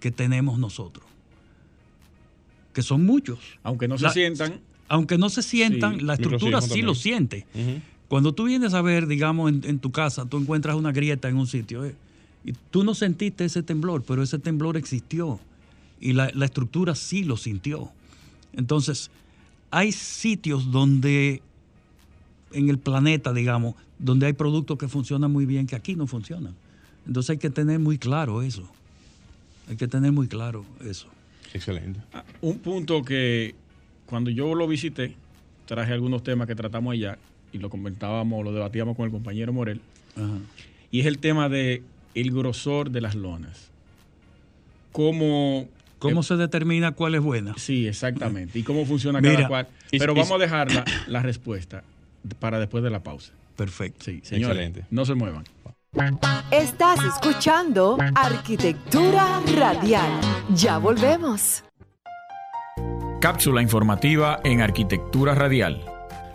que 0.00 0.10
tenemos 0.10 0.58
nosotros, 0.58 1.04
que 2.72 2.80
son 2.80 3.04
muchos. 3.04 3.40
Aunque 3.62 3.86
no 3.88 3.98
se 3.98 4.04
La- 4.04 4.10
sientan, 4.14 4.60
Aunque 4.88 5.18
no 5.18 5.28
se 5.28 5.42
sientan, 5.42 5.98
Sí, 5.98 6.04
la 6.04 6.14
estructura 6.14 6.62
sí 6.62 6.80
lo 6.80 6.94
siente. 6.94 7.46
Cuando 8.08 8.32
tú 8.32 8.44
vienes 8.44 8.72
a 8.72 8.80
ver, 8.80 9.06
digamos, 9.06 9.50
en, 9.52 9.60
en 9.64 9.78
tu 9.80 9.90
casa, 9.90 10.24
tú 10.24 10.38
encuentras 10.38 10.76
una 10.76 10.92
grieta 10.92 11.28
en 11.28 11.36
un 11.36 11.46
sitio, 11.46 11.84
eh, 11.84 11.94
y 12.42 12.52
tú 12.70 12.84
no 12.84 12.94
sentiste 12.94 13.44
ese 13.44 13.62
temblor, 13.62 14.02
pero 14.02 14.22
ese 14.22 14.38
temblor 14.38 14.78
existió 14.78 15.40
y 16.00 16.14
la, 16.14 16.30
la 16.34 16.46
estructura 16.46 16.94
sí 16.94 17.22
lo 17.24 17.36
sintió. 17.36 17.90
Entonces, 18.54 19.10
hay 19.72 19.90
sitios 19.90 20.70
donde, 20.70 21.42
en 22.52 22.68
el 22.68 22.78
planeta, 22.78 23.32
digamos, 23.32 23.74
donde 23.98 24.26
hay 24.26 24.34
productos 24.34 24.76
que 24.78 24.86
funcionan 24.86 25.32
muy 25.32 25.46
bien 25.46 25.66
que 25.66 25.74
aquí 25.74 25.96
no 25.96 26.06
funcionan. 26.06 26.54
Entonces 27.06 27.30
hay 27.30 27.38
que 27.38 27.48
tener 27.50 27.78
muy 27.78 27.96
claro 27.98 28.42
eso. 28.42 28.68
Hay 29.68 29.76
que 29.76 29.88
tener 29.88 30.12
muy 30.12 30.28
claro 30.28 30.66
eso. 30.84 31.08
Excelente. 31.54 32.00
Ah, 32.12 32.22
un 32.42 32.58
punto 32.58 33.02
que 33.02 33.54
cuando 34.04 34.30
yo 34.30 34.54
lo 34.54 34.68
visité, 34.68 35.16
traje 35.64 35.92
algunos 35.94 36.22
temas 36.22 36.46
que 36.46 36.54
tratamos 36.54 36.92
allá 36.92 37.16
y 37.50 37.58
lo 37.58 37.70
comentábamos, 37.70 38.44
lo 38.44 38.52
debatíamos 38.52 38.94
con 38.94 39.06
el 39.06 39.10
compañero 39.10 39.54
Morel, 39.54 39.80
Ajá. 40.16 40.38
y 40.90 41.00
es 41.00 41.06
el 41.06 41.18
tema 41.18 41.48
de 41.48 41.82
el 42.14 42.30
grosor 42.30 42.90
de 42.90 43.00
las 43.00 43.14
lonas. 43.14 43.70
Cómo 44.92 45.66
¿Cómo 46.02 46.20
eh, 46.20 46.24
se 46.24 46.36
determina 46.36 46.92
cuál 46.92 47.14
es 47.14 47.20
buena? 47.20 47.54
Sí, 47.56 47.86
exactamente. 47.86 48.58
Y 48.58 48.62
cómo 48.62 48.84
funciona 48.84 49.20
Mira, 49.20 49.34
cada 49.36 49.48
cual. 49.48 49.68
Pero 49.90 50.14
vamos 50.14 50.32
a 50.32 50.38
dejar 50.38 50.72
la, 50.72 50.84
la 51.06 51.22
respuesta 51.22 51.84
para 52.38 52.58
después 52.58 52.82
de 52.84 52.90
la 52.90 53.02
pausa. 53.02 53.32
Perfecto. 53.56 54.04
Sí, 54.04 54.20
señores. 54.22 54.56
Excelente. 54.56 54.84
No 54.90 55.04
se 55.04 55.14
muevan. 55.14 55.44
Estás 56.50 56.98
escuchando 57.04 57.98
Arquitectura 58.14 59.42
Radial. 59.56 60.10
Ya 60.54 60.78
volvemos. 60.78 61.64
Cápsula 63.20 63.62
informativa 63.62 64.40
en 64.42 64.62
Arquitectura 64.62 65.34
Radial. 65.34 65.84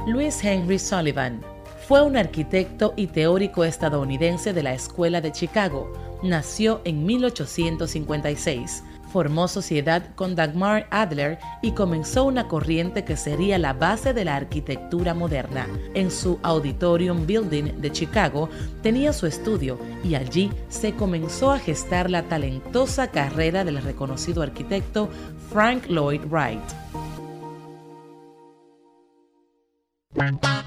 Louis 0.06 0.44
Henry 0.44 0.80
Sullivan 0.80 1.42
fue 1.88 2.04
un 2.04 2.18
arquitecto 2.18 2.94
y 2.96 3.08
teórico 3.08 3.64
estadounidense 3.64 4.54
de 4.54 4.62
la 4.62 4.74
Escuela 4.74 5.22
de 5.22 5.32
Chicago. 5.32 5.92
Nació 6.22 6.82
en 6.86 7.06
1856. 7.06 8.84
Formó 9.12 9.48
sociedad 9.48 10.04
con 10.16 10.36
Dagmar 10.36 10.88
Adler 10.92 11.40
y 11.62 11.72
comenzó 11.72 12.26
una 12.26 12.48
corriente 12.48 13.06
que 13.06 13.18
sería 13.18 13.58
la 13.58 13.74
base 13.74 14.14
de 14.14 14.26
la 14.26 14.36
arquitectura 14.36 15.14
moderna. 15.14 15.68
En 15.94 16.12
su 16.12 16.40
Auditorium 16.44 17.26
Building 17.26 17.82
de 17.82 17.92
Chicago 17.92 18.50
tenía 18.82 19.14
su 19.14 19.26
estudio 19.26 19.80
y 20.04 20.16
allí 20.16 20.52
se 20.70 20.94
comenzó 20.94 21.52
a 21.52 21.60
gestar 21.60 22.10
la 22.10 22.24
talentosa 22.24 23.08
carrera 23.12 23.64
del 23.64 23.82
reconocido 23.82 24.42
arquitecto 24.42 25.10
Frank 25.52 25.88
Lloyd 25.88 26.22
Wright. 26.30 26.62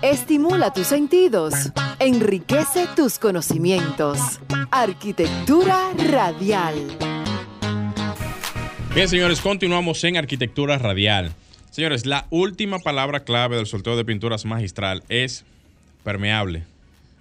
Estimula 0.02 0.72
tus 0.72 0.86
sentidos, 0.86 1.54
enriquece 1.98 2.86
tus 2.94 3.18
conocimientos. 3.18 4.40
Arquitectura 4.70 5.90
radial. 6.10 7.09
Bien, 8.94 9.08
señores, 9.08 9.40
continuamos 9.40 10.02
en 10.04 10.16
arquitectura 10.16 10.76
radial. 10.78 11.32
Señores, 11.70 12.06
la 12.06 12.26
última 12.30 12.80
palabra 12.80 13.20
clave 13.20 13.56
del 13.56 13.66
sorteo 13.66 13.96
de 13.96 14.04
pinturas 14.04 14.44
magistral 14.44 15.02
es 15.08 15.44
permeable. 16.02 16.64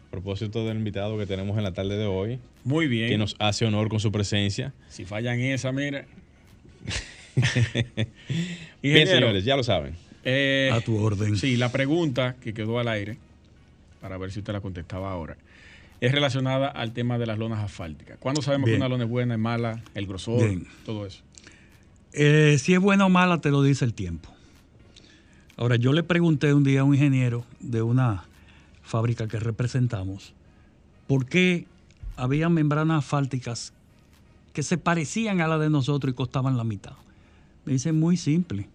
A 0.07 0.11
propósito 0.11 0.65
del 0.65 0.77
invitado 0.77 1.17
que 1.19 1.25
tenemos 1.27 1.57
en 1.57 1.63
la 1.63 1.71
tarde 1.73 1.95
de 1.97 2.05
hoy, 2.07 2.39
Muy 2.63 2.87
bien. 2.87 3.09
que 3.09 3.17
nos 3.19 3.35
hace 3.39 3.65
honor 3.65 3.89
con 3.89 3.99
su 3.99 4.11
presencia. 4.11 4.73
Si 4.89 5.05
fallan 5.05 5.39
esa, 5.39 5.71
mira. 5.71 6.05
Bien, 8.81 9.07
señores, 9.07 9.45
ya 9.45 9.55
lo 9.55 9.63
saben. 9.63 9.95
eh, 10.25 10.71
A 10.73 10.81
tu 10.81 10.97
orden. 10.97 11.37
Sí, 11.37 11.55
la 11.57 11.71
pregunta 11.71 12.35
que 12.41 12.53
quedó 12.55 12.79
al 12.79 12.87
aire, 12.87 13.17
para 14.01 14.17
ver 14.17 14.31
si 14.31 14.39
usted 14.39 14.51
la 14.53 14.61
contestaba 14.61 15.11
ahora, 15.11 15.37
es 16.01 16.11
relacionada 16.11 16.67
al 16.69 16.91
tema 16.93 17.19
de 17.19 17.27
las 17.27 17.37
lonas 17.37 17.63
asfálticas. 17.63 18.17
¿Cuándo 18.19 18.41
sabemos 18.41 18.65
Bien. 18.65 18.77
que 18.77 18.81
una 18.81 18.89
lona 18.89 19.03
es 19.03 19.09
buena, 19.09 19.35
es 19.35 19.39
mala, 19.39 19.83
el 19.93 20.07
grosor, 20.07 20.39
Bien. 20.47 20.65
todo 20.85 21.05
eso? 21.05 21.21
Eh, 22.13 22.57
si 22.59 22.73
es 22.73 22.79
buena 22.79 23.05
o 23.05 23.09
mala, 23.09 23.39
te 23.39 23.51
lo 23.51 23.61
dice 23.61 23.85
el 23.85 23.93
tiempo. 23.93 24.29
Ahora, 25.57 25.75
yo 25.75 25.93
le 25.93 26.03
pregunté 26.03 26.53
un 26.53 26.63
día 26.63 26.81
a 26.81 26.83
un 26.83 26.95
ingeniero 26.95 27.45
de 27.59 27.81
una 27.81 28.23
fábrica 28.81 29.27
que 29.27 29.39
representamos 29.39 30.33
por 31.07 31.25
qué 31.25 31.67
había 32.15 32.49
membranas 32.49 32.99
asfálticas 33.03 33.73
que 34.53 34.63
se 34.63 34.77
parecían 34.77 35.41
a 35.41 35.47
la 35.47 35.57
de 35.57 35.69
nosotros 35.69 36.11
y 36.11 36.15
costaban 36.15 36.57
la 36.57 36.63
mitad. 36.63 36.93
Me 37.65 37.73
dice 37.73 37.91
muy 37.91 38.17
simple. 38.17 38.67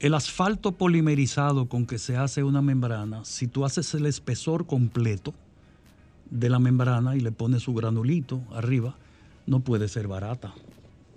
El 0.00 0.14
asfalto 0.14 0.72
polimerizado 0.72 1.68
con 1.68 1.84
que 1.84 1.98
se 1.98 2.16
hace 2.16 2.44
una 2.44 2.62
membrana, 2.62 3.24
si 3.24 3.48
tú 3.48 3.64
haces 3.64 3.92
el 3.94 4.06
espesor 4.06 4.66
completo 4.66 5.34
de 6.30 6.48
la 6.48 6.58
membrana 6.58 7.16
y 7.16 7.20
le 7.20 7.32
pones 7.32 7.62
su 7.62 7.74
granulito 7.74 8.40
arriba, 8.52 8.94
no 9.46 9.60
puede 9.60 9.88
ser 9.88 10.06
barata, 10.06 10.54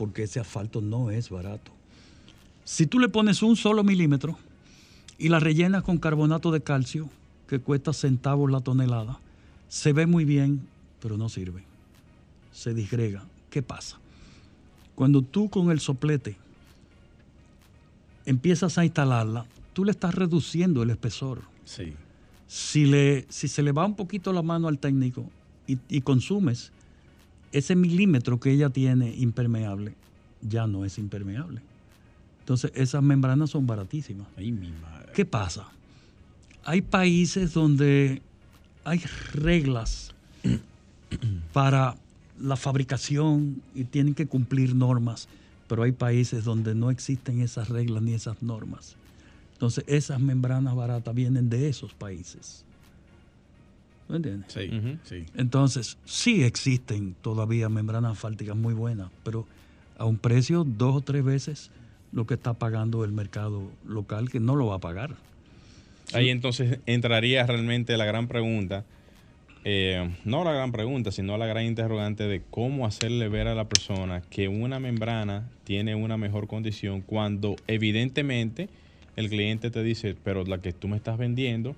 porque 0.01 0.23
ese 0.23 0.39
asfalto 0.39 0.81
no 0.81 1.11
es 1.11 1.29
barato. 1.29 1.71
Si 2.63 2.87
tú 2.87 2.97
le 2.97 3.07
pones 3.07 3.43
un 3.43 3.55
solo 3.55 3.83
milímetro 3.83 4.35
y 5.19 5.29
la 5.29 5.39
rellenas 5.39 5.83
con 5.83 5.99
carbonato 5.99 6.49
de 6.49 6.63
calcio, 6.63 7.07
que 7.47 7.59
cuesta 7.59 7.93
centavos 7.93 8.49
la 8.49 8.61
tonelada, 8.61 9.19
se 9.69 9.93
ve 9.93 10.07
muy 10.07 10.25
bien, 10.25 10.67
pero 11.03 11.17
no 11.17 11.29
sirve. 11.29 11.63
Se 12.51 12.73
disgrega. 12.73 13.23
¿Qué 13.51 13.61
pasa? 13.61 13.99
Cuando 14.95 15.21
tú 15.21 15.51
con 15.51 15.69
el 15.69 15.79
soplete 15.79 16.35
empiezas 18.25 18.79
a 18.79 18.85
instalarla, 18.85 19.45
tú 19.73 19.85
le 19.85 19.91
estás 19.91 20.15
reduciendo 20.15 20.81
el 20.81 20.89
espesor. 20.89 21.43
Sí. 21.63 21.93
Si, 22.47 22.87
le, 22.87 23.27
si 23.29 23.47
se 23.47 23.61
le 23.61 23.71
va 23.71 23.85
un 23.85 23.95
poquito 23.95 24.33
la 24.33 24.41
mano 24.41 24.67
al 24.67 24.79
técnico 24.79 25.29
y, 25.67 25.77
y 25.89 26.01
consumes 26.01 26.71
ese 27.51 27.75
milímetro 27.75 28.39
que 28.39 28.51
ella 28.51 28.69
tiene 28.69 29.15
impermeable, 29.15 29.93
ya 30.41 30.67
no 30.67 30.85
es 30.85 30.97
impermeable. 30.97 31.61
Entonces 32.39 32.71
esas 32.75 33.03
membranas 33.03 33.51
son 33.51 33.67
baratísimas. 33.67 34.27
Ay, 34.37 34.51
mi 34.51 34.71
madre. 34.71 35.11
¿Qué 35.13 35.25
pasa? 35.25 35.67
Hay 36.63 36.81
países 36.81 37.53
donde 37.53 38.21
hay 38.83 38.99
reglas 39.33 40.13
para 41.53 41.95
la 42.39 42.55
fabricación 42.55 43.61
y 43.75 43.83
tienen 43.83 44.15
que 44.15 44.25
cumplir 44.25 44.75
normas, 44.75 45.27
pero 45.67 45.83
hay 45.83 45.91
países 45.91 46.43
donde 46.43 46.73
no 46.73 46.89
existen 46.89 47.41
esas 47.41 47.69
reglas 47.69 48.01
ni 48.01 48.13
esas 48.13 48.41
normas. 48.41 48.95
Entonces 49.53 49.83
esas 49.87 50.19
membranas 50.19 50.75
baratas 50.75 51.13
vienen 51.13 51.49
de 51.49 51.69
esos 51.69 51.93
países. 51.93 52.65
¿Me 54.11 54.17
entiendes? 54.17 54.51
Sí, 54.51 54.69
sí. 55.05 55.25
Entonces, 55.37 55.97
sí 56.03 56.43
existen 56.43 57.15
todavía 57.21 57.69
membranas 57.69 58.11
asfálticas 58.11 58.57
muy 58.57 58.73
buenas, 58.73 59.09
pero 59.23 59.47
a 59.97 60.03
un 60.03 60.17
precio 60.17 60.65
dos 60.65 60.97
o 60.97 61.01
tres 61.01 61.23
veces 61.23 61.71
lo 62.11 62.27
que 62.27 62.33
está 62.33 62.53
pagando 62.53 63.05
el 63.05 63.13
mercado 63.13 63.71
local, 63.87 64.29
que 64.29 64.41
no 64.41 64.57
lo 64.57 64.67
va 64.67 64.75
a 64.75 64.79
pagar. 64.79 65.15
Ahí 66.11 66.29
entonces 66.29 66.79
entraría 66.87 67.45
realmente 67.45 67.95
la 67.95 68.03
gran 68.03 68.27
pregunta, 68.27 68.83
eh, 69.63 70.13
no 70.25 70.43
la 70.43 70.51
gran 70.51 70.73
pregunta, 70.73 71.13
sino 71.13 71.37
la 71.37 71.45
gran 71.45 71.63
interrogante 71.63 72.27
de 72.27 72.41
cómo 72.49 72.85
hacerle 72.85 73.29
ver 73.29 73.47
a 73.47 73.55
la 73.55 73.69
persona 73.69 74.19
que 74.29 74.49
una 74.49 74.81
membrana 74.81 75.49
tiene 75.63 75.95
una 75.95 76.17
mejor 76.17 76.47
condición 76.47 76.99
cuando 76.99 77.55
evidentemente 77.67 78.67
el 79.15 79.29
cliente 79.29 79.71
te 79.71 79.83
dice, 79.83 80.17
pero 80.21 80.43
la 80.43 80.57
que 80.57 80.73
tú 80.73 80.89
me 80.89 80.97
estás 80.97 81.17
vendiendo 81.17 81.77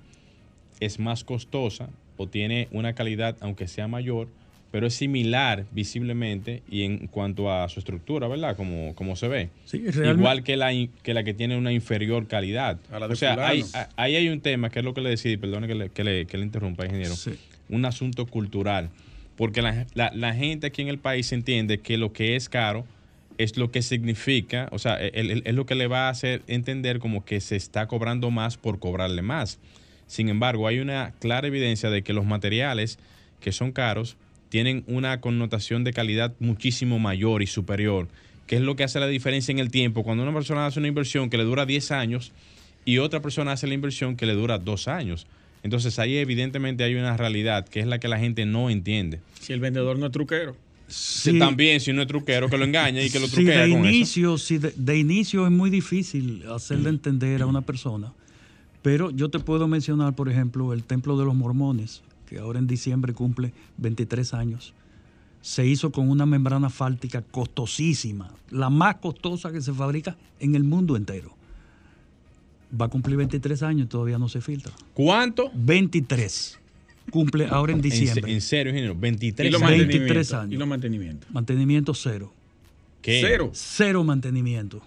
es 0.80 0.98
más 0.98 1.22
costosa 1.22 1.90
o 2.16 2.26
tiene 2.28 2.68
una 2.72 2.94
calidad, 2.94 3.36
aunque 3.40 3.66
sea 3.68 3.88
mayor, 3.88 4.28
pero 4.70 4.88
es 4.88 4.94
similar 4.94 5.66
visiblemente 5.70 6.62
y 6.68 6.82
en 6.82 7.06
cuanto 7.06 7.52
a 7.52 7.68
su 7.68 7.78
estructura, 7.78 8.26
¿verdad? 8.26 8.56
Como, 8.56 8.94
como 8.96 9.14
se 9.14 9.28
ve. 9.28 9.48
Sí, 9.66 9.78
realmente- 9.78 10.20
Igual 10.20 10.42
que 10.42 10.56
la, 10.56 10.70
que 11.02 11.14
la 11.14 11.22
que 11.22 11.32
tiene 11.32 11.56
una 11.56 11.72
inferior 11.72 12.26
calidad. 12.26 12.78
A 12.90 12.98
la 12.98 13.06
de 13.06 13.12
o 13.12 13.16
sea, 13.16 13.34
hay- 13.46 13.62
ahí 13.96 14.16
hay 14.16 14.28
un 14.28 14.40
tema 14.40 14.70
que 14.70 14.80
es 14.80 14.84
lo 14.84 14.92
que 14.92 15.00
le 15.00 15.10
decía, 15.10 15.38
perdone 15.38 15.68
que 15.68 15.74
le, 15.76 15.88
que 15.90 16.02
le, 16.02 16.26
que 16.26 16.38
le 16.38 16.44
interrumpa, 16.44 16.84
ingeniero. 16.86 17.14
Sí. 17.14 17.34
Un 17.68 17.84
asunto 17.84 18.26
cultural. 18.26 18.90
Porque 19.36 19.62
la, 19.62 19.86
la- 19.94 20.12
la 20.14 20.34
gente 20.34 20.66
aquí 20.68 20.82
en 20.82 20.88
el 20.88 20.98
país 20.98 21.32
entiende 21.32 21.78
que 21.78 21.96
lo 21.96 22.12
que 22.12 22.34
es 22.36 22.48
caro 22.48 22.84
es 23.38 23.56
lo 23.56 23.70
que 23.72 23.82
significa, 23.82 24.68
o 24.70 24.78
sea, 24.78 24.96
es 25.00 25.54
lo 25.54 25.66
que 25.66 25.74
le 25.74 25.88
va 25.88 26.06
a 26.06 26.10
hacer 26.10 26.42
entender 26.46 27.00
como 27.00 27.24
que 27.24 27.40
se 27.40 27.56
está 27.56 27.86
cobrando 27.88 28.30
más 28.30 28.56
por 28.56 28.78
cobrarle 28.78 29.22
más. 29.22 29.58
Sin 30.06 30.28
embargo, 30.28 30.68
hay 30.68 30.80
una 30.80 31.12
clara 31.20 31.48
evidencia 31.48 31.90
de 31.90 32.02
que 32.02 32.12
los 32.12 32.26
materiales 32.26 32.98
que 33.40 33.52
son 33.52 33.72
caros 33.72 34.16
tienen 34.48 34.84
una 34.86 35.20
connotación 35.20 35.82
de 35.84 35.92
calidad 35.92 36.32
muchísimo 36.38 36.98
mayor 36.98 37.42
y 37.42 37.46
superior, 37.46 38.08
que 38.46 38.56
es 38.56 38.62
lo 38.62 38.76
que 38.76 38.84
hace 38.84 39.00
la 39.00 39.08
diferencia 39.08 39.52
en 39.52 39.58
el 39.58 39.70
tiempo. 39.70 40.04
Cuando 40.04 40.22
una 40.22 40.32
persona 40.32 40.66
hace 40.66 40.78
una 40.78 40.88
inversión 40.88 41.30
que 41.30 41.36
le 41.36 41.44
dura 41.44 41.66
10 41.66 41.90
años 41.90 42.32
y 42.84 42.98
otra 42.98 43.20
persona 43.20 43.52
hace 43.52 43.66
la 43.66 43.74
inversión 43.74 44.16
que 44.16 44.26
le 44.26 44.34
dura 44.34 44.58
2 44.58 44.88
años. 44.88 45.26
Entonces 45.62 45.98
ahí 45.98 46.18
evidentemente 46.18 46.84
hay 46.84 46.94
una 46.94 47.16
realidad 47.16 47.66
que 47.66 47.80
es 47.80 47.86
la 47.86 47.98
que 47.98 48.06
la 48.06 48.18
gente 48.18 48.44
no 48.44 48.68
entiende. 48.70 49.20
Si 49.40 49.52
el 49.52 49.60
vendedor 49.60 49.98
no 49.98 50.06
es 50.06 50.12
truquero. 50.12 50.54
Sí, 50.86 51.38
También 51.38 51.80
si 51.80 51.94
no 51.94 52.02
es 52.02 52.08
truquero 52.08 52.50
que 52.50 52.58
lo 52.58 52.64
engaña 52.66 53.02
y 53.02 53.08
que 53.08 53.18
lo 53.18 53.26
truquea 53.28 53.62
de 53.64 53.70
con 53.70 53.80
eso. 53.80 53.88
inicio, 53.88 54.38
sí, 54.38 54.58
de, 54.58 54.72
de 54.76 54.98
inicio 54.98 55.46
es 55.46 55.50
muy 55.50 55.70
difícil 55.70 56.44
hacerle 56.54 56.90
entender 56.90 57.40
a 57.40 57.46
una 57.46 57.62
persona, 57.62 58.12
pero 58.84 59.10
yo 59.10 59.30
te 59.30 59.38
puedo 59.40 59.66
mencionar, 59.66 60.14
por 60.14 60.28
ejemplo, 60.28 60.74
el 60.74 60.84
Templo 60.84 61.16
de 61.16 61.24
los 61.24 61.34
Mormones, 61.34 62.02
que 62.28 62.38
ahora 62.38 62.58
en 62.58 62.66
diciembre 62.66 63.14
cumple 63.14 63.54
23 63.78 64.34
años. 64.34 64.74
Se 65.40 65.66
hizo 65.66 65.90
con 65.90 66.10
una 66.10 66.26
membrana 66.26 66.66
asfáltica 66.66 67.22
costosísima, 67.22 68.30
la 68.50 68.68
más 68.68 68.96
costosa 68.96 69.50
que 69.52 69.62
se 69.62 69.72
fabrica 69.72 70.18
en 70.38 70.54
el 70.54 70.64
mundo 70.64 70.98
entero. 70.98 71.34
Va 72.78 72.84
a 72.84 72.88
cumplir 72.88 73.16
23 73.16 73.62
años 73.62 73.86
y 73.86 73.88
todavía 73.88 74.18
no 74.18 74.28
se 74.28 74.42
filtra. 74.42 74.74
¿Cuánto? 74.92 75.50
23. 75.54 76.60
Cumple 77.10 77.46
ahora 77.46 77.72
en 77.72 77.78
En, 77.78 77.82
diciembre. 77.82 78.30
en 78.34 78.40
serio, 78.42 78.70
ingeniero, 78.70 78.94
23 78.94 79.48
Y 79.48 79.50
los 79.50 79.62
años. 79.62 79.78
23 79.78 79.88
mantenimientos. 80.10 80.34
años. 80.34 80.52
Y 80.52 80.56
los 80.58 80.68
mantenimientos. 80.68 81.30
Mantenimiento 81.30 81.94
cero. 81.94 82.32
¿Qué? 83.00 83.22
Cero. 83.22 83.48
cero 83.54 84.04
mantenimiento. 84.04 84.82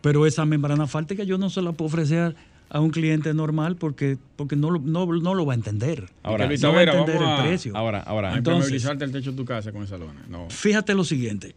Pero 0.00 0.26
esa 0.26 0.44
membrana 0.44 0.84
asfáltica 0.84 1.22
yo 1.22 1.38
no 1.38 1.50
se 1.50 1.62
la 1.62 1.70
puedo 1.70 1.86
ofrecer 1.86 2.34
a 2.68 2.80
un 2.80 2.90
cliente 2.90 3.32
normal 3.32 3.76
porque, 3.76 4.18
porque 4.36 4.56
no, 4.56 4.70
lo- 4.70 4.80
no, 4.80 5.06
no 5.06 5.34
lo 5.34 5.46
va 5.46 5.52
a 5.52 5.56
entender. 5.56 6.10
Ahora, 6.22 6.48
no 6.48 6.72
va 6.72 6.80
a 6.80 6.82
entender 6.82 7.18
vamos 7.18 7.38
el 7.38 7.40
a- 7.40 7.42
precio. 7.48 7.76
Ahora, 7.76 8.00
ahora. 8.00 8.34
A 8.34 8.38
Entonces- 8.38 8.84
el 8.84 9.12
techo 9.12 9.30
de 9.30 9.36
tu 9.36 9.44
casa 9.44 9.72
con 9.72 9.82
esa 9.84 9.96
lona. 9.98 10.24
No. 10.28 10.50
Fíjate 10.50 10.94
lo 10.94 11.04
siguiente. 11.04 11.54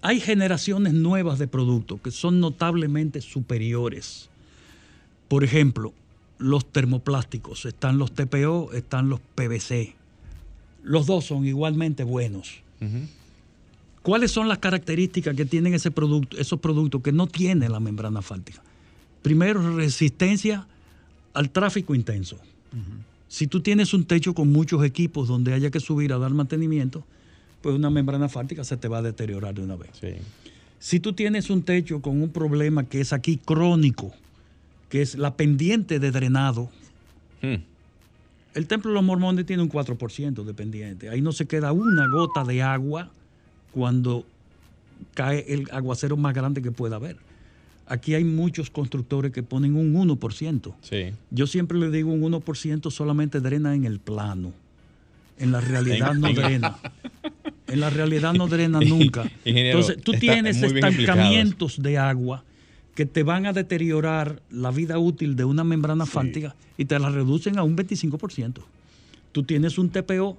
Hay 0.00 0.20
generaciones 0.20 0.92
nuevas 0.94 1.38
de 1.40 1.48
productos 1.48 2.00
que 2.00 2.10
son 2.12 2.38
notablemente 2.40 3.20
superiores. 3.20 4.28
Por 5.26 5.42
ejemplo, 5.42 5.92
los 6.38 6.64
termoplásticos. 6.66 7.64
Están 7.66 7.98
los 7.98 8.12
TPO, 8.12 8.72
están 8.74 9.08
los 9.08 9.18
PVC. 9.34 9.94
Los 10.84 11.06
dos 11.06 11.24
son 11.26 11.44
igualmente 11.46 12.04
buenos. 12.04 12.60
¿Cuáles 14.02 14.30
son 14.30 14.46
las 14.48 14.58
características 14.58 15.34
que 15.34 15.44
tienen 15.44 15.74
ese 15.74 15.90
producto, 15.90 16.38
esos 16.38 16.60
productos 16.60 17.02
que 17.02 17.10
no 17.12 17.26
tiene 17.26 17.68
la 17.68 17.80
membrana 17.80 18.20
asfáltica? 18.20 18.62
Primero, 19.28 19.76
resistencia 19.76 20.66
al 21.34 21.50
tráfico 21.50 21.94
intenso. 21.94 22.38
Si 23.28 23.46
tú 23.46 23.60
tienes 23.60 23.92
un 23.92 24.06
techo 24.06 24.32
con 24.32 24.50
muchos 24.50 24.82
equipos 24.82 25.28
donde 25.28 25.52
haya 25.52 25.70
que 25.70 25.80
subir 25.80 26.14
a 26.14 26.18
dar 26.18 26.32
mantenimiento, 26.32 27.04
pues 27.60 27.74
una 27.74 27.90
membrana 27.90 28.30
fártica 28.30 28.64
se 28.64 28.78
te 28.78 28.88
va 28.88 28.98
a 28.98 29.02
deteriorar 29.02 29.54
de 29.54 29.60
una 29.60 29.76
vez. 29.76 29.90
Sí. 30.00 30.14
Si 30.78 30.98
tú 30.98 31.12
tienes 31.12 31.50
un 31.50 31.62
techo 31.62 32.00
con 32.00 32.22
un 32.22 32.30
problema 32.30 32.84
que 32.84 33.02
es 33.02 33.12
aquí 33.12 33.36
crónico, 33.36 34.14
que 34.88 35.02
es 35.02 35.18
la 35.18 35.36
pendiente 35.36 35.98
de 35.98 36.10
drenado, 36.10 36.70
Hmm. 37.42 37.56
el 38.54 38.66
templo 38.66 38.90
de 38.90 38.94
los 38.94 39.04
mormones 39.04 39.44
tiene 39.44 39.62
un 39.62 39.68
4% 39.68 40.42
de 40.42 40.54
pendiente. 40.54 41.10
Ahí 41.10 41.20
no 41.20 41.32
se 41.32 41.46
queda 41.46 41.72
una 41.72 42.08
gota 42.08 42.44
de 42.44 42.62
agua 42.62 43.10
cuando 43.72 44.24
cae 45.12 45.44
el 45.52 45.68
aguacero 45.70 46.16
más 46.16 46.34
grande 46.34 46.62
que 46.62 46.72
pueda 46.72 46.96
haber. 46.96 47.27
Aquí 47.90 48.14
hay 48.14 48.24
muchos 48.24 48.70
constructores 48.70 49.32
que 49.32 49.42
ponen 49.42 49.74
un 49.76 49.94
1%. 49.94 50.74
Sí. 50.82 51.12
Yo 51.30 51.46
siempre 51.46 51.78
le 51.78 51.90
digo 51.90 52.12
un 52.12 52.20
1% 52.22 52.90
solamente 52.90 53.40
drena 53.40 53.74
en 53.74 53.84
el 53.84 53.98
plano. 53.98 54.52
En 55.38 55.52
la 55.52 55.60
realidad 55.60 56.14
no 56.14 56.28
en- 56.28 56.34
drena. 56.34 56.78
En 57.66 57.80
la 57.80 57.90
realidad 57.90 58.32
no 58.34 58.46
drena 58.48 58.80
nunca. 58.86 59.30
Entonces 59.44 59.96
tú 60.02 60.12
tienes 60.12 60.60
estancamientos 60.62 61.82
de 61.82 61.98
agua 61.98 62.44
que 62.94 63.06
te 63.06 63.22
van 63.22 63.46
a 63.46 63.52
deteriorar 63.52 64.42
la 64.50 64.70
vida 64.72 64.98
útil 64.98 65.36
de 65.36 65.44
una 65.44 65.64
membrana 65.64 66.04
fártica 66.04 66.56
y 66.76 66.84
te 66.86 66.98
la 66.98 67.08
reducen 67.10 67.56
a 67.58 67.62
un 67.62 67.76
25%. 67.76 68.54
Tú 69.32 69.42
tienes 69.44 69.78
un 69.78 69.88
TPO 69.90 70.36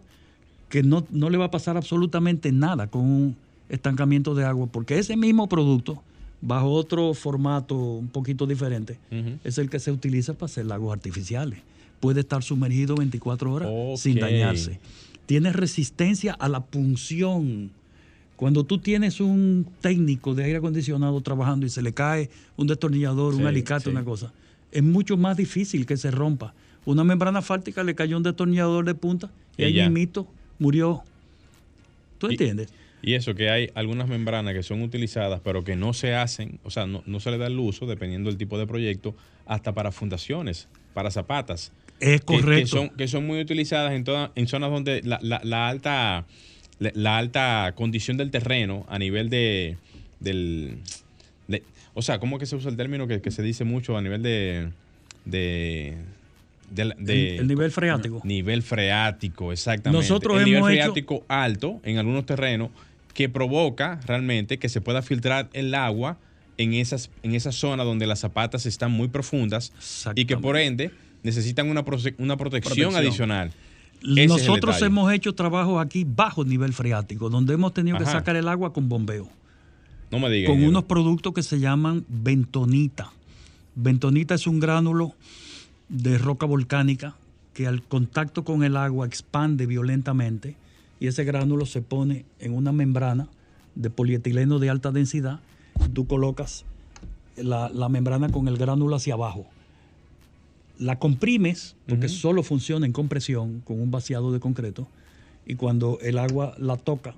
que 0.67 0.83
no, 0.83 1.05
no 1.09 1.29
le 1.29 1.37
va 1.37 1.45
a 1.45 1.51
pasar 1.51 1.77
absolutamente 1.77 2.51
nada 2.51 2.87
con 2.87 3.01
un 3.01 3.35
estancamiento 3.69 4.35
de 4.35 4.45
agua, 4.45 4.67
porque 4.67 4.99
ese 4.99 5.15
mismo 5.15 5.47
producto, 5.47 6.03
bajo 6.41 6.71
otro 6.71 7.13
formato 7.13 7.75
un 7.75 8.07
poquito 8.07 8.45
diferente, 8.47 8.97
es 9.43 9.57
el 9.57 9.69
que 9.69 9.79
se 9.79 9.91
utiliza 9.91 10.33
para 10.33 10.45
hacer 10.45 10.65
lagos 10.65 10.93
artificiales. 10.93 11.59
Puede 11.99 12.21
estar 12.21 12.43
sumergido 12.43 12.95
24 12.95 13.51
horas 13.53 13.69
sin 13.99 14.19
dañarse. 14.19 14.79
Tiene 15.25 15.51
resistencia 15.51 16.33
a 16.33 16.47
la 16.49 16.61
punción. 16.61 17.71
Cuando 18.35 18.63
tú 18.63 18.77
tienes 18.77 19.19
un 19.19 19.67
técnico 19.81 20.33
de 20.33 20.45
aire 20.45 20.57
acondicionado 20.59 21.19
trabajando 21.21 21.65
y 21.65 21.69
se 21.69 21.81
le 21.81 21.93
cae 21.93 22.29
un 22.55 22.67
destornillador, 22.67 23.35
un 23.35 23.45
alicate, 23.45 23.83
sí. 23.85 23.89
una 23.89 24.05
cosa, 24.05 24.31
es 24.71 24.81
mucho 24.81 25.17
más 25.17 25.35
difícil 25.35 25.85
que 25.85 25.97
se 25.97 26.09
rompa. 26.09 26.53
Una 26.85 27.03
membrana 27.03 27.41
fártica 27.41 27.83
le 27.83 27.95
cayó 27.95 28.15
un 28.15 28.23
destornillador 28.23 28.85
de 28.85 28.95
punta 28.95 29.29
y, 29.57 29.63
Y 29.63 29.65
ahí 29.65 29.73
mismito 29.89 30.25
murió. 30.57 31.03
¿Tú 32.17 32.27
Y- 32.27 32.31
entiendes? 32.31 32.69
Y 33.01 33.13
eso, 33.13 33.33
que 33.35 33.49
hay 33.49 33.69
algunas 33.75 34.07
membranas 34.09 34.53
que 34.53 34.63
son 34.63 34.81
utilizadas, 34.81 35.39
pero 35.43 35.63
que 35.63 35.75
no 35.75 35.93
se 35.93 36.15
hacen, 36.15 36.59
o 36.63 36.69
sea, 36.69 36.85
no, 36.85 37.01
no 37.05 37.19
se 37.19 37.31
le 37.31 37.37
da 37.37 37.47
el 37.47 37.57
uso, 37.57 37.85
dependiendo 37.85 38.29
del 38.29 38.37
tipo 38.37 38.57
de 38.57 38.67
proyecto, 38.67 39.15
hasta 39.45 39.73
para 39.73 39.91
fundaciones, 39.91 40.67
para 40.93 41.09
zapatas. 41.11 41.71
Es 41.99 42.21
que- 42.21 42.35
Que, 42.35 42.41
correcto. 42.41 42.67
son, 42.67 42.89
que 42.89 43.07
son 43.07 43.25
muy 43.25 43.39
utilizadas 43.39 43.93
en, 43.93 44.03
toda- 44.03 44.31
en 44.35 44.47
zonas 44.47 44.69
donde 44.71 45.01
la, 45.03 45.19
la- 45.21 45.41
la 45.43 45.67
alta 45.69 46.25
la, 46.79 46.91
la 46.93 47.17
alta 47.17 47.73
condición 47.75 48.15
del 48.17 48.31
terreno 48.31 48.85
a 48.89 48.97
nivel 48.99 49.29
de 49.29 49.75
del 50.21 50.77
de- 51.49 51.63
o 51.93 52.01
sea, 52.01 52.19
¿cómo 52.19 52.37
que 52.39 52.45
se 52.45 52.55
usa 52.55 52.69
el 52.71 52.77
término 52.77 53.05
que, 53.07 53.21
que 53.21 53.31
se 53.31 53.41
dice 53.43 53.63
mucho 53.65 53.97
a 53.97 54.01
nivel 54.01 54.21
de 54.23 54.69
de, 55.25 55.97
de 56.71 56.81
el, 56.83 56.93
el 57.41 57.47
nivel 57.47 57.71
freático. 57.71 58.21
Nivel 58.23 58.61
freático, 58.63 59.51
exactamente. 59.51 60.01
Nosotros 60.01 60.37
el 60.39 60.45
nivel 60.45 60.57
hemos 60.59 60.71
hecho- 60.71 60.81
freático 60.83 61.25
alto 61.27 61.79
en 61.83 61.97
algunos 61.97 62.25
terrenos 62.25 62.69
que 63.19 63.27
provoca 63.27 63.99
realmente 64.07 64.59
que 64.59 64.69
se 64.69 64.79
pueda 64.79 65.01
filtrar 65.01 65.49
el 65.51 65.75
agua 65.75 66.17
en 66.57 66.73
esas, 66.73 67.09
en 67.21 67.35
esas 67.35 67.53
zonas 67.53 67.85
donde 67.85 68.07
las 68.07 68.19
zapatas 68.19 68.65
están 68.65 68.93
muy 68.93 69.09
profundas 69.09 69.73
y 70.15 70.23
que 70.23 70.37
por 70.37 70.55
ende 70.55 70.91
necesitan 71.21 71.69
una, 71.69 71.81
una 71.81 72.37
protección, 72.37 72.37
Protección. 72.37 72.95
adicional. 72.95 73.51
Ese 74.01 74.27
Nosotros 74.27 74.81
hemos 74.83 75.11
hecho 75.11 75.35
trabajos 75.35 75.85
aquí 75.85 76.05
bajo 76.05 76.45
nivel 76.45 76.71
freático, 76.71 77.29
donde 77.29 77.55
hemos 77.55 77.73
tenido 77.73 77.97
que 77.97 78.05
sacar 78.05 78.37
el 78.37 78.47
agua 78.47 78.71
con 78.71 78.87
bombeo, 78.87 79.27
No 80.11 80.19
me 80.19 80.29
digan. 80.29 80.53
con 80.55 80.63
unos 80.63 80.85
productos 80.85 81.33
que 81.33 81.43
se 81.43 81.59
llaman 81.59 82.05
bentonita. 82.07 83.11
Bentonita 83.75 84.33
es 84.33 84.47
un 84.47 84.61
gránulo 84.61 85.13
de 85.89 86.17
roca 86.17 86.45
volcánica 86.45 87.15
que 87.53 87.67
al 87.67 87.83
contacto 87.83 88.45
con 88.45 88.63
el 88.63 88.77
agua 88.77 89.05
expande 89.05 89.65
violentamente 89.65 90.55
y 90.99 91.07
ese 91.07 91.23
gránulo 91.23 91.65
se 91.65 91.81
pone 91.81 92.25
en 92.39 92.53
una 92.53 92.71
membrana 92.71 93.29
de 93.75 93.89
polietileno 93.89 94.59
de 94.59 94.69
alta 94.69 94.91
densidad. 94.91 95.39
Tú 95.93 96.07
colocas 96.07 96.65
la, 97.37 97.69
la 97.69 97.87
membrana 97.89 98.29
con 98.29 98.47
el 98.47 98.57
gránulo 98.57 98.95
hacia 98.95 99.13
abajo. 99.13 99.47
La 100.77 100.97
comprimes, 100.97 101.75
porque 101.87 102.07
solo 102.07 102.41
funciona 102.43 102.85
en 102.85 102.93
compresión 102.93 103.61
con 103.61 103.81
un 103.81 103.91
vaciado 103.91 104.31
de 104.31 104.39
concreto, 104.39 104.87
y 105.45 105.55
cuando 105.55 105.97
el 106.01 106.17
agua 106.17 106.55
la 106.57 106.77
toca, 106.77 107.15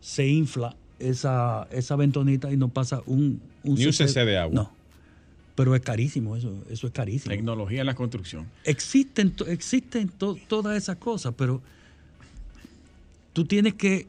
se 0.00 0.26
infla 0.28 0.76
esa, 0.98 1.68
esa 1.70 1.96
ventonita 1.96 2.52
y 2.52 2.56
no 2.56 2.68
pasa 2.68 3.02
un, 3.06 3.40
Ni 3.62 3.86
un 3.86 3.92
cc 3.92 4.24
de 4.24 4.36
agua. 4.38 4.54
No. 4.54 4.72
Pero 5.54 5.74
es 5.74 5.80
carísimo 5.80 6.36
eso, 6.36 6.52
eso 6.70 6.86
es 6.86 6.92
carísimo. 6.92 7.34
Tecnología 7.34 7.80
en 7.80 7.86
la 7.86 7.94
construcción. 7.94 8.46
Existen, 8.64 9.34
existen 9.46 10.08
to- 10.08 10.36
todas 10.46 10.76
esas 10.76 10.96
cosas, 10.96 11.34
pero 11.36 11.60
tú 13.32 13.44
tienes 13.44 13.74
que 13.74 14.06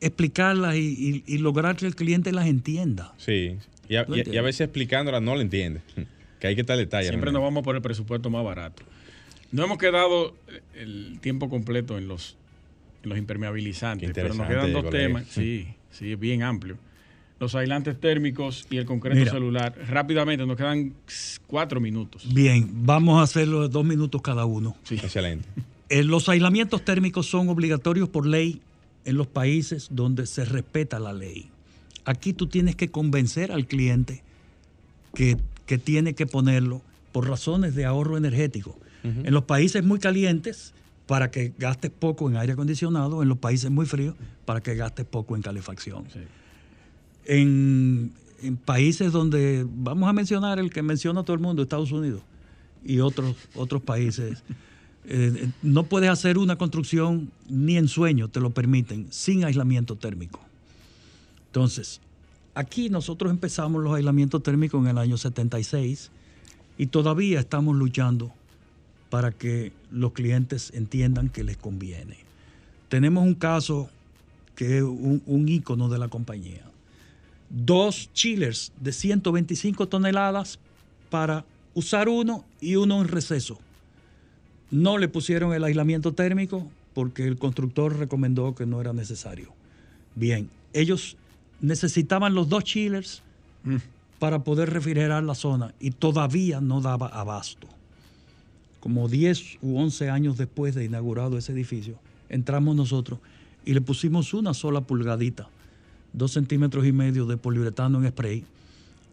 explicarlas 0.00 0.76
y, 0.76 1.22
y- 1.26 1.34
y 1.34 1.38
lograr 1.38 1.76
que 1.76 1.86
el 1.86 1.94
cliente 1.94 2.32
las 2.32 2.46
entienda. 2.46 3.12
Sí. 3.18 3.56
Y 3.88 3.96
a, 3.96 4.04
veces 4.04 4.60
explicándola 4.62 5.20
no 5.20 5.34
la 5.34 5.42
entiende. 5.42 5.80
Que 6.40 6.46
hay 6.46 6.54
que 6.54 6.62
estar 6.62 6.78
detalle. 6.78 7.02
Siempre 7.08 7.26
realmente. 7.26 7.34
nos 7.34 7.42
vamos 7.50 7.62
por 7.64 7.76
el 7.76 7.82
presupuesto 7.82 8.30
más 8.30 8.42
barato. 8.42 8.82
No 9.52 9.62
hemos 9.64 9.76
quedado 9.76 10.34
el 10.74 11.18
tiempo 11.20 11.50
completo 11.50 11.98
en 11.98 12.08
los, 12.08 12.38
en 13.02 13.10
los 13.10 13.18
impermeabilizantes, 13.18 14.10
pero 14.14 14.32
nos 14.32 14.48
quedan 14.48 14.72
dos 14.72 14.84
colega. 14.84 15.04
temas. 15.06 15.26
Sí, 15.30 15.66
sí, 15.90 16.12
es 16.12 16.18
bien 16.18 16.42
amplio. 16.42 16.78
Los 17.40 17.54
aislantes 17.54 18.00
térmicos 18.00 18.66
y 18.70 18.78
el 18.78 18.86
concreto 18.86 19.18
Mira. 19.18 19.32
celular. 19.32 19.74
Rápidamente, 19.86 20.46
nos 20.46 20.56
quedan 20.56 20.94
cuatro 21.46 21.78
minutos. 21.78 22.26
Bien, 22.32 22.66
vamos 22.86 23.20
a 23.20 23.22
hacerlo 23.24 23.60
de 23.60 23.68
dos 23.68 23.84
minutos 23.84 24.22
cada 24.22 24.46
uno. 24.46 24.74
Excelente. 24.90 25.46
Eh, 25.90 26.04
los 26.04 26.28
aislamientos 26.28 26.84
térmicos 26.84 27.26
son 27.26 27.48
obligatorios 27.48 28.08
por 28.08 28.26
ley 28.26 28.62
en 29.04 29.16
los 29.16 29.26
países 29.26 29.88
donde 29.90 30.26
se 30.26 30.44
respeta 30.44 30.98
la 30.98 31.12
ley. 31.12 31.50
Aquí 32.04 32.32
tú 32.32 32.46
tienes 32.46 32.76
que 32.76 32.90
convencer 32.90 33.52
al 33.52 33.66
cliente 33.66 34.22
que, 35.14 35.36
que 35.66 35.78
tiene 35.78 36.14
que 36.14 36.26
ponerlo 36.26 36.80
por 37.12 37.28
razones 37.28 37.74
de 37.74 37.84
ahorro 37.84 38.16
energético. 38.16 38.78
En 39.02 39.32
los 39.32 39.44
países 39.44 39.82
muy 39.82 39.98
calientes, 39.98 40.74
para 41.06 41.30
que 41.30 41.54
gastes 41.58 41.90
poco 41.90 42.28
en 42.28 42.36
aire 42.36 42.52
acondicionado, 42.52 43.22
en 43.22 43.28
los 43.30 43.38
países 43.38 43.70
muy 43.70 43.86
fríos, 43.86 44.14
para 44.44 44.60
que 44.60 44.74
gastes 44.74 45.06
poco 45.06 45.36
en 45.36 45.42
calefacción. 45.42 46.04
Sí. 46.12 46.20
En, 47.24 48.12
en 48.42 48.56
países 48.58 49.10
donde, 49.10 49.66
vamos 49.66 50.08
a 50.08 50.12
mencionar 50.12 50.58
el 50.58 50.70
que 50.70 50.82
menciona 50.82 51.22
todo 51.22 51.34
el 51.34 51.40
mundo, 51.40 51.62
Estados 51.62 51.92
Unidos 51.92 52.20
y 52.84 53.00
otros, 53.00 53.36
otros 53.54 53.82
países, 53.82 54.42
eh, 55.06 55.50
no 55.62 55.84
puedes 55.84 56.10
hacer 56.10 56.38
una 56.38 56.56
construcción 56.56 57.30
ni 57.48 57.76
en 57.76 57.88
sueño, 57.88 58.28
te 58.28 58.40
lo 58.40 58.50
permiten, 58.50 59.06
sin 59.10 59.44
aislamiento 59.44 59.96
térmico. 59.96 60.40
Entonces, 61.46 62.00
aquí 62.54 62.90
nosotros 62.90 63.30
empezamos 63.30 63.82
los 63.82 63.94
aislamientos 63.94 64.42
térmicos 64.42 64.82
en 64.82 64.88
el 64.88 64.98
año 64.98 65.16
76 65.16 66.10
y 66.78 66.86
todavía 66.86 67.40
estamos 67.40 67.76
luchando 67.76 68.30
para 69.08 69.32
que 69.32 69.72
los 69.90 70.12
clientes 70.12 70.70
entiendan 70.74 71.28
que 71.28 71.44
les 71.44 71.56
conviene. 71.56 72.18
Tenemos 72.88 73.24
un 73.24 73.34
caso 73.34 73.88
que 74.54 74.78
es 74.78 74.82
un, 74.82 75.22
un 75.26 75.48
ícono 75.48 75.88
de 75.88 75.98
la 75.98 76.08
compañía. 76.08 76.62
Dos 77.48 78.10
chillers 78.12 78.72
de 78.80 78.92
125 78.92 79.88
toneladas 79.88 80.58
para 81.08 81.44
usar 81.74 82.08
uno 82.08 82.44
y 82.60 82.76
uno 82.76 83.00
en 83.00 83.08
receso. 83.08 83.58
No 84.70 84.98
le 84.98 85.08
pusieron 85.08 85.52
el 85.52 85.64
aislamiento 85.64 86.12
térmico 86.12 86.68
porque 86.94 87.26
el 87.26 87.38
constructor 87.38 87.96
recomendó 87.98 88.54
que 88.54 88.66
no 88.66 88.80
era 88.80 88.92
necesario. 88.92 89.52
Bien, 90.14 90.48
ellos 90.72 91.16
necesitaban 91.60 92.34
los 92.34 92.48
dos 92.48 92.64
chillers 92.64 93.22
para 94.18 94.44
poder 94.44 94.70
refrigerar 94.70 95.22
la 95.22 95.34
zona 95.34 95.74
y 95.80 95.90
todavía 95.90 96.60
no 96.60 96.80
daba 96.80 97.08
abasto. 97.08 97.68
Como 98.80 99.08
10 99.08 99.58
u 99.62 99.78
11 99.78 100.10
años 100.10 100.38
después 100.38 100.74
de 100.74 100.84
inaugurado 100.84 101.36
ese 101.36 101.52
edificio, 101.52 101.98
entramos 102.28 102.76
nosotros 102.76 103.18
y 103.64 103.74
le 103.74 103.80
pusimos 103.80 104.32
una 104.32 104.54
sola 104.54 104.80
pulgadita, 104.80 105.48
dos 106.12 106.32
centímetros 106.32 106.86
y 106.86 106.92
medio 106.92 107.26
de 107.26 107.36
poliuretano 107.36 108.02
en 108.02 108.08
spray, 108.08 108.44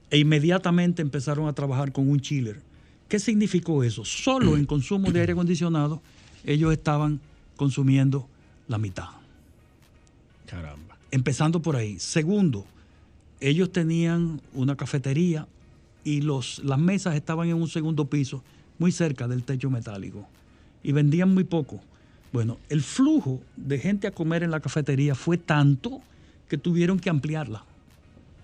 e 0.10 0.18
inmediatamente 0.20 1.02
empezaron 1.02 1.48
a 1.48 1.54
trabajar 1.54 1.92
con 1.92 2.10
un 2.10 2.22
chiller. 2.22 2.62
¿Qué 3.08 3.20
significó 3.20 3.84
eso? 3.84 4.04
Solo 4.04 4.58
en 4.58 4.66
consumo 4.66 5.12
de 5.12 5.22
aire 5.22 5.34
acondicionado, 5.34 6.02
ellos 6.44 6.74
estaban 6.74 7.20
consumiendo 7.56 8.28
la 8.68 8.78
mitad. 8.78 9.10
Caramba. 10.46 10.98
Empezando 11.12 11.62
por 11.62 11.76
ahí. 11.76 12.00
Segundo, 12.00 12.66
ellos 13.40 13.72
tenían 13.72 14.42
una 14.54 14.76
cafetería 14.76 15.48
y 16.04 16.22
los, 16.22 16.60
las 16.64 16.80
mesas 16.80 17.16
estaban 17.16 17.50
en 17.50 17.56
un 17.56 17.68
segundo 17.68 18.06
piso, 18.06 18.44
muy 18.80 18.92
cerca 18.92 19.28
del 19.28 19.44
techo 19.44 19.70
metálico. 19.70 20.28
Y 20.84 20.92
vendían 20.92 21.34
muy 21.34 21.44
poco. 21.44 21.82
Bueno, 22.32 22.58
el 22.70 22.82
flujo 22.82 23.42
de 23.56 23.80
gente 23.80 24.08
a 24.08 24.12
comer 24.12 24.44
en 24.44 24.52
la 24.52 24.60
cafetería 24.60 25.16
fue 25.16 25.38
tanto 25.38 26.02
que 26.50 26.58
tuvieron 26.58 27.00
que 27.00 27.10
ampliarla. 27.10 27.64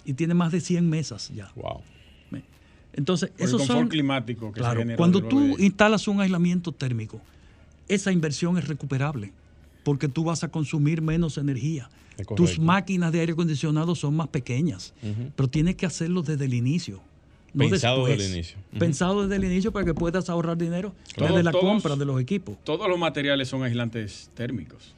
Y 0.06 0.14
tiene 0.14 0.34
más 0.34 0.52
de 0.52 0.62
100 0.62 0.90
mesas 0.90 1.32
ya. 1.34 1.52
Wow. 1.56 1.82
Entonces, 2.94 3.30
Por 3.32 3.42
el 3.42 3.46
esos 3.48 3.60
confort 3.62 3.80
son 3.80 3.88
climático 3.90 4.52
que 4.52 4.60
se 4.60 4.66
Claro, 4.66 4.84
cuando 4.98 5.24
tú 5.24 5.56
de- 5.58 5.64
instalas 5.64 6.08
un 6.08 6.22
aislamiento 6.22 6.72
térmico, 6.72 7.20
esa 7.88 8.12
inversión 8.12 8.58
es 8.58 8.68
recuperable 8.68 9.32
porque 9.84 10.08
tú 10.08 10.24
vas 10.24 10.44
a 10.44 10.48
consumir 10.50 11.02
menos 11.02 11.38
energía. 11.38 11.90
Tus 12.36 12.60
máquinas 12.60 13.12
de 13.12 13.20
aire 13.22 13.34
acondicionado 13.34 13.96
son 13.96 14.16
más 14.16 14.28
pequeñas, 14.28 14.94
pero 15.36 15.50
tienes 15.50 15.76
que 15.76 15.86
hacerlo 15.86 16.22
desde 16.22 16.46
el 16.46 16.54
inicio. 16.54 17.02
No 17.56 17.70
Pensado 17.70 17.98
después. 18.06 18.18
desde 18.18 18.32
el 18.32 18.36
inicio. 18.38 18.58
Pensado 18.80 19.22
desde 19.28 19.36
el 19.36 19.44
inicio 19.52 19.72
para 19.72 19.86
que 19.86 19.94
puedas 19.94 20.28
ahorrar 20.30 20.58
dinero 20.58 20.94
Claro. 21.14 21.34
desde 21.36 21.44
la 21.44 21.52
Todos- 21.52 21.64
compra 21.66 21.96
de 21.96 22.06
los 22.06 22.20
equipos. 22.22 22.56
Todos 22.64 22.88
los 22.88 22.98
materiales 22.98 23.48
son 23.48 23.62
aislantes 23.64 24.30
térmicos. 24.36 24.94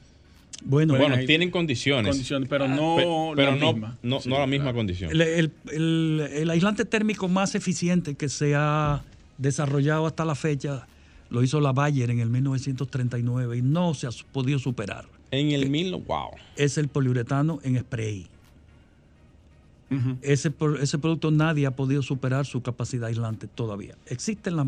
Bueno, 0.64 0.96
Bueno, 0.96 1.16
tienen 1.26 1.50
condiciones. 1.50 2.10
Condiciones, 2.10 2.48
pero 2.48 2.66
no 2.66 2.96
Pe- 2.96 3.36
pero 3.36 3.50
la 3.52 3.56
no, 3.56 3.72
misma. 3.72 3.98
no, 4.02 4.20
Sí, 4.20 4.28
no 4.28 4.38
la 4.38 4.46
misma 4.46 4.64
claro. 4.66 4.76
condición. 4.78 5.10
el, 5.12 5.20
el- 5.20 5.52
el- 5.70 6.20
el 6.32 6.50
aislante 6.50 6.84
térmico 6.84 7.28
más 7.28 7.54
eficiente 7.54 8.14
que 8.14 8.28
se 8.28 8.54
ha 8.56 9.02
desarrollado 9.38 10.06
hasta 10.06 10.24
la 10.24 10.34
fecha 10.34 10.86
lo 11.28 11.42
hizo 11.42 11.60
la 11.60 11.72
Bayer 11.72 12.10
en 12.10 12.20
el 12.20 12.30
1939 12.30 13.58
y 13.58 13.62
no 13.62 13.92
se 13.94 14.06
ha 14.06 14.10
podido 14.32 14.58
superar. 14.58 15.06
En 15.30 15.50
el 15.50 15.68
mil, 15.68 15.92
wow. 15.96 16.30
es 16.56 16.78
el 16.78 16.88
poliuretano 16.88 17.58
en 17.62 17.78
spray. 17.80 18.26
Ese, 20.22 20.52
ese 20.80 20.98
producto 20.98 21.30
nadie 21.30 21.64
ha 21.66 21.70
podido 21.70 22.02
superar 22.02 22.44
su 22.44 22.60
capacidad 22.60 23.06
aislante 23.08 23.46
todavía. 23.46 23.94
Existen 24.06 24.56
la- 24.56 24.66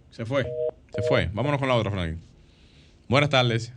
Se 0.11 0.25
fue. 0.25 0.45
Se 0.93 1.01
fue. 1.03 1.29
Vámonos 1.33 1.59
con 1.59 1.67
la 1.69 1.75
otra, 1.75 1.91
Frank. 1.91 2.17
Buenas 3.07 3.29
tardes. 3.29 3.73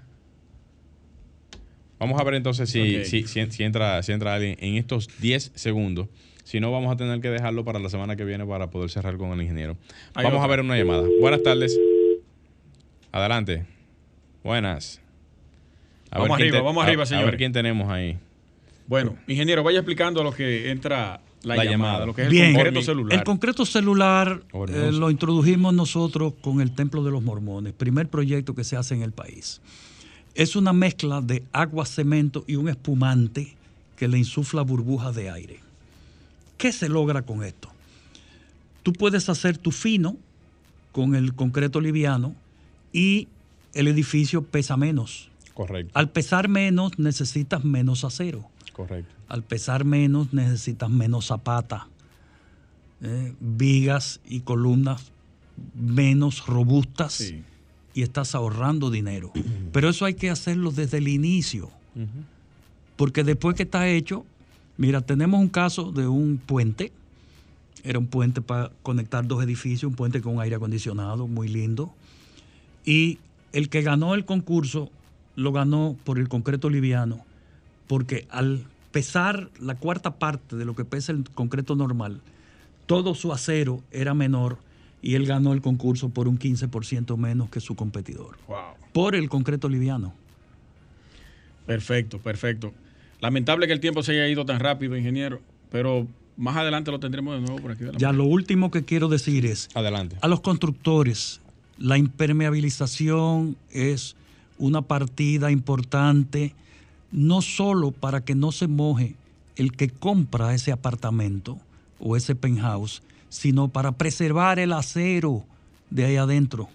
Vamos 1.98 2.20
a 2.20 2.24
ver 2.24 2.34
entonces 2.34 2.68
si, 2.68 3.04
si, 3.04 3.26
si- 3.26 3.50
si 3.50 3.62
entra, 3.64 4.02
si 4.02 4.12
entra 4.12 4.34
alguien 4.34 4.56
en 4.60 4.74
estos 4.76 5.08
10 5.20 5.52
segundos. 5.54 6.08
Si 6.42 6.60
no, 6.60 6.70
vamos 6.70 6.92
a 6.92 6.96
tener 6.96 7.20
que 7.20 7.30
dejarlo 7.30 7.64
para 7.64 7.78
la 7.78 7.88
semana 7.88 8.16
que 8.16 8.24
viene 8.24 8.44
para 8.44 8.68
poder 8.68 8.90
cerrar 8.90 9.16
con 9.16 9.32
el 9.32 9.40
ingeniero. 9.40 9.76
Vamos 10.14 10.44
a 10.44 10.46
ver 10.46 10.60
una 10.60 10.76
llamada. 10.76 11.08
Buenas 11.20 11.42
tardes. 11.42 11.78
Adelante. 13.12 13.64
Buenas. 14.42 15.00
A 16.10 16.18
Vamos 16.18 16.38
arriba, 16.38 16.60
vamos 16.60 16.84
a- 16.84 16.86
arriba, 16.86 17.04
A 17.04 17.24
ver 17.24 17.36
quién 17.38 17.52
tenemos 17.52 17.88
ahí. 17.90 18.18
Bueno, 18.86 19.16
ingeniero, 19.26 19.62
vaya 19.62 19.78
explicando 19.78 20.20
a 20.20 20.24
lo 20.24 20.32
que 20.32 20.70
entra 20.70 21.20
la, 21.42 21.56
La 21.56 21.64
llamada, 21.64 21.70
llamada. 21.92 22.06
lo 22.06 22.14
que 22.14 22.22
es 22.24 22.28
Bien. 22.30 22.46
el 22.46 22.54
concreto 22.54 22.82
celular. 22.82 23.18
El 23.18 23.24
concreto 23.24 23.66
celular 23.66 24.42
eh, 24.68 24.90
lo 24.92 25.10
introdujimos 25.10 25.74
nosotros 25.74 26.34
con 26.40 26.60
el 26.60 26.72
Templo 26.74 27.02
de 27.02 27.10
los 27.10 27.22
Mormones, 27.22 27.72
primer 27.72 28.08
proyecto 28.08 28.54
que 28.54 28.64
se 28.64 28.76
hace 28.76 28.94
en 28.94 29.02
el 29.02 29.12
país. 29.12 29.60
Es 30.34 30.56
una 30.56 30.72
mezcla 30.72 31.20
de 31.20 31.44
agua, 31.52 31.86
cemento 31.86 32.44
y 32.46 32.56
un 32.56 32.68
espumante 32.68 33.54
que 33.96 34.08
le 34.08 34.18
insufla 34.18 34.62
burbujas 34.62 35.14
de 35.14 35.30
aire. 35.30 35.60
¿Qué 36.58 36.72
se 36.72 36.88
logra 36.88 37.22
con 37.22 37.44
esto? 37.44 37.68
Tú 38.82 38.92
puedes 38.92 39.28
hacer 39.28 39.56
tu 39.58 39.70
fino 39.70 40.16
con 40.92 41.14
el 41.14 41.34
concreto 41.34 41.80
liviano 41.80 42.34
y 42.92 43.28
el 43.72 43.88
edificio 43.88 44.42
pesa 44.42 44.76
menos. 44.76 45.30
Correcto. 45.54 45.90
Al 45.94 46.10
pesar 46.10 46.48
menos 46.48 46.98
necesitas 46.98 47.64
menos 47.64 48.04
acero. 48.04 48.48
Correcto. 48.74 49.14
Al 49.28 49.42
pesar 49.42 49.84
menos 49.86 50.34
necesitas 50.34 50.90
menos 50.90 51.26
zapata, 51.28 51.88
eh, 53.00 53.32
vigas 53.40 54.20
y 54.28 54.40
columnas 54.40 55.10
menos 55.74 56.46
robustas 56.46 57.14
Sí. 57.14 57.42
y 57.94 58.02
estás 58.02 58.34
ahorrando 58.34 58.90
dinero. 58.90 59.32
Pero 59.72 59.88
eso 59.88 60.04
hay 60.04 60.14
que 60.14 60.28
hacerlo 60.28 60.70
desde 60.72 60.98
el 60.98 61.08
inicio, 61.08 61.70
porque 62.96 63.24
después 63.24 63.56
que 63.56 63.62
está 63.62 63.88
hecho, 63.88 64.26
mira, 64.76 65.00
tenemos 65.00 65.40
un 65.40 65.48
caso 65.48 65.92
de 65.92 66.06
un 66.08 66.38
puente, 66.44 66.92
era 67.84 67.98
un 67.98 68.06
puente 68.06 68.40
para 68.40 68.70
conectar 68.82 69.26
dos 69.26 69.42
edificios, 69.44 69.84
un 69.90 69.96
puente 69.96 70.20
con 70.20 70.40
aire 70.40 70.56
acondicionado, 70.56 71.26
muy 71.28 71.48
lindo, 71.48 71.92
y 72.84 73.18
el 73.52 73.68
que 73.68 73.82
ganó 73.82 74.14
el 74.14 74.24
concurso 74.24 74.90
lo 75.36 75.52
ganó 75.52 75.96
por 76.04 76.18
el 76.18 76.28
concreto 76.28 76.70
liviano, 76.70 77.20
porque 77.86 78.26
al 78.30 78.64
pesar 78.92 79.50
la 79.60 79.74
cuarta 79.74 80.14
parte 80.16 80.56
de 80.56 80.64
lo 80.64 80.74
que 80.74 80.84
pesa 80.84 81.12
el 81.12 81.24
concreto 81.34 81.74
normal, 81.76 82.20
todo 82.86 83.14
su 83.14 83.32
acero 83.32 83.82
era 83.90 84.14
menor 84.14 84.58
y 85.02 85.14
él 85.16 85.26
ganó 85.26 85.52
el 85.52 85.60
concurso 85.60 86.08
por 86.08 86.28
un 86.28 86.38
15% 86.38 87.16
menos 87.16 87.50
que 87.50 87.60
su 87.60 87.74
competidor, 87.74 88.36
Wow. 88.48 88.56
por 88.92 89.14
el 89.14 89.28
concreto 89.28 89.68
liviano. 89.68 90.14
Perfecto, 91.66 92.18
perfecto. 92.18 92.72
Lamentable 93.20 93.66
que 93.66 93.72
el 93.72 93.80
tiempo 93.80 94.02
se 94.02 94.12
haya 94.12 94.28
ido 94.28 94.44
tan 94.44 94.60
rápido, 94.60 94.96
ingeniero, 94.96 95.40
pero 95.70 96.06
más 96.36 96.56
adelante 96.56 96.90
lo 96.90 97.00
tendremos 97.00 97.34
de 97.34 97.40
nuevo 97.40 97.56
por 97.62 97.72
aquí. 97.72 97.84
de 97.84 97.92
la 97.92 97.98
Ya 97.98 98.12
lo 98.12 98.24
último 98.24 98.70
que 98.70 98.84
quiero 98.84 99.08
decir 99.08 99.46
es, 99.46 99.68
Adelante. 99.74 100.16
a 100.20 100.28
los 100.28 100.40
constructores, 100.40 101.40
la 101.78 101.96
impermeabilización 101.98 103.56
es 103.70 104.16
una 104.58 104.82
partida 104.82 105.50
importante, 105.50 106.54
no 107.14 107.42
solo 107.42 107.92
para 107.92 108.24
que 108.24 108.34
no 108.34 108.50
se 108.50 108.66
moje 108.66 109.14
el 109.54 109.72
que 109.72 109.88
compra 109.88 110.52
ese 110.52 110.72
apartamento 110.72 111.58
o 112.00 112.16
ese 112.16 112.34
penthouse, 112.34 113.02
sino 113.28 113.68
para 113.68 113.92
preservar 113.92 114.58
el 114.58 114.72
acero 114.72 115.44
de 115.90 116.04
ahí 116.04 116.16
adentro. 116.16 116.68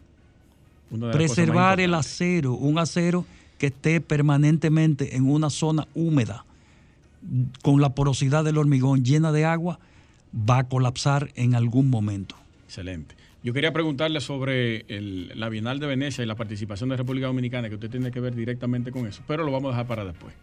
Preservar 1.11 1.81
el 1.81 1.93
acero, 1.93 2.53
un 2.53 2.79
acero 2.79 3.25
que 3.57 3.67
esté 3.67 3.99
permanentemente 3.99 5.17
en 5.17 5.29
una 5.29 5.49
zona 5.49 5.87
húmeda, 5.93 6.45
con 7.61 7.81
la 7.81 7.93
porosidad 7.93 8.45
del 8.45 8.57
hormigón 8.57 9.03
llena 9.03 9.33
de 9.33 9.43
agua, 9.43 9.77
va 10.33 10.59
a 10.59 10.63
colapsar 10.63 11.31
en 11.35 11.53
algún 11.53 11.89
momento. 11.89 12.35
Excelente. 12.65 13.18
Yo 13.41 13.53
quería 13.53 13.71
preguntarle 13.71 14.19
sobre 14.19 14.85
el- 14.89 15.31
la 15.35 15.47
Bienal 15.49 15.79
de 15.79 15.87
Venecia 15.87 16.23
y 16.23 16.27
la 16.27 16.35
participación 16.35 16.89
de 16.89 16.97
República 16.97 17.27
Dominicana, 17.27 17.69
que 17.69 17.75
usted 17.75 17.89
tiene 17.89 18.11
que 18.11 18.19
ver 18.19 18.35
directamente 18.35 18.91
con 18.91 19.07
eso, 19.07 19.21
pero 19.27 19.43
lo 19.45 19.51
vamos 19.51 19.69
a 19.69 19.71
dejar 19.77 19.87
para 19.87 20.03
después. 20.05 20.33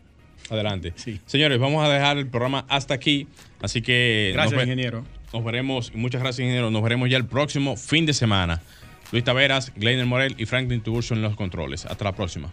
Adelante. 0.48 0.92
Sí. 0.96 1.20
Señores, 1.26 1.58
vamos 1.58 1.84
a 1.84 1.88
dejar 1.92 2.16
el 2.18 2.28
programa 2.28 2.64
hasta 2.68 2.94
aquí. 2.94 3.26
Así 3.60 3.82
que. 3.82 4.30
Gracias, 4.32 4.54
nos 4.54 4.62
ingeniero. 4.64 5.04
Nos 5.32 5.44
veremos, 5.44 5.92
y 5.94 5.98
muchas 5.98 6.22
gracias, 6.22 6.40
ingeniero. 6.44 6.70
Nos 6.70 6.82
veremos 6.82 7.10
ya 7.10 7.16
el 7.16 7.26
próximo 7.26 7.76
fin 7.76 8.06
de 8.06 8.14
semana. 8.14 8.62
Luis 9.12 9.24
Taveras, 9.24 9.72
Gleiner 9.76 10.06
Morel 10.06 10.34
y 10.38 10.46
Franklin 10.46 10.80
Tiburcio 10.80 11.14
en 11.16 11.22
los 11.22 11.36
controles. 11.36 11.84
Hasta 11.84 12.04
la 12.04 12.12
próxima. 12.12 12.52